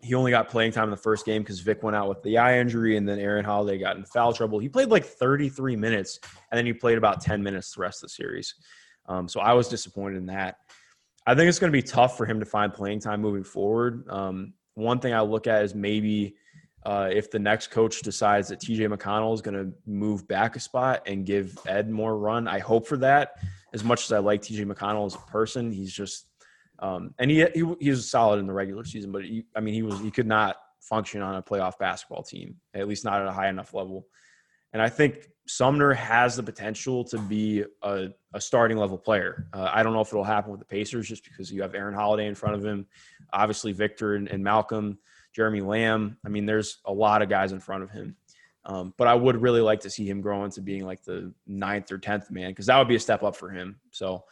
he 0.01 0.15
only 0.15 0.31
got 0.31 0.49
playing 0.49 0.71
time 0.71 0.85
in 0.85 0.91
the 0.91 0.97
first 0.97 1.27
game 1.27 1.43
because 1.43 1.59
Vic 1.59 1.83
went 1.83 1.97
out 1.97 2.09
with 2.09 2.23
the 2.23 2.39
eye 2.39 2.61
injury, 2.61 2.97
and 2.97 3.09
then 3.09 3.19
Aaron 3.19 3.45
Holiday 3.45 3.79
got 3.79 3.97
in 3.97 4.05
foul 4.05 4.33
trouble. 4.33 4.61
He 4.61 4.69
played 4.69 4.89
like 4.89 5.05
33 5.05 5.75
minutes, 5.75 6.21
and 6.23 6.57
then 6.57 6.65
he 6.65 6.73
played 6.73 6.99
about 6.99 7.21
10 7.21 7.43
minutes 7.43 7.75
the 7.75 7.81
rest 7.81 8.03
of 8.03 8.09
the 8.09 8.15
series. 8.15 8.55
Um, 9.07 9.29
so 9.29 9.41
I 9.41 9.53
was 9.55 9.69
disappointed 9.69 10.19
in 10.19 10.27
that. 10.27 10.59
I 11.27 11.35
think 11.35 11.49
it's 11.49 11.59
going 11.59 11.73
to 11.73 11.77
be 11.77 11.83
tough 11.83 12.17
for 12.17 12.27
him 12.27 12.39
to 12.39 12.47
find 12.47 12.73
playing 12.73 13.01
time 13.01 13.21
moving 13.21 13.45
forward. 13.45 14.09
Um, 14.09 14.53
one 14.75 15.01
thing 15.01 15.15
I 15.15 15.21
look 15.21 15.47
at 15.47 15.65
is 15.65 15.75
maybe 15.75 16.37
uh, 16.85 17.09
if 17.11 17.31
the 17.31 17.39
next 17.39 17.71
coach 17.71 18.03
decides 18.03 18.49
that 18.49 18.61
TJ 18.61 18.95
McConnell 18.95 19.35
is 19.35 19.41
going 19.41 19.57
to 19.57 19.73
move 19.87 20.29
back 20.29 20.55
a 20.55 20.61
spot 20.61 21.03
and 21.07 21.25
give 21.25 21.59
Ed 21.67 21.91
more 21.91 22.19
run. 22.19 22.47
I 22.47 22.59
hope 22.59 22.87
for 22.87 22.99
that. 22.99 23.37
As 23.75 23.85
much 23.85 24.05
as 24.05 24.13
I 24.13 24.19
like 24.19 24.41
TJ 24.41 24.65
McConnell 24.73 25.05
as 25.05 25.15
a 25.15 25.31
person, 25.31 25.71
he's 25.71 25.93
just 25.93 26.27
um, 26.79 27.15
and 27.19 27.31
he, 27.31 27.45
he 27.55 27.65
he 27.81 27.91
was 27.91 28.11
solid 28.11 28.41
in 28.41 28.47
the 28.47 28.53
regular 28.53 28.85
season, 28.85 29.13
but 29.13 29.25
he, 29.25 29.45
I 29.55 29.61
mean 29.61 29.75
he 29.75 29.83
was 29.83 30.01
he 30.01 30.11
could 30.11 30.27
not 30.27 30.57
function 30.81 31.23
on 31.23 31.35
a 31.35 31.43
playoff 31.43 31.79
basketball 31.79 32.23
team, 32.23 32.57
at 32.75 32.89
least 32.89 33.05
not 33.05 33.21
at 33.21 33.27
a 33.27 33.33
high 33.33 33.49
enough 33.49 33.75
level. 33.75 34.07
And 34.73 34.83
I 34.83 34.89
think 34.89 35.29
Sumner 35.47 35.93
has 35.93 36.37
the 36.37 36.43
potential 36.43 37.05
to 37.05 37.19
be 37.19 37.65
a, 37.83 38.09
a 38.33 38.41
starting 38.41 38.77
level 38.77 38.99
player. 38.99 39.47
Uh, 39.53 39.71
I 39.73 39.83
don't 39.83 39.93
know 39.93 40.01
if 40.01 40.09
it'll 40.09 40.25
happen 40.25 40.51
with 40.51 40.61
the 40.61 40.67
Pacers 40.67 41.09
just 41.09 41.25
because 41.25 41.53
you 41.53 41.63
have 41.63 41.75
Aaron 41.75 41.95
Holiday 41.95 42.27
in 42.27 42.35
front 42.35 42.57
of 42.57 42.65
him, 42.65 42.87
obviously 43.33 43.73
Victor 43.73 44.17
and, 44.17 44.29
and 44.29 44.43
Malcolm, 44.43 44.99
Jeremy 45.35 45.61
Lamb. 45.61 46.17
I 46.25 46.29
mean, 46.29 46.45
there's 46.45 46.79
a 46.85 46.93
lot 46.93 47.23
of 47.23 47.29
guys 47.29 47.53
in 47.53 47.61
front 47.61 47.85
of 47.85 47.91
him. 47.91 48.17
Um, 48.67 48.95
but 48.97 49.07
I 49.09 49.15
would 49.15 49.41
really 49.43 49.61
like 49.61 49.81
to 49.81 49.91
see 49.91 50.09
him 50.09 50.21
grow 50.21 50.45
into 50.45 50.63
being 50.63 50.87
like 50.87 51.03
the 51.03 51.33
ninth 51.47 51.93
or 51.93 51.99
tenth 51.99 52.31
man 52.31 52.51
because 52.51 52.67
that 52.67 52.79
would 52.79 52.89
be 52.89 52.95
a 52.95 53.01
step 53.01 53.23
up 53.23 53.37
for 53.37 53.51
him. 53.51 53.77
So 53.91 54.25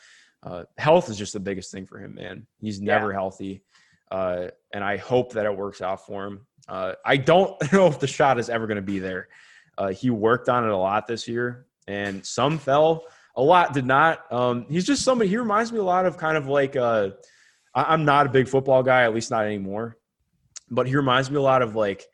uh, 0.42 0.64
health 0.78 1.10
is 1.10 1.18
just 1.18 1.34
the 1.34 1.40
biggest 1.40 1.70
thing 1.70 1.86
for 1.86 1.98
him, 1.98 2.14
man. 2.14 2.46
He's 2.58 2.80
never 2.80 3.12
healthy, 3.12 3.62
uh, 4.10 4.48
and 4.72 4.82
I 4.82 4.96
hope 4.96 5.32
that 5.34 5.46
it 5.46 5.56
works 5.56 5.82
out 5.82 6.06
for 6.06 6.26
him. 6.26 6.46
Uh, 6.68 6.94
I 7.04 7.16
don't 7.16 7.60
know 7.72 7.86
if 7.86 8.00
the 8.00 8.06
shot 8.06 8.38
is 8.38 8.48
ever 8.48 8.66
going 8.66 8.76
to 8.76 8.82
be 8.82 8.98
there. 8.98 9.28
Uh, 9.76 9.88
he 9.88 10.10
worked 10.10 10.48
on 10.48 10.64
it 10.64 10.70
a 10.70 10.76
lot 10.76 11.06
this 11.06 11.28
year, 11.28 11.66
and 11.86 12.24
some 12.24 12.58
fell, 12.58 13.04
a 13.36 13.42
lot 13.42 13.72
did 13.72 13.86
not. 13.86 14.30
Um, 14.32 14.66
he's 14.68 14.84
just 14.84 15.02
somebody. 15.02 15.30
He 15.30 15.36
reminds 15.36 15.72
me 15.72 15.78
a 15.78 15.84
lot 15.84 16.06
of 16.06 16.16
kind 16.16 16.36
of 16.36 16.46
like. 16.46 16.76
Uh, 16.76 17.10
I, 17.74 17.84
I'm 17.84 18.04
not 18.04 18.26
a 18.26 18.30
big 18.30 18.48
football 18.48 18.82
guy, 18.82 19.04
at 19.04 19.14
least 19.14 19.30
not 19.30 19.44
anymore, 19.44 19.96
but 20.70 20.86
he 20.86 20.96
reminds 20.96 21.30
me 21.30 21.36
a 21.36 21.42
lot 21.42 21.62
of 21.62 21.76
like. 21.76 22.06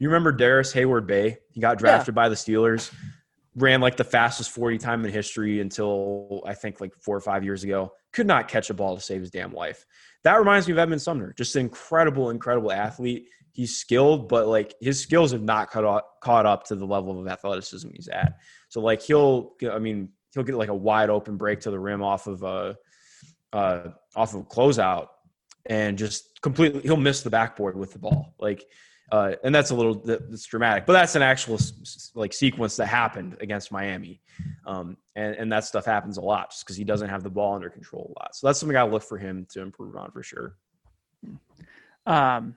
You 0.00 0.08
remember 0.08 0.32
Darrius 0.32 0.72
Heyward-Bey? 0.72 1.38
He 1.52 1.60
got 1.60 1.78
drafted 1.78 2.16
by 2.16 2.28
the 2.28 2.34
Steelers 2.34 2.90
ran 3.56 3.80
like 3.80 3.96
the 3.96 4.04
fastest 4.04 4.50
40 4.50 4.78
time 4.78 5.04
in 5.04 5.12
history 5.12 5.60
until 5.60 6.42
I 6.46 6.54
think 6.54 6.80
like 6.80 6.92
four 7.00 7.16
or 7.16 7.20
five 7.20 7.44
years 7.44 7.64
ago. 7.64 7.92
Could 8.12 8.26
not 8.26 8.48
catch 8.48 8.70
a 8.70 8.74
ball 8.74 8.96
to 8.96 9.02
save 9.02 9.20
his 9.20 9.30
damn 9.30 9.52
life. 9.52 9.86
That 10.22 10.36
reminds 10.36 10.66
me 10.66 10.72
of 10.72 10.78
Edmond 10.78 11.02
Sumner, 11.02 11.32
just 11.36 11.56
an 11.56 11.62
incredible, 11.62 12.30
incredible 12.30 12.72
athlete. 12.72 13.28
He's 13.52 13.76
skilled, 13.76 14.28
but 14.28 14.46
like 14.46 14.74
his 14.80 15.00
skills 15.00 15.32
have 15.32 15.42
not 15.42 15.70
caught 15.70 15.84
up, 15.84 16.20
caught 16.22 16.46
up 16.46 16.64
to 16.64 16.76
the 16.76 16.86
level 16.86 17.18
of 17.20 17.26
athleticism 17.26 17.88
he's 17.94 18.08
at. 18.08 18.38
So 18.68 18.80
like 18.80 19.02
he'll, 19.02 19.54
I 19.70 19.78
mean, 19.78 20.10
he'll 20.32 20.44
get 20.44 20.54
like 20.54 20.68
a 20.68 20.74
wide 20.74 21.10
open 21.10 21.36
break 21.36 21.60
to 21.60 21.70
the 21.70 21.78
rim 21.78 22.02
off 22.02 22.26
of 22.26 22.42
a, 22.42 22.76
uh, 23.52 23.88
off 24.14 24.34
of 24.34 24.40
a 24.40 24.44
closeout, 24.44 25.08
and 25.66 25.98
just 25.98 26.40
completely 26.40 26.82
he'll 26.82 26.96
miss 26.96 27.22
the 27.22 27.30
backboard 27.30 27.76
with 27.76 27.92
the 27.92 27.98
ball. 27.98 28.34
Like 28.38 28.64
uh, 29.10 29.32
and 29.42 29.54
that's 29.54 29.70
a 29.70 29.74
little 29.74 29.94
that's 29.94 30.44
dramatic, 30.44 30.86
but 30.86 30.92
that's 30.92 31.16
an 31.16 31.22
actual 31.22 31.58
like 32.14 32.32
sequence 32.32 32.76
that 32.76 32.86
happened 32.86 33.36
against 33.40 33.72
Miami, 33.72 34.20
um, 34.66 34.96
and 35.16 35.34
and 35.34 35.50
that 35.50 35.64
stuff 35.64 35.84
happens 35.84 36.16
a 36.16 36.20
lot 36.20 36.50
just 36.50 36.64
because 36.64 36.76
he 36.76 36.84
doesn't 36.84 37.08
have 37.08 37.24
the 37.24 37.30
ball 37.30 37.54
under 37.54 37.68
control 37.68 38.14
a 38.16 38.22
lot. 38.22 38.36
So 38.36 38.46
that's 38.46 38.60
something 38.60 38.76
I 38.76 38.84
look 38.84 39.02
for 39.02 39.18
him 39.18 39.46
to 39.50 39.62
improve 39.62 39.96
on 39.96 40.12
for 40.12 40.22
sure. 40.22 40.56
Um, 42.06 42.54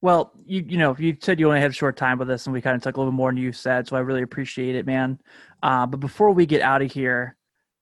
well, 0.00 0.32
you 0.44 0.64
you 0.68 0.76
know 0.76 0.96
you 0.98 1.16
said 1.20 1.38
you 1.38 1.46
only 1.46 1.60
had 1.60 1.70
a 1.70 1.74
short 1.74 1.96
time 1.96 2.18
with 2.18 2.30
us, 2.30 2.46
and 2.46 2.52
we 2.52 2.60
kind 2.60 2.74
of 2.74 2.82
took 2.82 2.96
a 2.96 3.00
little 3.00 3.12
more 3.12 3.30
than 3.30 3.38
you 3.38 3.52
said, 3.52 3.86
so 3.86 3.96
I 3.96 4.00
really 4.00 4.22
appreciate 4.22 4.74
it, 4.74 4.86
man. 4.86 5.20
Uh, 5.62 5.86
but 5.86 6.00
before 6.00 6.32
we 6.32 6.46
get 6.46 6.62
out 6.62 6.82
of 6.82 6.90
here, 6.90 7.36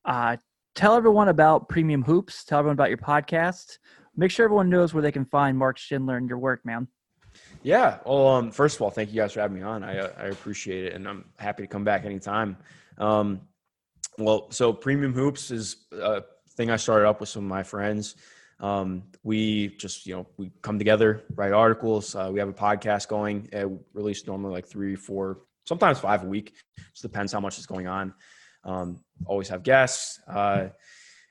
uh, 0.05 0.37
tell 0.75 0.95
everyone 0.95 1.29
about 1.29 1.71
Premium 1.71 2.03
Hoops. 2.03 2.45
Tell 2.45 2.59
everyone 2.59 2.75
about 2.75 2.91
your 2.91 2.99
podcast. 2.99 3.79
Make 4.15 4.31
sure 4.31 4.45
everyone 4.45 4.69
knows 4.69 4.93
where 4.93 5.03
they 5.03 5.11
can 5.11 5.25
find 5.25 5.57
Mark 5.57 5.79
Schindler 5.79 6.19
and 6.19 6.29
your 6.29 6.39
work, 6.39 6.65
man. 6.65 6.87
Yeah. 7.65 7.99
Well, 8.05 8.29
um, 8.29 8.51
first 8.51 8.77
of 8.77 8.83
all, 8.83 8.91
thank 8.91 9.11
you 9.11 9.17
guys 9.17 9.33
for 9.33 9.41
having 9.41 9.57
me 9.57 9.63
on. 9.63 9.83
I 9.83 9.99
uh, 9.99 10.13
I 10.19 10.25
appreciate 10.27 10.85
it, 10.85 10.93
and 10.93 11.09
I'm 11.09 11.25
happy 11.39 11.63
to 11.63 11.67
come 11.67 11.83
back 11.83 12.05
anytime. 12.05 12.59
Um, 12.99 13.41
well, 14.19 14.51
so 14.51 14.73
Premium 14.73 15.15
Hoops 15.15 15.51
is 15.51 15.77
a 15.91 16.23
thing 16.51 16.71
I 16.71 16.77
started 16.77 17.09
up 17.09 17.21
with 17.21 17.31
some 17.31 17.43
of 17.43 17.49
my 17.49 17.63
friends. 17.63 18.17
Um, 18.61 19.05
we 19.23 19.69
just 19.77 20.07
you 20.07 20.15
know 20.15 20.27
we 20.37 20.53
come 20.61 20.79
together, 20.79 21.25
write 21.35 21.53
articles. 21.53 22.15
Uh, 22.15 22.31
we 22.31 22.39
have 22.39 22.51
a 22.51 22.53
podcast 22.53 23.09
going. 23.09 23.49
Uh, 23.53 23.69
release 23.95 24.27
normally 24.27 24.53
like 24.53 24.67
three, 24.67 24.95
four, 24.95 25.39
sometimes 25.65 25.99
five 25.99 26.23
a 26.23 26.27
week. 26.27 26.53
Just 26.91 27.03
depends 27.03 27.33
how 27.33 27.41
much 27.41 27.59
is 27.59 27.67
going 27.67 27.87
on. 27.87 28.13
Um, 28.63 29.01
always 29.25 29.49
have 29.49 29.63
guests. 29.63 30.21
Uh, 30.29 30.69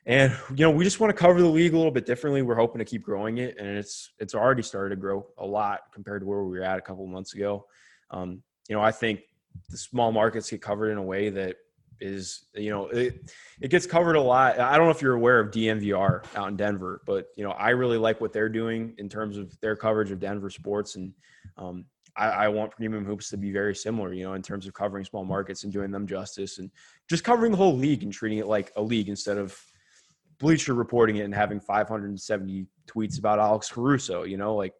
and 0.05 0.35
you 0.49 0.65
know, 0.65 0.71
we 0.71 0.83
just 0.83 0.99
want 0.99 1.15
to 1.15 1.19
cover 1.19 1.41
the 1.41 1.47
league 1.47 1.73
a 1.73 1.77
little 1.77 1.91
bit 1.91 2.05
differently. 2.05 2.41
We're 2.41 2.55
hoping 2.55 2.79
to 2.79 2.85
keep 2.85 3.03
growing 3.03 3.37
it, 3.37 3.57
and 3.57 3.67
it's 3.67 4.11
it's 4.19 4.35
already 4.35 4.61
started 4.61 4.95
to 4.95 5.01
grow 5.01 5.25
a 5.37 5.45
lot 5.45 5.81
compared 5.93 6.21
to 6.21 6.27
where 6.27 6.43
we 6.43 6.59
were 6.59 6.63
at 6.63 6.77
a 6.77 6.81
couple 6.81 7.05
months 7.07 7.33
ago. 7.33 7.65
Um, 8.11 8.43
you 8.67 8.75
know, 8.75 8.81
I 8.81 8.91
think 8.91 9.21
the 9.69 9.77
small 9.77 10.11
markets 10.11 10.49
get 10.49 10.61
covered 10.61 10.89
in 10.91 10.97
a 10.97 11.03
way 11.03 11.29
that 11.29 11.55
is, 12.01 12.45
you 12.53 12.69
know, 12.69 12.87
it, 12.87 13.31
it 13.61 13.69
gets 13.69 13.85
covered 13.85 14.15
a 14.15 14.21
lot. 14.21 14.59
I 14.59 14.77
don't 14.77 14.87
know 14.87 14.91
if 14.91 15.01
you're 15.01 15.13
aware 15.13 15.39
of 15.39 15.51
DNVR 15.51 16.25
out 16.35 16.49
in 16.49 16.57
Denver, 16.57 17.01
but 17.05 17.27
you 17.37 17.43
know, 17.43 17.51
I 17.51 17.69
really 17.69 17.97
like 17.97 18.19
what 18.19 18.33
they're 18.33 18.49
doing 18.49 18.93
in 18.97 19.07
terms 19.07 19.37
of 19.37 19.57
their 19.61 19.75
coverage 19.75 20.11
of 20.11 20.19
Denver 20.19 20.49
sports, 20.49 20.95
and 20.95 21.13
um, 21.57 21.85
I, 22.17 22.29
I 22.29 22.47
want 22.49 22.71
Premium 22.71 23.05
Hoops 23.05 23.29
to 23.29 23.37
be 23.37 23.51
very 23.51 23.73
similar, 23.73 24.13
you 24.13 24.25
know, 24.25 24.33
in 24.33 24.41
terms 24.41 24.67
of 24.67 24.73
covering 24.73 25.05
small 25.05 25.23
markets 25.23 25.63
and 25.63 25.71
doing 25.71 25.91
them 25.91 26.05
justice, 26.05 26.59
and 26.59 26.69
just 27.09 27.23
covering 27.23 27.51
the 27.51 27.57
whole 27.57 27.75
league 27.75 28.03
and 28.03 28.11
treating 28.11 28.39
it 28.39 28.47
like 28.47 28.73
a 28.75 28.81
league 28.81 29.07
instead 29.07 29.37
of 29.37 29.57
Bleacher 30.43 30.73
reporting 30.75 31.15
it 31.15 31.23
and 31.23 31.33
having 31.33 31.59
570 31.59 32.67
tweets 32.87 33.17
about 33.17 33.39
Alex 33.39 33.69
Caruso. 33.71 34.23
You 34.23 34.37
know, 34.37 34.55
like 34.55 34.73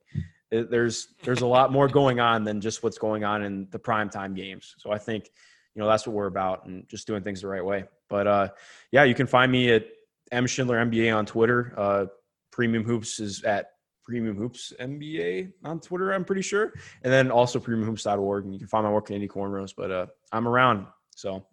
it, 0.52 0.69
there's 0.69 1.15
there's 1.23 1.41
a 1.41 1.47
lot 1.47 1.71
more 1.71 1.88
going 1.88 2.19
on 2.19 2.43
than 2.43 2.62
just 2.62 2.84
what's 2.84 2.99
going 2.99 3.23
on 3.23 3.43
in 3.43 3.67
the 3.71 3.80
primetime 3.80 4.36
games. 4.36 4.76
So 4.78 4.91
I 4.91 4.99
think 4.99 5.32
you 5.73 5.82
know 5.82 5.88
that's 5.88 6.06
what 6.06 6.15
we're 6.15 6.28
about 6.28 6.65
and 6.65 6.88
just 6.88 7.08
doing 7.08 7.23
things 7.23 7.41
the 7.41 7.47
right 7.47 7.65
way. 7.65 7.86
But 8.10 8.28
uh, 8.28 8.49
yeah, 8.91 9.04
you 9.06 9.15
can 9.15 9.26
find 9.26 9.52
me 9.52 9.71
at 9.71 9.88
M 10.32 10.45
Schindler 10.45 10.78
NBA 10.86 11.15
on 11.15 11.26
Twitter. 11.26 11.73
Uh, 11.76 12.06
Premium 12.52 12.84
Hoops 12.84 13.19
is 13.19 13.43
at 13.43 13.71
Premium 14.04 14.36
Hoops 14.36 14.73
NBA 14.80 15.54
on 15.63 15.80
Twitter, 15.80 16.12
I'm 16.12 16.26
pretty 16.26 16.41
sure, 16.41 16.73
and 17.04 17.12
then 17.12 17.32
also 17.32 17.60
premiumhoops.org. 17.60 18.43
And 18.43 18.54
you 18.54 18.60
can 18.60 18.67
find 18.67 18.86
my 18.86 18.91
work 18.91 19.10
at 19.10 19.15
Indy 19.15 19.28
Cornrows. 19.28 19.73
But 19.76 19.91
uh, 19.91 20.06
I'm 20.32 20.47
around. 20.47 20.86
So 21.15 21.45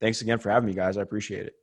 thanks 0.00 0.22
again 0.22 0.38
for 0.38 0.50
having 0.50 0.68
me, 0.68 0.74
guys. 0.74 0.96
I 0.96 1.02
appreciate 1.02 1.46
it. 1.46 1.54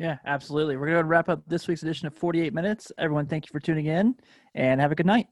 Yeah, 0.00 0.16
absolutely. 0.24 0.78
We're 0.78 0.86
going 0.86 1.02
to 1.02 1.04
wrap 1.04 1.28
up 1.28 1.42
this 1.46 1.68
week's 1.68 1.82
edition 1.82 2.06
of 2.06 2.14
48 2.14 2.54
Minutes. 2.54 2.90
Everyone, 2.96 3.26
thank 3.26 3.44
you 3.44 3.50
for 3.52 3.60
tuning 3.60 3.84
in 3.84 4.14
and 4.54 4.80
have 4.80 4.92
a 4.92 4.94
good 4.94 5.04
night. 5.04 5.26